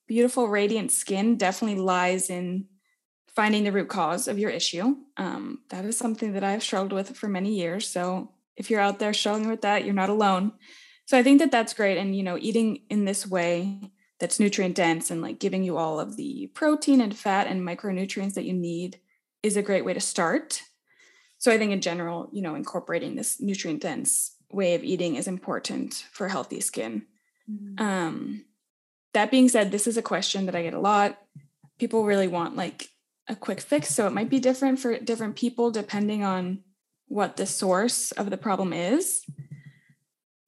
beautiful, 0.09 0.49
radiant 0.49 0.91
skin 0.91 1.38
definitely 1.38 1.80
lies 1.80 2.30
in 2.30 2.65
finding 3.34 3.63
the 3.63 3.72
root 3.72 3.88
cause 3.88 4.28
of 4.28 4.38
your 4.38 4.49
issue. 4.49 4.97
Um, 5.15 5.59
that 5.70 5.86
is 5.86 5.97
something 5.97 6.34
that 6.34 6.43
I've 6.43 6.63
struggled 6.63 6.91
with 6.91 7.15
for 7.15 7.30
many 7.30 7.53
years. 7.53 7.88
So 7.88 8.34
if 8.57 8.70
you're 8.70 8.82
out 8.82 8.99
there 8.99 9.13
struggling 9.13 9.47
with 9.47 9.61
that, 9.61 9.86
you're 9.86 9.93
not 9.93 10.09
alone. 10.09 10.51
So 11.05 11.17
I 11.17 11.24
think 11.24 11.39
that 11.39 11.51
that's 11.51 11.74
great. 11.74 11.97
And, 11.97 12.13
you 12.13 12.24
know, 12.24 12.38
eating 12.38 12.82
in 12.89 13.05
this 13.05 13.26
way 13.26 13.80
that's 14.20 14.39
nutrient 14.39 14.76
dense 14.76 15.09
and 15.09 15.22
like 15.22 15.39
giving 15.39 15.63
you 15.63 15.78
all 15.78 15.99
of 15.99 16.17
the 16.17 16.51
protein 16.53 17.01
and 17.01 17.15
fat 17.17 17.47
and 17.47 17.61
micronutrients 17.61 18.34
that 18.34 18.45
you 18.45 18.53
need 18.53 18.99
is 19.41 19.55
a 19.55 19.61
great 19.61 19.86
way 19.86 19.93
to 19.93 19.99
start. 19.99 20.61
So 21.38 21.51
I 21.51 21.57
think 21.57 21.72
in 21.72 21.82
general, 21.82 22.30
you 22.34 22.41
know, 22.41 22.55
incorporating 22.55 23.15
this 23.15 23.39
nutrient 23.39 23.82
dense 23.82 24.36
way 24.51 24.76
of 24.76 24.84
eating 24.84 25.15
is 25.15 25.28
important 25.28 26.05
for 26.11 26.28
healthy 26.28 26.59
skin. 26.59 27.05
Mm-hmm. 27.49 27.84
Um, 27.84 28.45
that 29.13 29.32
being 29.32 29.47
said, 29.47 29.72
this 29.72 29.88
is 29.88 29.97
a 29.97 30.01
question 30.01 30.45
that 30.45 30.55
I 30.55 30.63
get 30.63 30.74
a 30.74 30.80
lot. 30.80 31.17
People 31.78 32.03
really 32.03 32.28
want 32.28 32.57
like 32.57 32.89
a 33.28 33.36
quick 33.36 33.61
fix. 33.61 33.89
So 33.89 34.05
it 34.05 34.13
might 34.13 34.30
be 34.30 34.39
different 34.39 34.80
for 34.80 34.99
different 34.99 35.36
people 35.36 35.72
depending 35.72 36.24
on 36.24 36.59
what 37.07 37.38
the 37.38 37.45
source 37.45 38.11
of 38.11 38.30
the 38.30 38.38
problem 38.38 38.74
is. 38.74 39.24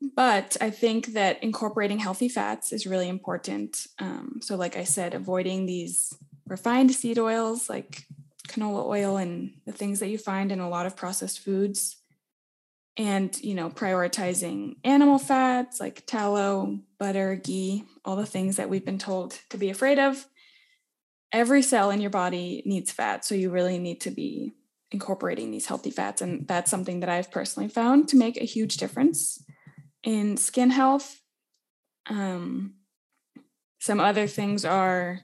But 0.02 0.58
I 0.60 0.72
think 0.72 1.08
that 1.08 1.44
incorporating 1.44 2.00
healthy 2.00 2.28
fats 2.28 2.74
is 2.74 2.88
really 2.88 3.08
important. 3.08 3.86
Um, 4.00 4.40
so, 4.42 4.56
like 4.56 4.76
I 4.76 4.84
said, 4.84 5.14
avoiding 5.14 5.66
these 5.66 6.14
refined 6.48 6.94
seed 6.94 7.20
oils 7.20 7.70
like 7.70 8.06
canola 8.48 8.86
oil 8.86 9.18
and 9.18 9.54
the 9.66 9.72
things 9.72 10.00
that 10.00 10.10
you 10.10 10.18
find 10.18 10.52
in 10.52 10.60
a 10.60 10.70
lot 10.70 10.86
of 10.86 10.96
processed 10.96 11.40
foods. 11.40 11.98
And, 12.98 13.36
you 13.42 13.56
know, 13.56 13.70
prioritizing 13.70 14.76
animal 14.84 15.18
fats 15.18 15.80
like 15.80 16.06
tallow, 16.06 16.80
butter, 17.00 17.36
ghee, 17.36 17.86
all 18.04 18.18
the 18.18 18.26
things 18.26 18.58
that 18.58 18.70
we've 18.70 18.86
been 18.86 19.00
told 19.00 19.40
to 19.50 19.58
be 19.58 19.70
afraid 19.70 19.98
of 19.98 20.26
every 21.32 21.62
cell 21.62 21.90
in 21.90 22.02
your 22.02 22.10
body 22.10 22.62
needs 22.66 22.92
fat. 22.92 23.24
So 23.24 23.34
you 23.34 23.50
really 23.50 23.80
need 23.80 24.02
to 24.02 24.12
be 24.12 24.54
incorporating 24.92 25.52
these 25.52 25.68
healthy 25.68 25.90
fats. 25.90 26.22
And 26.22 26.46
that's 26.48 26.70
something 26.70 27.00
that 27.00 27.10
I've 27.10 27.32
personally 27.32 27.70
found 27.70 28.10
to 28.10 28.18
make 28.18 28.36
a 28.36 28.46
huge 28.46 28.76
difference 28.76 29.42
in 30.04 30.38
skin 30.38 30.72
health. 30.72 31.22
Um, 32.10 32.76
some 33.80 34.00
other 34.00 34.28
things 34.28 34.66
are 34.66 35.22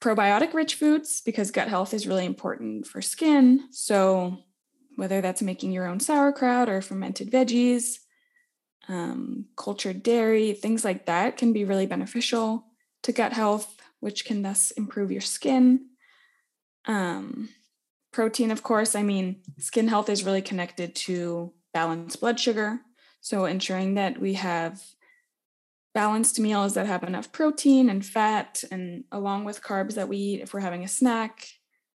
probiotic 0.00 0.54
rich 0.54 0.74
foods 0.74 1.20
because 1.20 1.50
gut 1.50 1.68
health 1.68 1.92
is 1.92 2.06
really 2.06 2.24
important 2.24 2.86
for 2.86 3.02
skin. 3.02 3.64
So, 3.70 4.38
whether 4.96 5.20
that's 5.20 5.42
making 5.42 5.72
your 5.72 5.86
own 5.86 6.00
sauerkraut 6.00 6.68
or 6.68 6.80
fermented 6.80 7.30
veggies, 7.30 7.98
um, 8.88 9.46
cultured 9.56 10.02
dairy, 10.02 10.52
things 10.52 10.84
like 10.84 11.06
that 11.06 11.36
can 11.36 11.52
be 11.52 11.64
really 11.64 11.86
beneficial 11.86 12.64
to 13.02 13.12
gut 13.12 13.32
health, 13.32 13.76
which 14.00 14.24
can 14.24 14.42
thus 14.42 14.70
improve 14.72 15.12
your 15.12 15.20
skin. 15.20 15.86
Um, 16.86 17.50
protein, 18.12 18.50
of 18.50 18.62
course, 18.62 18.96
I 18.96 19.02
mean, 19.02 19.42
skin 19.58 19.88
health 19.88 20.08
is 20.08 20.24
really 20.24 20.42
connected 20.42 20.96
to 20.96 21.52
balanced 21.72 22.20
blood 22.20 22.40
sugar. 22.40 22.80
So, 23.28 23.44
ensuring 23.44 23.92
that 23.96 24.18
we 24.18 24.32
have 24.34 24.82
balanced 25.92 26.40
meals 26.40 26.72
that 26.72 26.86
have 26.86 27.02
enough 27.02 27.30
protein 27.30 27.90
and 27.90 28.02
fat, 28.02 28.64
and 28.70 29.04
along 29.12 29.44
with 29.44 29.62
carbs 29.62 29.96
that 29.96 30.08
we 30.08 30.16
eat 30.16 30.40
if 30.40 30.54
we're 30.54 30.60
having 30.60 30.82
a 30.82 30.88
snack, 30.88 31.46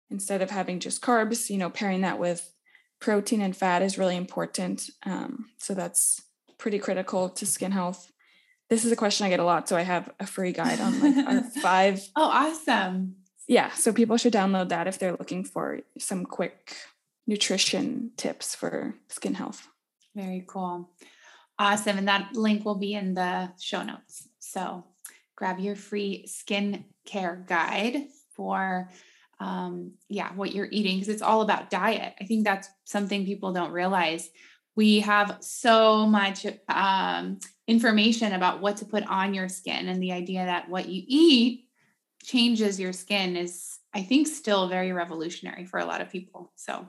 instead 0.09 0.41
of 0.41 0.49
having 0.49 0.79
just 0.79 1.03
carbs, 1.03 1.51
you 1.51 1.59
know, 1.59 1.69
pairing 1.69 2.01
that 2.01 2.17
with 2.17 2.51
protein 2.99 3.41
and 3.41 3.55
fat 3.55 3.83
is 3.83 3.99
really 3.99 4.15
important. 4.15 4.89
Um, 5.05 5.51
so, 5.59 5.75
that's 5.75 6.23
pretty 6.57 6.79
critical 6.79 7.29
to 7.29 7.45
skin 7.45 7.73
health. 7.73 8.11
This 8.71 8.83
is 8.83 8.91
a 8.91 8.95
question 8.95 9.27
I 9.27 9.29
get 9.29 9.39
a 9.39 9.43
lot. 9.43 9.69
So, 9.69 9.77
I 9.77 9.83
have 9.83 10.11
a 10.19 10.25
free 10.25 10.51
guide 10.51 10.81
on 10.81 10.99
like 10.99 11.27
our 11.27 11.43
five. 11.61 12.01
Oh, 12.15 12.23
awesome. 12.23 13.17
Yeah. 13.47 13.69
So, 13.73 13.93
people 13.93 14.17
should 14.17 14.33
download 14.33 14.69
that 14.69 14.87
if 14.87 14.97
they're 14.97 15.11
looking 15.15 15.43
for 15.43 15.81
some 15.99 16.25
quick 16.25 16.75
nutrition 17.27 18.13
tips 18.17 18.55
for 18.55 18.95
skin 19.09 19.35
health. 19.35 19.67
Very 20.15 20.43
cool. 20.47 20.89
Awesome. 21.59 21.97
And 21.97 22.07
that 22.07 22.33
link 22.33 22.63
will 22.65 22.75
be 22.75 22.93
in 22.93 23.13
the 23.13 23.51
show 23.59 23.83
notes. 23.83 24.29
So 24.39 24.85
grab 25.35 25.59
your 25.59 25.75
free 25.75 26.25
skin 26.25 26.85
care 27.05 27.43
guide 27.47 28.07
for 28.33 28.89
um, 29.41 29.93
yeah, 30.07 30.33
what 30.33 30.53
you're 30.53 30.69
eating 30.71 30.97
because 30.97 31.09
it's 31.09 31.21
all 31.21 31.41
about 31.41 31.69
diet. 31.69 32.13
I 32.19 32.25
think 32.25 32.45
that's 32.45 32.69
something 32.85 33.25
people 33.25 33.53
don't 33.53 33.71
realize. 33.71 34.29
We 34.75 35.01
have 35.01 35.37
so 35.41 36.05
much 36.05 36.45
um, 36.69 37.39
information 37.67 38.33
about 38.33 38.61
what 38.61 38.77
to 38.77 38.85
put 38.85 39.03
on 39.07 39.33
your 39.33 39.49
skin, 39.49 39.89
and 39.89 40.01
the 40.01 40.11
idea 40.13 40.45
that 40.45 40.69
what 40.69 40.87
you 40.87 41.03
eat 41.07 41.65
changes 42.23 42.79
your 42.79 42.93
skin 42.93 43.35
is, 43.35 43.79
I 43.93 44.03
think, 44.03 44.27
still 44.27 44.67
very 44.67 44.91
revolutionary 44.91 45.65
for 45.65 45.79
a 45.79 45.85
lot 45.85 46.01
of 46.01 46.09
people. 46.09 46.51
So 46.55 46.85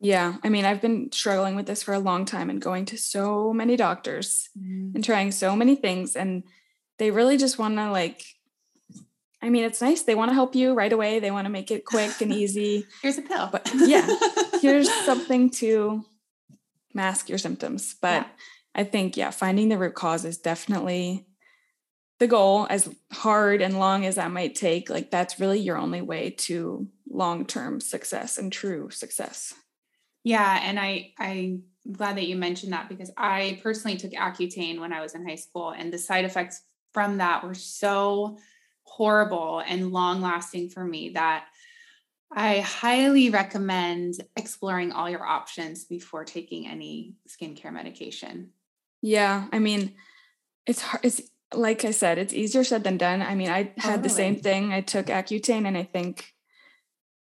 yeah. 0.00 0.36
I 0.44 0.48
mean, 0.48 0.64
I've 0.64 0.82
been 0.82 1.10
struggling 1.12 1.56
with 1.56 1.66
this 1.66 1.82
for 1.82 1.94
a 1.94 1.98
long 1.98 2.24
time 2.24 2.50
and 2.50 2.60
going 2.60 2.84
to 2.86 2.98
so 2.98 3.52
many 3.52 3.76
doctors 3.76 4.50
mm. 4.58 4.94
and 4.94 5.02
trying 5.02 5.32
so 5.32 5.56
many 5.56 5.74
things. 5.74 6.16
And 6.16 6.44
they 6.98 7.10
really 7.10 7.36
just 7.36 7.58
want 7.58 7.76
to, 7.76 7.90
like, 7.90 8.22
I 9.42 9.48
mean, 9.48 9.64
it's 9.64 9.80
nice. 9.80 10.02
They 10.02 10.14
want 10.14 10.30
to 10.30 10.34
help 10.34 10.54
you 10.54 10.74
right 10.74 10.92
away. 10.92 11.18
They 11.18 11.30
want 11.30 11.46
to 11.46 11.50
make 11.50 11.70
it 11.70 11.84
quick 11.84 12.20
and 12.20 12.32
easy. 12.34 12.86
here's 13.02 13.18
a 13.18 13.22
pill. 13.22 13.48
But 13.50 13.70
yeah, 13.74 14.06
here's 14.60 14.92
something 15.04 15.50
to 15.50 16.04
mask 16.92 17.28
your 17.28 17.38
symptoms. 17.38 17.94
But 18.00 18.22
yeah. 18.22 18.28
I 18.74 18.84
think, 18.84 19.16
yeah, 19.16 19.30
finding 19.30 19.70
the 19.70 19.78
root 19.78 19.94
cause 19.94 20.24
is 20.24 20.38
definitely 20.38 21.26
the 22.18 22.26
goal, 22.26 22.66
as 22.70 22.88
hard 23.12 23.60
and 23.60 23.78
long 23.78 24.06
as 24.06 24.14
that 24.14 24.30
might 24.30 24.54
take. 24.54 24.90
Like, 24.90 25.10
that's 25.10 25.38
really 25.38 25.60
your 25.60 25.76
only 25.76 26.00
way 26.00 26.30
to 26.30 26.88
long 27.08 27.46
term 27.46 27.80
success 27.80 28.36
and 28.36 28.52
true 28.52 28.90
success. 28.90 29.54
Yeah, 30.26 30.58
and 30.60 30.76
I 30.76 31.12
I'm 31.20 31.62
glad 31.92 32.16
that 32.16 32.26
you 32.26 32.34
mentioned 32.34 32.72
that 32.72 32.88
because 32.88 33.12
I 33.16 33.60
personally 33.62 33.96
took 33.96 34.10
Accutane 34.10 34.80
when 34.80 34.92
I 34.92 35.00
was 35.00 35.14
in 35.14 35.24
high 35.24 35.36
school 35.36 35.70
and 35.70 35.92
the 35.92 35.98
side 35.98 36.24
effects 36.24 36.62
from 36.92 37.18
that 37.18 37.44
were 37.44 37.54
so 37.54 38.36
horrible 38.82 39.62
and 39.64 39.92
long 39.92 40.20
lasting 40.20 40.70
for 40.70 40.82
me 40.82 41.10
that 41.10 41.44
I 42.32 42.58
highly 42.58 43.30
recommend 43.30 44.14
exploring 44.34 44.90
all 44.90 45.08
your 45.08 45.24
options 45.24 45.84
before 45.84 46.24
taking 46.24 46.66
any 46.66 47.14
skincare 47.28 47.72
medication. 47.72 48.50
Yeah, 49.02 49.46
I 49.52 49.60
mean, 49.60 49.94
it's 50.66 50.80
hard. 50.80 51.04
It's 51.04 51.22
like 51.54 51.84
I 51.84 51.92
said, 51.92 52.18
it's 52.18 52.34
easier 52.34 52.64
said 52.64 52.82
than 52.82 52.96
done. 52.96 53.22
I 53.22 53.36
mean, 53.36 53.48
I 53.48 53.72
had 53.76 54.02
the 54.02 54.08
same 54.08 54.40
thing. 54.40 54.72
I 54.72 54.80
took 54.80 55.06
Accutane, 55.06 55.68
and 55.68 55.78
I 55.78 55.84
think 55.84 56.34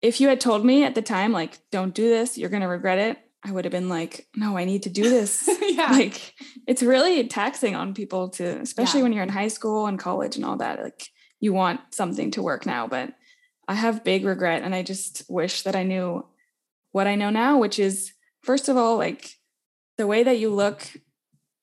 if 0.01 0.21
you 0.21 0.27
had 0.27 0.39
told 0.39 0.65
me 0.65 0.83
at 0.83 0.95
the 0.95 1.01
time, 1.01 1.31
like, 1.31 1.59
don't 1.71 1.93
do 1.93 2.07
this, 2.09 2.37
you're 2.37 2.49
going 2.49 2.61
to 2.61 2.67
regret 2.67 2.99
it, 2.99 3.17
I 3.43 3.51
would 3.51 3.65
have 3.65 3.71
been 3.71 3.89
like, 3.89 4.27
no, 4.35 4.57
I 4.57 4.65
need 4.65 4.83
to 4.83 4.89
do 4.89 5.03
this. 5.03 5.49
yeah. 5.61 5.91
Like, 5.91 6.33
it's 6.67 6.83
really 6.83 7.27
taxing 7.27 7.75
on 7.75 7.93
people 7.93 8.29
to, 8.29 8.59
especially 8.59 8.99
yeah. 8.99 9.03
when 9.03 9.13
you're 9.13 9.23
in 9.23 9.29
high 9.29 9.47
school 9.47 9.87
and 9.87 9.97
college 9.97 10.35
and 10.35 10.43
all 10.43 10.57
that. 10.57 10.81
Like, 10.81 11.07
you 11.39 11.53
want 11.53 11.79
something 11.91 12.31
to 12.31 12.41
work 12.41 12.65
now. 12.65 12.87
But 12.87 13.13
I 13.67 13.75
have 13.75 14.03
big 14.03 14.25
regret. 14.25 14.63
And 14.63 14.75
I 14.75 14.83
just 14.83 15.23
wish 15.29 15.61
that 15.63 15.75
I 15.75 15.83
knew 15.83 16.25
what 16.91 17.07
I 17.07 17.15
know 17.15 17.29
now, 17.29 17.57
which 17.57 17.79
is, 17.79 18.11
first 18.41 18.69
of 18.69 18.75
all, 18.75 18.97
like, 18.97 19.29
the 19.97 20.07
way 20.07 20.23
that 20.23 20.39
you 20.39 20.49
look 20.49 20.81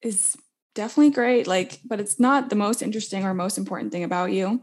is 0.00 0.36
definitely 0.74 1.10
great. 1.10 1.46
Like, 1.46 1.80
but 1.84 2.00
it's 2.00 2.18
not 2.18 2.50
the 2.50 2.56
most 2.56 2.82
interesting 2.82 3.24
or 3.24 3.34
most 3.34 3.58
important 3.58 3.92
thing 3.92 4.04
about 4.04 4.32
you. 4.32 4.62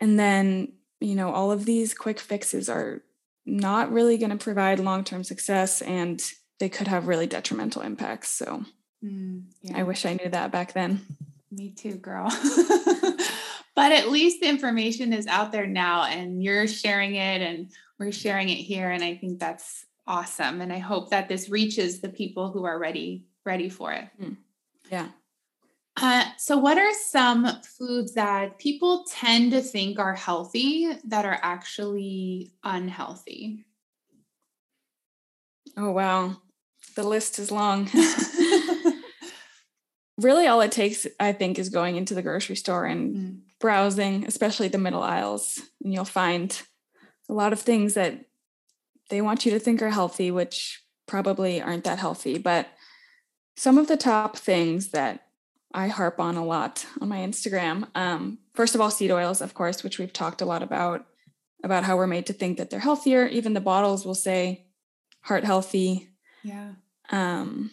And 0.00 0.18
then 0.18 0.74
you 1.00 1.14
know, 1.14 1.32
all 1.32 1.50
of 1.50 1.64
these 1.64 1.94
quick 1.94 2.18
fixes 2.18 2.68
are 2.68 3.02
not 3.46 3.92
really 3.92 4.18
going 4.18 4.30
to 4.30 4.36
provide 4.36 4.78
long 4.78 5.04
term 5.04 5.24
success 5.24 5.80
and 5.82 6.22
they 6.58 6.68
could 6.68 6.88
have 6.88 7.06
really 7.06 7.26
detrimental 7.26 7.82
impacts. 7.82 8.30
So 8.30 8.64
mm, 9.04 9.42
yeah. 9.62 9.78
I 9.78 9.82
wish 9.84 10.04
I 10.04 10.14
knew 10.14 10.28
that 10.28 10.52
back 10.52 10.72
then. 10.72 11.00
Me 11.50 11.70
too, 11.70 11.94
girl. 11.94 12.28
but 13.74 13.92
at 13.92 14.10
least 14.10 14.40
the 14.40 14.48
information 14.48 15.12
is 15.12 15.26
out 15.26 15.52
there 15.52 15.66
now 15.66 16.04
and 16.04 16.42
you're 16.42 16.66
sharing 16.66 17.14
it 17.14 17.40
and 17.40 17.70
we're 17.98 18.12
sharing 18.12 18.48
it 18.48 18.56
here. 18.56 18.90
And 18.90 19.02
I 19.02 19.16
think 19.16 19.38
that's 19.38 19.86
awesome. 20.06 20.60
And 20.60 20.72
I 20.72 20.78
hope 20.78 21.10
that 21.10 21.28
this 21.28 21.48
reaches 21.48 22.00
the 22.00 22.08
people 22.08 22.50
who 22.50 22.64
are 22.64 22.78
ready, 22.78 23.24
ready 23.44 23.68
for 23.68 23.92
it. 23.92 24.08
Mm. 24.20 24.36
Yeah. 24.90 25.08
Uh, 26.00 26.24
so, 26.36 26.56
what 26.56 26.78
are 26.78 26.94
some 26.94 27.60
foods 27.62 28.14
that 28.14 28.58
people 28.58 29.04
tend 29.10 29.50
to 29.50 29.60
think 29.60 29.98
are 29.98 30.14
healthy 30.14 30.92
that 31.04 31.24
are 31.24 31.38
actually 31.42 32.52
unhealthy? 32.62 33.64
Oh, 35.76 35.90
wow. 35.90 36.36
The 36.94 37.02
list 37.02 37.38
is 37.38 37.50
long. 37.50 37.90
really, 40.18 40.46
all 40.46 40.60
it 40.60 40.72
takes, 40.72 41.06
I 41.18 41.32
think, 41.32 41.58
is 41.58 41.68
going 41.68 41.96
into 41.96 42.14
the 42.14 42.22
grocery 42.22 42.56
store 42.56 42.84
and 42.84 43.14
mm. 43.14 43.40
browsing, 43.60 44.24
especially 44.26 44.68
the 44.68 44.78
middle 44.78 45.02
aisles, 45.02 45.60
and 45.82 45.92
you'll 45.92 46.04
find 46.04 46.60
a 47.28 47.32
lot 47.32 47.52
of 47.52 47.60
things 47.60 47.94
that 47.94 48.26
they 49.10 49.20
want 49.20 49.44
you 49.44 49.52
to 49.52 49.58
think 49.58 49.82
are 49.82 49.90
healthy, 49.90 50.30
which 50.30 50.82
probably 51.06 51.60
aren't 51.60 51.84
that 51.84 51.98
healthy. 51.98 52.38
But 52.38 52.68
some 53.56 53.78
of 53.78 53.88
the 53.88 53.96
top 53.96 54.36
things 54.36 54.90
that 54.90 55.27
I 55.72 55.88
harp 55.88 56.18
on 56.18 56.36
a 56.36 56.44
lot 56.44 56.86
on 57.00 57.08
my 57.08 57.18
Instagram. 57.18 57.88
Um, 57.94 58.38
first 58.54 58.74
of 58.74 58.80
all, 58.80 58.90
seed 58.90 59.10
oils, 59.10 59.40
of 59.40 59.54
course, 59.54 59.84
which 59.84 59.98
we've 59.98 60.12
talked 60.12 60.40
a 60.40 60.46
lot 60.46 60.62
about, 60.62 61.06
about 61.62 61.84
how 61.84 61.96
we're 61.96 62.06
made 62.06 62.26
to 62.26 62.32
think 62.32 62.56
that 62.56 62.70
they're 62.70 62.80
healthier. 62.80 63.26
Even 63.26 63.52
the 63.52 63.60
bottles 63.60 64.06
will 64.06 64.14
say 64.14 64.66
heart 65.20 65.44
healthy. 65.44 66.08
Yeah. 66.42 66.72
Um, 67.10 67.70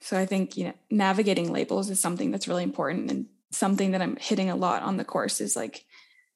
so 0.00 0.18
I 0.18 0.26
think 0.26 0.56
you 0.56 0.64
know 0.64 0.74
navigating 0.90 1.52
labels 1.52 1.90
is 1.90 2.00
something 2.00 2.30
that's 2.30 2.48
really 2.48 2.62
important 2.62 3.10
and 3.10 3.26
something 3.50 3.92
that 3.92 4.02
I'm 4.02 4.16
hitting 4.16 4.50
a 4.50 4.56
lot 4.56 4.82
on 4.82 4.96
the 4.96 5.04
course 5.04 5.40
is 5.40 5.56
like 5.56 5.84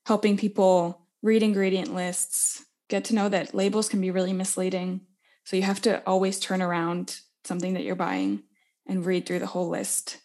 helping 0.07 0.37
people 0.37 1.03
read 1.23 1.43
ingredient 1.43 1.95
lists, 1.95 2.65
get 2.89 3.05
to 3.05 3.15
know 3.15 3.29
that 3.29 3.55
labels 3.55 3.89
can 3.89 4.01
be 4.01 4.11
really 4.11 4.33
misleading. 4.33 5.03
So 5.45 5.57
you 5.57 5.63
have 5.63 5.83
to 5.83 6.03
always 6.07 6.39
turn 6.39 6.63
around 6.63 7.21
something 7.45 7.75
that 7.75 7.83
you're 7.83 7.97
buying 7.97 8.43
and 8.87 9.05
read 9.05 9.27
through 9.27 9.41
the 9.41 9.47
whole 9.47 9.69
list 9.69 10.19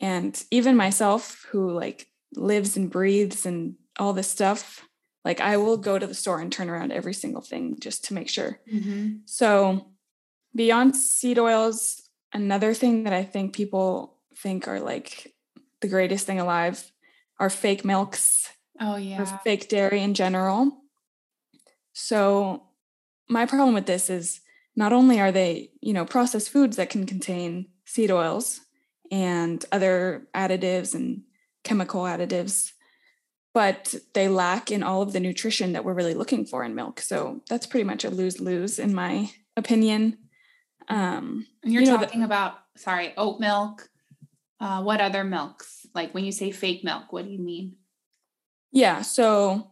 and 0.00 0.44
even 0.50 0.76
myself 0.76 1.46
who 1.50 1.70
like 1.70 2.08
lives 2.34 2.76
and 2.76 2.90
breathes 2.90 3.46
and 3.46 3.76
all 3.98 4.12
this 4.12 4.30
stuff 4.30 4.86
like 5.24 5.40
i 5.40 5.56
will 5.56 5.76
go 5.76 5.98
to 5.98 6.06
the 6.06 6.14
store 6.14 6.40
and 6.40 6.52
turn 6.52 6.68
around 6.68 6.92
every 6.92 7.14
single 7.14 7.42
thing 7.42 7.76
just 7.80 8.04
to 8.04 8.14
make 8.14 8.28
sure. 8.28 8.60
Mm-hmm. 8.72 9.18
so 9.24 9.88
beyond 10.54 10.96
seed 10.96 11.38
oils 11.38 12.02
another 12.32 12.74
thing 12.74 13.04
that 13.04 13.12
i 13.12 13.22
think 13.22 13.54
people 13.54 14.18
think 14.36 14.68
are 14.68 14.80
like 14.80 15.34
the 15.80 15.88
greatest 15.88 16.26
thing 16.26 16.40
alive 16.40 16.92
are 17.38 17.50
fake 17.50 17.84
milks 17.84 18.50
oh 18.80 18.96
yeah. 18.96 19.20
or 19.20 19.26
fake 19.26 19.68
dairy 19.68 20.02
in 20.02 20.14
general. 20.14 20.72
So 21.92 22.68
my 23.28 23.46
problem 23.46 23.74
with 23.74 23.86
this 23.86 24.10
is 24.10 24.40
not 24.74 24.92
only 24.92 25.20
are 25.20 25.32
they 25.32 25.70
you 25.80 25.92
know 25.92 26.04
processed 26.04 26.50
foods 26.50 26.76
that 26.76 26.90
can 26.90 27.06
contain 27.06 27.66
seed 27.84 28.10
oils 28.10 28.60
and 29.10 29.64
other 29.72 30.26
additives 30.34 30.94
and 30.94 31.22
chemical 31.64 32.02
additives, 32.02 32.72
but 33.54 33.94
they 34.14 34.28
lack 34.28 34.70
in 34.70 34.82
all 34.82 35.02
of 35.02 35.12
the 35.12 35.20
nutrition 35.20 35.72
that 35.72 35.84
we're 35.84 35.94
really 35.94 36.14
looking 36.14 36.44
for 36.44 36.64
in 36.64 36.74
milk. 36.74 37.00
So 37.00 37.42
that's 37.48 37.66
pretty 37.66 37.84
much 37.84 38.04
a 38.04 38.10
lose 38.10 38.40
lose, 38.40 38.78
in 38.78 38.94
my 38.94 39.30
opinion. 39.56 40.18
Um, 40.88 41.46
and 41.62 41.72
you're 41.72 41.82
you 41.82 41.90
know, 41.90 41.96
talking 41.96 42.20
the, 42.20 42.26
about, 42.26 42.54
sorry, 42.76 43.12
oat 43.16 43.40
milk. 43.40 43.88
Uh, 44.60 44.82
what 44.82 45.00
other 45.00 45.24
milks? 45.24 45.86
Like 45.94 46.14
when 46.14 46.24
you 46.24 46.32
say 46.32 46.50
fake 46.50 46.84
milk, 46.84 47.12
what 47.12 47.24
do 47.24 47.30
you 47.30 47.38
mean? 47.38 47.76
Yeah. 48.72 49.02
So 49.02 49.70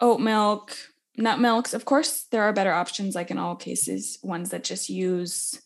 oat 0.00 0.20
milk, 0.20 0.76
nut 1.16 1.40
milks. 1.40 1.74
Of 1.74 1.84
course, 1.84 2.24
there 2.30 2.42
are 2.42 2.52
better 2.52 2.72
options, 2.72 3.14
like 3.14 3.30
in 3.30 3.38
all 3.38 3.56
cases, 3.56 4.18
ones 4.22 4.50
that 4.50 4.64
just 4.64 4.88
use, 4.88 5.60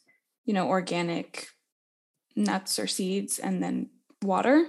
you 0.45 0.55
know, 0.55 0.69
organic 0.69 1.49
nuts 2.35 2.79
or 2.79 2.87
seeds 2.87 3.39
and 3.39 3.63
then 3.63 3.91
water. 4.23 4.69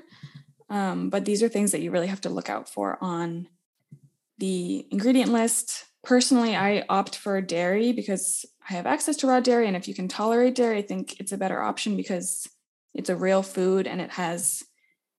Um, 0.69 1.09
but 1.09 1.25
these 1.25 1.43
are 1.43 1.49
things 1.49 1.71
that 1.71 1.81
you 1.81 1.91
really 1.91 2.07
have 2.07 2.21
to 2.21 2.29
look 2.29 2.49
out 2.49 2.67
for 2.67 2.97
on 3.01 3.47
the 4.37 4.87
ingredient 4.91 5.31
list. 5.31 5.85
Personally, 6.03 6.55
I 6.55 6.83
opt 6.89 7.15
for 7.15 7.39
dairy 7.41 7.93
because 7.93 8.45
I 8.67 8.73
have 8.73 8.85
access 8.85 9.15
to 9.17 9.27
raw 9.27 9.39
dairy. 9.39 9.67
And 9.67 9.75
if 9.75 9.87
you 9.87 9.93
can 9.93 10.07
tolerate 10.07 10.55
dairy, 10.55 10.79
I 10.79 10.81
think 10.81 11.19
it's 11.19 11.31
a 11.31 11.37
better 11.37 11.61
option 11.61 11.95
because 11.95 12.47
it's 12.93 13.09
a 13.09 13.15
real 13.15 13.43
food 13.43 13.87
and 13.87 14.01
it 14.01 14.11
has 14.11 14.63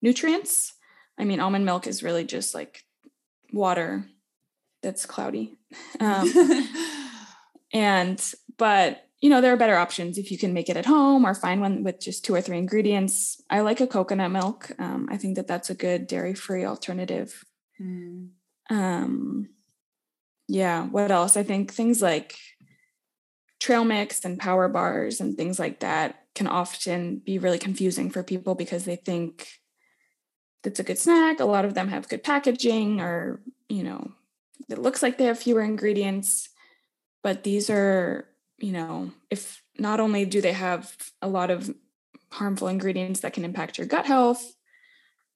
nutrients. 0.03 0.75
I 1.19 1.25
mean, 1.25 1.41
almond 1.41 1.65
milk 1.65 1.87
is 1.87 2.03
really 2.03 2.25
just 2.25 2.55
like 2.55 2.83
water 3.53 4.07
that's 4.83 5.07
cloudy. 5.07 5.57
Um, 6.01 6.31
and, 7.73 8.35
but, 8.59 9.04
you 9.25 9.31
know, 9.31 9.41
there 9.41 9.55
are 9.55 9.57
better 9.57 9.79
options 9.79 10.19
if 10.19 10.31
you 10.31 10.37
can 10.37 10.53
make 10.53 10.69
it 10.69 10.77
at 10.77 10.85
home 10.85 11.25
or 11.25 11.35
find 11.35 11.59
one 11.63 11.83
with 11.83 11.99
just 11.99 12.27
two 12.27 12.35
or 12.35 12.43
three 12.43 12.59
ingredients. 12.59 13.41
I 13.49 13.61
like 13.61 13.81
a 13.81 13.87
coconut 13.87 14.31
milk. 14.31 14.71
Um, 14.79 15.09
I 15.11 15.17
think 15.17 15.37
that 15.37 15.47
that's 15.47 15.71
a 15.71 15.75
good 15.75 16.07
dairy 16.07 16.35
free 16.35 16.67
alternative. 16.67 17.43
Mm. 17.81 18.29
Um, 18.69 19.49
yeah, 20.47 20.85
what 20.85 21.11
else? 21.11 21.39
I 21.39 21.43
think 21.43 21.73
things 21.73 22.03
like 22.03 22.37
trail 23.61 23.83
mix 23.83 24.27
and 24.27 24.39
power 24.39 24.69
bars 24.69 25.23
and 25.23 25.39
things 25.39 25.59
like 25.59 25.81
that 25.81 26.27
can 26.35 26.47
often 26.47 27.23
be 27.25 27.39
really 27.39 27.59
confusing 27.59 28.11
for 28.11 28.23
people 28.23 28.55
because 28.55 28.85
they 28.85 28.97
think 28.97 29.49
it's 30.65 30.81
a 30.81 30.85
good 30.85 30.99
snack. 30.99 31.41
A 31.41 31.47
lot 31.47 31.65
of 31.65 31.73
them 31.73 31.89
have 31.89 32.11
good 32.11 32.25
packaging 32.25 33.01
or, 33.01 33.41
you 33.71 33.85
know, 33.85 34.13
it 34.69 34.77
looks 34.77 35.03
like 35.03 35.17
they 35.17 35.25
have 35.25 35.39
fewer 35.39 35.63
ingredients, 35.63 36.51
but 37.23 37.43
these 37.43 37.71
are, 37.71 38.29
you 38.65 38.73
know, 38.73 39.11
if 39.29 39.63
not 39.79 40.01
only 40.01 40.25
do 40.25 40.41
they 40.41 40.55
have 40.55 40.97
a 41.21 41.29
lot 41.29 41.51
of 41.51 41.71
harmful 42.31 42.67
ingredients 42.67 43.21
that 43.21 43.35
can 43.35 43.45
impact 43.45 43.77
your 43.77 43.87
gut 43.87 44.07
health, 44.07 44.55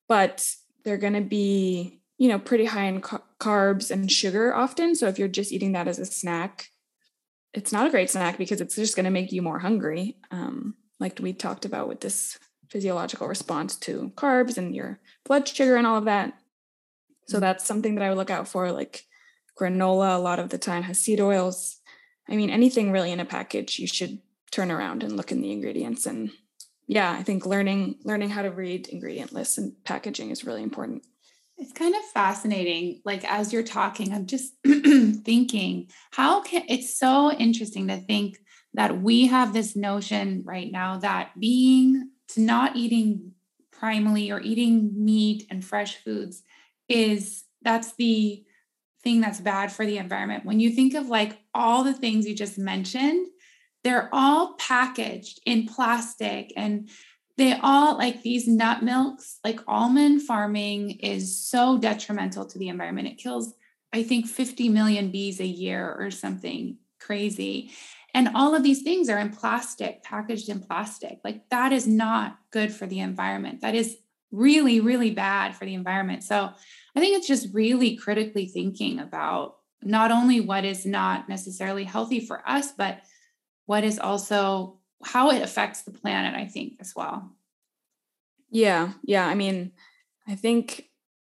but 0.08 0.50
they're 0.82 0.96
going 0.96 1.12
to 1.12 1.20
be, 1.20 2.00
you 2.16 2.28
know, 2.28 2.38
pretty 2.38 2.64
high 2.64 2.86
in 2.86 3.02
ca- 3.02 3.20
carbs 3.38 3.90
and 3.90 4.10
sugar 4.10 4.54
often. 4.54 4.94
So 4.94 5.08
if 5.08 5.18
you're 5.18 5.28
just 5.28 5.52
eating 5.52 5.72
that 5.72 5.88
as 5.88 5.98
a 5.98 6.06
snack, 6.06 6.70
it's 7.52 7.70
not 7.70 7.86
a 7.86 7.90
great 7.90 8.08
snack 8.08 8.38
because 8.38 8.62
it's 8.62 8.76
just 8.76 8.96
going 8.96 9.04
to 9.04 9.10
make 9.10 9.30
you 9.30 9.42
more 9.42 9.58
hungry. 9.58 10.16
Um, 10.30 10.76
like 10.98 11.18
we 11.20 11.34
talked 11.34 11.66
about 11.66 11.86
with 11.86 12.00
this 12.00 12.38
physiological 12.70 13.28
response 13.28 13.76
to 13.76 14.10
carbs 14.16 14.56
and 14.56 14.74
your 14.74 15.00
blood 15.26 15.46
sugar 15.46 15.76
and 15.76 15.86
all 15.86 15.98
of 15.98 16.06
that. 16.06 16.32
So 17.26 17.34
mm-hmm. 17.34 17.42
that's 17.42 17.66
something 17.66 17.94
that 17.96 18.04
I 18.04 18.08
would 18.08 18.16
look 18.16 18.30
out 18.30 18.48
for. 18.48 18.72
Like 18.72 19.04
granola, 19.60 20.16
a 20.16 20.18
lot 20.18 20.38
of 20.38 20.48
the 20.48 20.56
time 20.56 20.84
has 20.84 20.98
seed 20.98 21.20
oils. 21.20 21.77
I 22.28 22.36
mean, 22.36 22.50
anything 22.50 22.92
really 22.92 23.12
in 23.12 23.20
a 23.20 23.24
package, 23.24 23.78
you 23.78 23.86
should 23.86 24.18
turn 24.50 24.70
around 24.70 25.02
and 25.02 25.16
look 25.16 25.32
in 25.32 25.40
the 25.40 25.52
ingredients. 25.52 26.06
And 26.06 26.30
yeah, 26.86 27.12
I 27.12 27.22
think 27.22 27.46
learning 27.46 27.96
learning 28.04 28.30
how 28.30 28.42
to 28.42 28.50
read 28.50 28.88
ingredient 28.88 29.32
lists 29.32 29.58
and 29.58 29.72
packaging 29.84 30.30
is 30.30 30.44
really 30.44 30.62
important. 30.62 31.04
It's 31.56 31.72
kind 31.72 31.94
of 31.94 32.02
fascinating. 32.14 33.00
Like 33.04 33.24
as 33.24 33.52
you're 33.52 33.64
talking, 33.64 34.12
I'm 34.12 34.26
just 34.26 34.54
thinking, 34.64 35.88
how 36.12 36.42
can 36.42 36.62
it's 36.68 36.96
so 36.96 37.32
interesting 37.32 37.88
to 37.88 37.96
think 37.98 38.38
that 38.74 39.02
we 39.02 39.26
have 39.26 39.52
this 39.52 39.74
notion 39.74 40.44
right 40.46 40.70
now 40.70 40.98
that 40.98 41.38
being 41.38 42.10
to 42.28 42.40
not 42.40 42.76
eating 42.76 43.32
primally 43.72 44.30
or 44.32 44.40
eating 44.40 44.92
meat 44.94 45.46
and 45.50 45.64
fresh 45.64 45.96
foods 45.96 46.42
is 46.88 47.44
that's 47.62 47.94
the 47.96 48.44
thing 49.03 49.20
that's 49.20 49.40
bad 49.40 49.72
for 49.72 49.86
the 49.86 49.99
environment. 49.99 50.44
When 50.44 50.61
you 50.61 50.70
think 50.70 50.94
of 50.94 51.09
like 51.09 51.38
all 51.55 51.84
the 51.84 51.94
things 51.94 52.26
you 52.26 52.34
just 52.34 52.59
mentioned, 52.59 53.26
they're 53.84 54.09
all 54.12 54.55
packaged 54.55 55.40
in 55.46 55.66
plastic 55.66 56.53
and 56.57 56.88
they 57.36 57.53
all 57.62 57.96
like 57.96 58.22
these 58.22 58.49
nut 58.49 58.82
milks, 58.82 59.38
like 59.44 59.61
almond 59.68 60.22
farming 60.22 60.90
is 60.99 61.38
so 61.38 61.78
detrimental 61.78 62.44
to 62.44 62.59
the 62.59 62.68
environment. 62.68 63.07
It 63.07 63.18
kills, 63.18 63.55
I 63.92 64.03
think, 64.03 64.26
50 64.26 64.68
million 64.68 65.12
bees 65.12 65.38
a 65.40 65.46
year 65.46 65.94
or 65.99 66.11
something 66.11 66.78
crazy. 67.01 67.70
And 68.12 68.30
all 68.34 68.57
of 68.57 68.64
these 68.64 68.82
things 68.82 69.09
are 69.09 69.18
in 69.18 69.30
plastic, 69.30 70.03
packaged 70.03 70.49
in 70.49 70.61
plastic. 70.61 71.18
Like 71.22 71.49
that 71.51 71.72
is 71.72 71.86
not 71.86 72.38
good 72.51 72.72
for 72.72 72.86
the 72.86 72.99
environment. 72.99 73.61
That 73.61 73.76
is 73.76 73.96
really, 74.32 74.80
really 74.80 75.12
bad 75.12 75.55
for 75.55 75.64
the 75.64 75.74
environment. 75.74 76.24
So 76.24 76.51
I 76.99 77.01
think 77.01 77.16
it's 77.16 77.28
just 77.28 77.55
really 77.55 77.94
critically 77.94 78.46
thinking 78.46 78.99
about 78.99 79.59
not 79.84 80.11
only 80.11 80.40
what 80.40 80.64
is 80.64 80.84
not 80.84 81.28
necessarily 81.28 81.84
healthy 81.84 82.18
for 82.18 82.42
us, 82.44 82.72
but 82.72 83.03
what 83.66 83.84
is 83.84 84.01
also 84.01 84.80
how 85.05 85.30
it 85.30 85.40
affects 85.40 85.82
the 85.82 85.92
planet, 85.92 86.34
I 86.34 86.46
think, 86.46 86.72
as 86.80 86.94
well. 86.96 87.36
Yeah. 88.51 88.94
Yeah. 89.05 89.28
I 89.28 89.36
mean, 89.36 89.70
I 90.26 90.34
think 90.34 90.86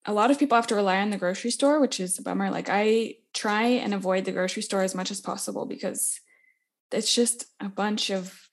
a 0.04 0.12
lot 0.12 0.30
of 0.30 0.38
people 0.38 0.56
have 0.56 0.66
to 0.66 0.74
rely 0.74 0.98
on 0.98 1.08
the 1.08 1.16
grocery 1.16 1.50
store, 1.50 1.80
which 1.80 1.98
is 1.98 2.18
a 2.18 2.22
bummer. 2.22 2.50
Like, 2.50 2.68
I 2.68 3.14
try 3.32 3.62
and 3.62 3.94
avoid 3.94 4.26
the 4.26 4.32
grocery 4.32 4.62
store 4.62 4.82
as 4.82 4.94
much 4.94 5.10
as 5.10 5.22
possible 5.22 5.64
because 5.64 6.20
it's 6.92 7.14
just 7.14 7.46
a 7.58 7.70
bunch 7.70 8.10
of 8.10 8.50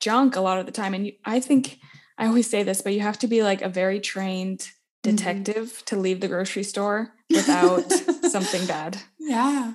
junk 0.00 0.36
a 0.36 0.40
lot 0.40 0.58
of 0.58 0.64
the 0.64 0.72
time. 0.72 0.94
And 0.94 1.08
you, 1.08 1.12
I 1.22 1.38
think 1.38 1.80
I 2.16 2.26
always 2.26 2.48
say 2.48 2.62
this, 2.62 2.80
but 2.80 2.94
you 2.94 3.00
have 3.00 3.18
to 3.18 3.28
be 3.28 3.42
like 3.42 3.60
a 3.60 3.68
very 3.68 4.00
trained. 4.00 4.70
Detective 5.10 5.66
mm-hmm. 5.66 5.84
to 5.86 5.96
leave 5.96 6.20
the 6.20 6.28
grocery 6.28 6.62
store 6.62 7.12
without 7.30 7.90
something 8.30 8.66
bad. 8.66 8.98
Yeah. 9.18 9.74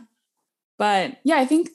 But 0.77 1.17
yeah, 1.23 1.37
I 1.37 1.45
think 1.45 1.69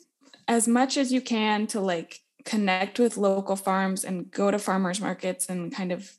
as 0.49 0.69
much 0.69 0.97
as 0.97 1.13
you 1.13 1.21
can 1.21 1.67
to 1.69 1.81
like 1.81 2.21
connect 2.45 2.99
with 2.99 3.17
local 3.17 3.57
farms 3.57 4.05
and 4.05 4.31
go 4.31 4.51
to 4.51 4.59
farmers 4.59 5.01
markets 5.01 5.49
and 5.49 5.75
kind 5.75 5.93
of 5.93 6.13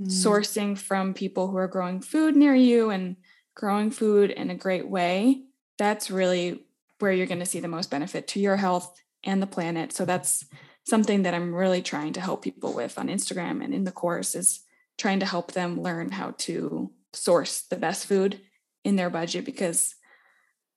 mm. 0.00 0.06
sourcing 0.06 0.76
from 0.76 1.14
people 1.14 1.48
who 1.48 1.56
are 1.56 1.68
growing 1.68 2.00
food 2.00 2.34
near 2.34 2.54
you 2.54 2.90
and 2.90 3.16
growing 3.54 3.90
food 3.90 4.30
in 4.30 4.50
a 4.50 4.54
great 4.54 4.88
way, 4.88 5.42
that's 5.78 6.10
really 6.10 6.64
where 6.98 7.12
you're 7.12 7.26
going 7.26 7.38
to 7.38 7.46
see 7.46 7.60
the 7.60 7.68
most 7.68 7.90
benefit 7.90 8.26
to 8.28 8.40
your 8.40 8.56
health 8.56 9.00
and 9.24 9.42
the 9.42 9.46
planet. 9.46 9.92
So 9.92 10.04
that's 10.04 10.44
something 10.84 11.22
that 11.22 11.34
I'm 11.34 11.54
really 11.54 11.82
trying 11.82 12.14
to 12.14 12.20
help 12.20 12.42
people 12.42 12.72
with 12.72 12.98
on 12.98 13.08
Instagram 13.08 13.62
and 13.62 13.74
in 13.74 13.84
the 13.84 13.92
course 13.92 14.34
is 14.34 14.60
trying 14.98 15.20
to 15.20 15.26
help 15.26 15.52
them 15.52 15.80
learn 15.80 16.10
how 16.10 16.34
to 16.38 16.90
source 17.12 17.62
the 17.62 17.76
best 17.76 18.06
food 18.06 18.40
in 18.84 18.96
their 18.96 19.10
budget 19.10 19.44
because 19.44 19.94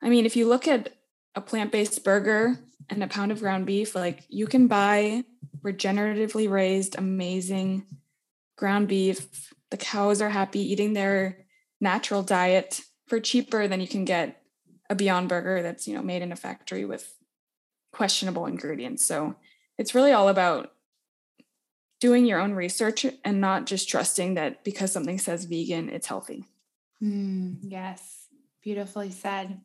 I 0.02 0.10
mean, 0.10 0.26
if 0.26 0.36
you 0.36 0.48
look 0.48 0.68
at 0.68 0.96
a 1.36 1.42
plant-based 1.42 2.04
burger 2.04 2.58
and 2.90 3.04
a 3.04 3.08
pound 3.08 3.32
of 3.32 3.40
ground 3.40 3.66
beef, 3.66 3.94
like 3.96 4.24
you 4.30 4.48
can 4.48 4.68
buy 4.68 5.24
regeneratively 5.62 6.50
raised 6.50 6.98
amazing 6.98 7.86
ground 8.58 8.88
beef. 8.88 9.54
The 9.70 9.78
cows 9.78 10.22
are 10.22 10.30
happy 10.30 10.60
eating 10.60 10.94
their 10.94 11.46
natural 11.80 12.24
diet 12.24 12.82
for 13.08 13.20
cheaper 13.20 13.68
than 13.68 13.80
you 13.80 13.88
can 13.88 14.06
get 14.06 14.42
a 14.90 14.96
Beyond 14.96 15.30
Burger 15.30 15.62
that's, 15.62 15.88
you 15.88 15.96
know, 15.96 16.02
made 16.02 16.22
in 16.22 16.32
a 16.32 16.36
factory 16.36 16.84
with 16.84 17.16
questionable 17.94 18.46
ingredients. 18.46 19.06
So 19.06 19.36
it's 19.78 19.96
really 19.96 20.12
all 20.12 20.30
about 20.30 20.72
doing 22.02 22.26
your 22.26 22.42
own 22.42 22.54
research 22.54 23.06
and 23.24 23.40
not 23.40 23.66
just 23.66 23.88
trusting 23.88 24.34
that 24.34 24.66
because 24.66 24.92
something 24.92 25.20
says 25.20 25.46
vegan, 25.46 25.88
it's 25.88 26.08
healthy. 26.08 26.44
Mm, 27.02 27.60
yes, 27.62 28.28
beautifully 28.62 29.12
said. 29.12 29.62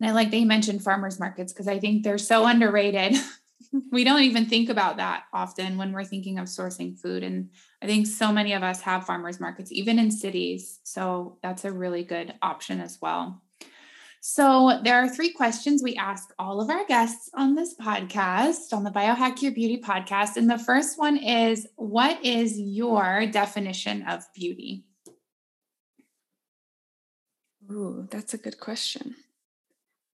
And 0.00 0.10
I 0.10 0.12
like 0.12 0.30
that 0.30 0.38
you 0.38 0.46
mentioned 0.46 0.82
farmers 0.82 1.20
markets 1.20 1.52
because 1.52 1.68
I 1.68 1.78
think 1.78 2.02
they're 2.02 2.18
so 2.18 2.46
underrated. 2.46 3.14
we 3.92 4.04
don't 4.04 4.22
even 4.22 4.46
think 4.46 4.68
about 4.68 4.96
that 4.96 5.24
often 5.32 5.78
when 5.78 5.92
we're 5.92 6.04
thinking 6.04 6.38
of 6.38 6.46
sourcing 6.46 6.98
food. 6.98 7.22
And 7.22 7.50
I 7.82 7.86
think 7.86 8.06
so 8.06 8.32
many 8.32 8.54
of 8.54 8.62
us 8.62 8.80
have 8.82 9.06
farmers 9.06 9.38
markets, 9.38 9.72
even 9.72 9.98
in 9.98 10.10
cities. 10.10 10.80
So 10.82 11.38
that's 11.42 11.64
a 11.64 11.72
really 11.72 12.04
good 12.04 12.34
option 12.42 12.80
as 12.80 12.98
well. 13.00 13.42
So, 14.28 14.80
there 14.82 14.96
are 14.96 15.08
three 15.08 15.30
questions 15.30 15.84
we 15.84 15.94
ask 15.94 16.34
all 16.36 16.60
of 16.60 16.68
our 16.68 16.84
guests 16.84 17.30
on 17.34 17.54
this 17.54 17.76
podcast, 17.76 18.72
on 18.72 18.82
the 18.82 18.90
Biohack 18.90 19.40
Your 19.40 19.52
Beauty 19.52 19.80
podcast. 19.80 20.36
And 20.36 20.50
the 20.50 20.58
first 20.58 20.98
one 20.98 21.16
is 21.16 21.68
What 21.76 22.24
is 22.24 22.58
your 22.58 23.26
definition 23.26 24.02
of 24.02 24.24
beauty? 24.34 24.84
Ooh, 27.70 28.08
that's 28.10 28.34
a 28.34 28.38
good 28.38 28.58
question. 28.58 29.14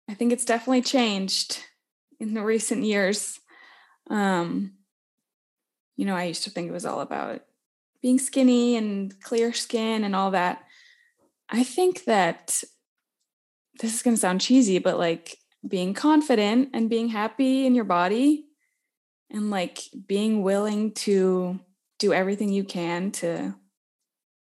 I 0.06 0.12
think 0.12 0.30
it's 0.30 0.44
definitely 0.44 0.82
changed 0.82 1.64
in 2.20 2.34
the 2.34 2.42
recent 2.42 2.84
years. 2.84 3.40
Um, 4.10 4.72
you 5.96 6.04
know, 6.04 6.16
I 6.16 6.24
used 6.24 6.44
to 6.44 6.50
think 6.50 6.68
it 6.68 6.74
was 6.74 6.84
all 6.84 7.00
about 7.00 7.44
being 8.02 8.18
skinny 8.18 8.76
and 8.76 9.18
clear 9.22 9.54
skin 9.54 10.04
and 10.04 10.14
all 10.14 10.32
that. 10.32 10.64
I 11.48 11.64
think 11.64 12.04
that 12.04 12.62
this 13.80 13.94
is 13.94 14.02
going 14.02 14.14
to 14.14 14.20
sound 14.20 14.40
cheesy, 14.40 14.78
but 14.78 14.98
like 14.98 15.38
being 15.66 15.94
confident 15.94 16.70
and 16.74 16.90
being 16.90 17.08
happy 17.08 17.66
in 17.66 17.74
your 17.74 17.84
body 17.84 18.46
and 19.30 19.50
like 19.50 19.80
being 20.06 20.42
willing 20.42 20.92
to 20.92 21.60
do 21.98 22.12
everything 22.12 22.50
you 22.50 22.64
can 22.64 23.10
to 23.12 23.54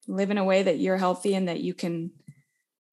live 0.08 0.32
in 0.32 0.38
a 0.38 0.44
way 0.44 0.64
that 0.64 0.80
you're 0.80 0.98
healthy 0.98 1.36
and 1.36 1.48
that 1.48 1.60
you 1.60 1.74
can 1.74 2.12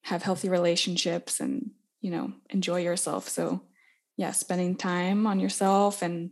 have 0.03 0.23
healthy 0.23 0.49
relationships 0.49 1.41
and 1.41 1.71
you 2.01 2.11
know 2.11 2.33
enjoy 2.51 2.81
yourself. 2.81 3.29
So 3.29 3.63
yeah 4.17 4.33
spending 4.33 4.77
time 4.77 5.27
on 5.27 5.41
yourself 5.41 6.03
and 6.03 6.31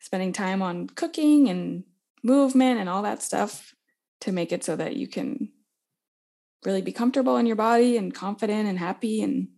spending 0.00 0.32
time 0.32 0.62
on 0.62 0.86
cooking 0.88 1.48
and 1.48 1.84
movement 2.22 2.78
and 2.78 2.88
all 2.88 3.02
that 3.02 3.22
stuff 3.22 3.74
to 4.20 4.32
make 4.32 4.52
it 4.52 4.64
so 4.64 4.76
that 4.76 4.96
you 4.96 5.06
can 5.06 5.50
really 6.64 6.82
be 6.82 6.92
comfortable 6.92 7.36
in 7.36 7.46
your 7.46 7.56
body 7.56 7.96
and 7.96 8.14
confident 8.14 8.68
and 8.68 8.78
happy 8.78 9.22
and 9.22 9.48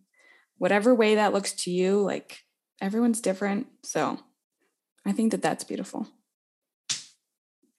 whatever 0.58 0.94
way 0.94 1.14
that 1.14 1.32
looks 1.32 1.52
to 1.52 1.70
you 1.70 2.00
like 2.00 2.42
everyone's 2.80 3.20
different. 3.20 3.66
So 3.82 4.18
i 5.06 5.12
think 5.12 5.30
that 5.32 5.42
that's 5.42 5.64
beautiful. 5.64 6.06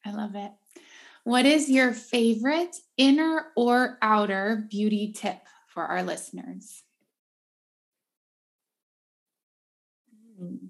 I 0.06 0.12
love 0.12 0.34
it. 0.36 0.52
What 1.26 1.46
is 1.46 1.70
your 1.70 1.94
favorite 1.94 2.76
inner 2.98 3.48
or 3.56 3.98
outer 4.02 4.66
beauty 4.70 5.12
tip 5.16 5.40
for 5.68 5.84
our 5.84 6.02
listeners? 6.04 6.84
Hmm. 10.40 10.68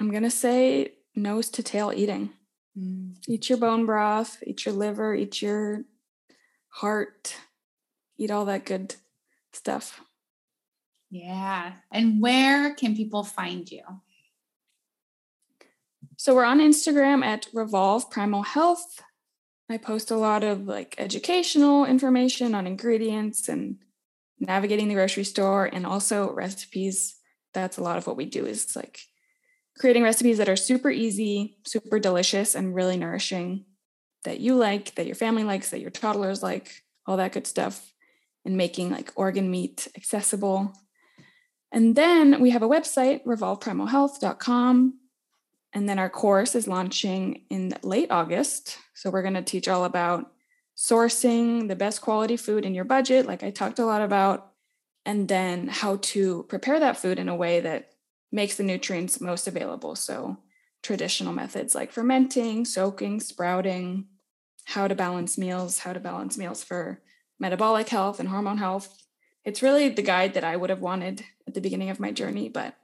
i'm 0.00 0.10
going 0.10 0.24
to 0.24 0.30
say 0.30 0.94
nose 1.14 1.48
to 1.50 1.62
tail 1.62 1.92
eating. 1.94 2.30
Mm. 2.76 3.14
eat 3.28 3.48
your 3.48 3.58
bone 3.58 3.86
broth 3.86 4.42
eat 4.46 4.64
your 4.64 4.74
liver 4.74 5.14
eat 5.14 5.40
your 5.40 5.84
heart, 6.72 7.36
eat 8.16 8.30
all 8.30 8.46
that 8.46 8.64
good 8.64 8.96
stuff. 9.52 10.00
Yeah. 11.10 11.74
And 11.92 12.20
where 12.22 12.74
can 12.74 12.96
people 12.96 13.22
find 13.22 13.70
you? 13.70 13.82
So 16.16 16.34
we're 16.34 16.44
on 16.44 16.60
Instagram 16.60 17.24
at 17.24 17.48
Revolve 17.52 18.10
Primal 18.10 18.42
Health. 18.42 19.02
I 19.68 19.76
post 19.76 20.10
a 20.10 20.16
lot 20.16 20.44
of 20.44 20.66
like 20.66 20.94
educational 20.98 21.84
information 21.84 22.54
on 22.54 22.66
ingredients 22.66 23.48
and 23.48 23.76
navigating 24.38 24.88
the 24.88 24.94
grocery 24.94 25.24
store 25.24 25.66
and 25.66 25.86
also 25.86 26.32
recipes. 26.32 27.16
That's 27.54 27.78
a 27.78 27.82
lot 27.82 27.98
of 27.98 28.06
what 28.06 28.16
we 28.16 28.24
do 28.24 28.46
is 28.46 28.74
like 28.74 29.00
creating 29.78 30.02
recipes 30.02 30.38
that 30.38 30.48
are 30.48 30.56
super 30.56 30.90
easy, 30.90 31.58
super 31.64 31.98
delicious, 31.98 32.54
and 32.54 32.74
really 32.74 32.96
nourishing 32.96 33.66
that 34.24 34.40
you 34.40 34.54
like, 34.54 34.94
that 34.94 35.06
your 35.06 35.14
family 35.14 35.44
likes, 35.44 35.70
that 35.70 35.80
your 35.80 35.90
toddlers 35.90 36.42
like, 36.42 36.82
all 37.06 37.16
that 37.16 37.32
good 37.32 37.46
stuff, 37.46 37.92
and 38.44 38.56
making 38.56 38.90
like 38.90 39.12
organ 39.16 39.50
meat 39.50 39.88
accessible. 39.96 40.72
And 41.70 41.96
then 41.96 42.40
we 42.40 42.50
have 42.50 42.62
a 42.62 42.68
website, 42.68 43.24
revolveprimalhealth.com. 43.24 44.98
And 45.74 45.88
then 45.88 45.98
our 45.98 46.10
course 46.10 46.54
is 46.54 46.68
launching 46.68 47.44
in 47.48 47.74
late 47.82 48.10
August. 48.10 48.78
So 48.94 49.10
we're 49.10 49.22
going 49.22 49.34
to 49.34 49.42
teach 49.42 49.68
all 49.68 49.84
about 49.84 50.30
sourcing 50.76 51.68
the 51.68 51.76
best 51.76 52.00
quality 52.00 52.36
food 52.36 52.64
in 52.64 52.74
your 52.74 52.84
budget, 52.84 53.26
like 53.26 53.42
I 53.42 53.50
talked 53.50 53.78
a 53.78 53.86
lot 53.86 54.02
about, 54.02 54.52
and 55.04 55.28
then 55.28 55.68
how 55.68 55.96
to 55.96 56.44
prepare 56.48 56.80
that 56.80 56.96
food 56.96 57.18
in 57.18 57.28
a 57.28 57.36
way 57.36 57.60
that 57.60 57.90
makes 58.30 58.56
the 58.56 58.62
nutrients 58.62 59.20
most 59.20 59.46
available. 59.46 59.94
So 59.94 60.38
traditional 60.82 61.32
methods 61.32 61.74
like 61.74 61.92
fermenting, 61.92 62.64
soaking, 62.64 63.20
sprouting, 63.20 64.06
how 64.64 64.88
to 64.88 64.94
balance 64.94 65.36
meals, 65.36 65.78
how 65.78 65.92
to 65.92 66.00
balance 66.00 66.38
meals 66.38 66.62
for 66.62 67.00
metabolic 67.38 67.88
health 67.88 68.20
and 68.20 68.28
hormone 68.28 68.58
health. 68.58 68.96
It's 69.44 69.62
really 69.62 69.88
the 69.88 70.02
guide 70.02 70.34
that 70.34 70.44
I 70.44 70.56
would 70.56 70.70
have 70.70 70.80
wanted 70.80 71.24
at 71.46 71.54
the 71.54 71.60
beginning 71.60 71.90
of 71.90 72.00
my 72.00 72.12
journey, 72.12 72.48
but 72.48 72.76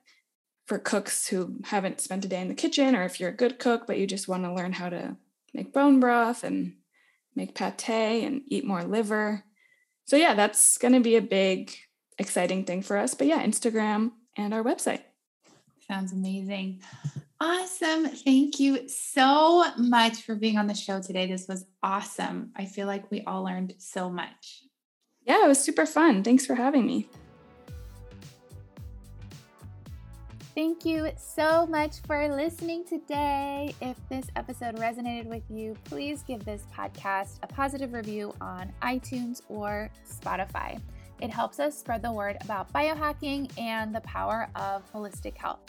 for 0.66 0.78
cooks 0.78 1.28
who 1.28 1.60
haven't 1.64 2.00
spent 2.00 2.24
a 2.24 2.28
day 2.28 2.40
in 2.40 2.48
the 2.48 2.54
kitchen, 2.54 2.94
or 2.94 3.04
if 3.04 3.18
you're 3.18 3.30
a 3.30 3.36
good 3.36 3.58
cook, 3.58 3.86
but 3.86 3.98
you 3.98 4.06
just 4.06 4.28
want 4.28 4.44
to 4.44 4.52
learn 4.52 4.72
how 4.72 4.88
to 4.88 5.16
make 5.54 5.72
bone 5.72 6.00
broth 6.00 6.44
and 6.44 6.74
make 7.34 7.54
pate 7.54 8.24
and 8.24 8.42
eat 8.48 8.66
more 8.66 8.84
liver. 8.84 9.44
So, 10.04 10.16
yeah, 10.16 10.34
that's 10.34 10.76
going 10.76 10.94
to 10.94 11.00
be 11.00 11.16
a 11.16 11.22
big, 11.22 11.74
exciting 12.18 12.64
thing 12.64 12.82
for 12.82 12.96
us. 12.96 13.14
But 13.14 13.28
yeah, 13.28 13.44
Instagram 13.44 14.12
and 14.36 14.52
our 14.52 14.62
website. 14.62 15.02
Sounds 15.86 16.12
amazing. 16.12 16.82
Awesome. 17.40 18.06
Thank 18.08 18.58
you 18.58 18.88
so 18.88 19.64
much 19.76 20.22
for 20.22 20.34
being 20.34 20.58
on 20.58 20.66
the 20.66 20.74
show 20.74 21.00
today. 21.00 21.26
This 21.26 21.46
was 21.46 21.64
awesome. 21.82 22.50
I 22.56 22.64
feel 22.64 22.88
like 22.88 23.10
we 23.12 23.22
all 23.22 23.44
learned 23.44 23.74
so 23.78 24.10
much. 24.10 24.64
Yeah, 25.24 25.44
it 25.44 25.48
was 25.48 25.60
super 25.60 25.86
fun. 25.86 26.24
Thanks 26.24 26.46
for 26.46 26.56
having 26.56 26.84
me. 26.84 27.08
Thank 30.56 30.84
you 30.84 31.12
so 31.16 31.68
much 31.68 32.00
for 32.04 32.26
listening 32.34 32.84
today. 32.84 33.72
If 33.80 33.96
this 34.08 34.26
episode 34.34 34.74
resonated 34.78 35.26
with 35.26 35.44
you, 35.48 35.76
please 35.84 36.24
give 36.26 36.44
this 36.44 36.64
podcast 36.76 37.38
a 37.44 37.46
positive 37.46 37.92
review 37.92 38.34
on 38.40 38.72
iTunes 38.82 39.42
or 39.48 39.88
Spotify. 40.10 40.80
It 41.20 41.30
helps 41.30 41.60
us 41.60 41.78
spread 41.78 42.02
the 42.02 42.10
word 42.10 42.38
about 42.40 42.72
biohacking 42.72 43.56
and 43.56 43.94
the 43.94 44.00
power 44.00 44.48
of 44.56 44.90
holistic 44.92 45.36
health. 45.36 45.60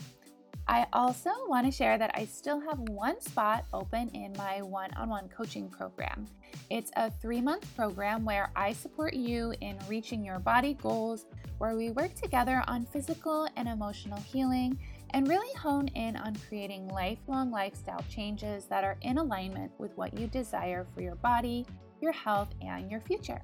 I 0.70 0.86
also 0.93 1.32
want 1.47 1.65
to 1.65 1.72
share 1.72 1.97
that 1.97 2.11
I 2.13 2.26
still 2.26 2.59
have 2.59 2.78
one 2.78 3.20
spot 3.22 3.65
open 3.74 4.07
in 4.09 4.36
my 4.38 4.61
one 4.61 4.93
on 4.93 5.09
one 5.09 5.28
coaching 5.28 5.67
program. 5.67 6.28
It's 6.70 6.91
a 6.95 7.09
three 7.09 7.41
month 7.41 7.76
program 7.76 8.24
where 8.24 8.51
I 8.55 8.74
support 8.74 9.15
you 9.15 9.51
in 9.61 9.80
reaching 9.88 10.24
your 10.24 10.38
body 10.38 10.76
goals, 10.76 11.26
where 11.57 11.76
we 11.76 11.89
work 11.89 12.13
together 12.13 12.63
on 12.67 12.86
physical 12.86 13.47
and 13.55 13.67
emotional 13.67 14.20
healing 14.20 14.78
and 15.09 15.28
really 15.28 15.51
hone 15.55 15.88
in 15.95 16.15
on 16.17 16.36
creating 16.47 16.88
lifelong 16.89 17.49
lifestyle 17.49 18.05
changes 18.07 18.65
that 18.65 18.84
are 18.84 18.97
in 19.01 19.17
alignment 19.17 19.72
with 19.80 19.97
what 19.97 20.13
you 20.20 20.28
desire 20.28 20.86
for 20.93 21.01
your 21.01 21.15
body, 21.15 21.65
your 21.99 22.11
health, 22.11 22.49
and 22.61 22.91
your 22.91 23.01
future. 23.01 23.41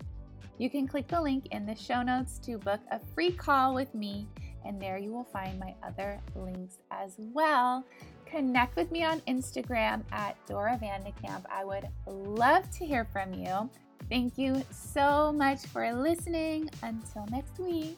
You 0.59 0.69
can 0.69 0.87
click 0.87 1.07
the 1.07 1.19
link 1.19 1.47
in 1.49 1.65
the 1.65 1.75
show 1.75 2.03
notes 2.03 2.37
to 2.43 2.59
book 2.59 2.81
a 2.91 2.99
free 2.99 3.31
call 3.31 3.73
with 3.73 3.95
me 3.95 4.27
and 4.65 4.81
there 4.81 4.97
you 4.97 5.11
will 5.11 5.23
find 5.23 5.59
my 5.59 5.73
other 5.83 6.19
links 6.35 6.79
as 6.91 7.15
well. 7.17 7.85
Connect 8.25 8.75
with 8.75 8.91
me 8.91 9.03
on 9.03 9.21
Instagram 9.21 10.03
at 10.11 10.35
Dora 10.47 10.79
Vandekamp. 10.81 11.43
I 11.49 11.63
would 11.63 11.87
love 12.07 12.69
to 12.71 12.85
hear 12.85 13.05
from 13.05 13.33
you. 13.33 13.69
Thank 14.09 14.37
you 14.37 14.63
so 14.71 15.31
much 15.31 15.65
for 15.67 15.91
listening. 15.93 16.69
Until 16.83 17.25
next 17.31 17.57
week. 17.59 17.97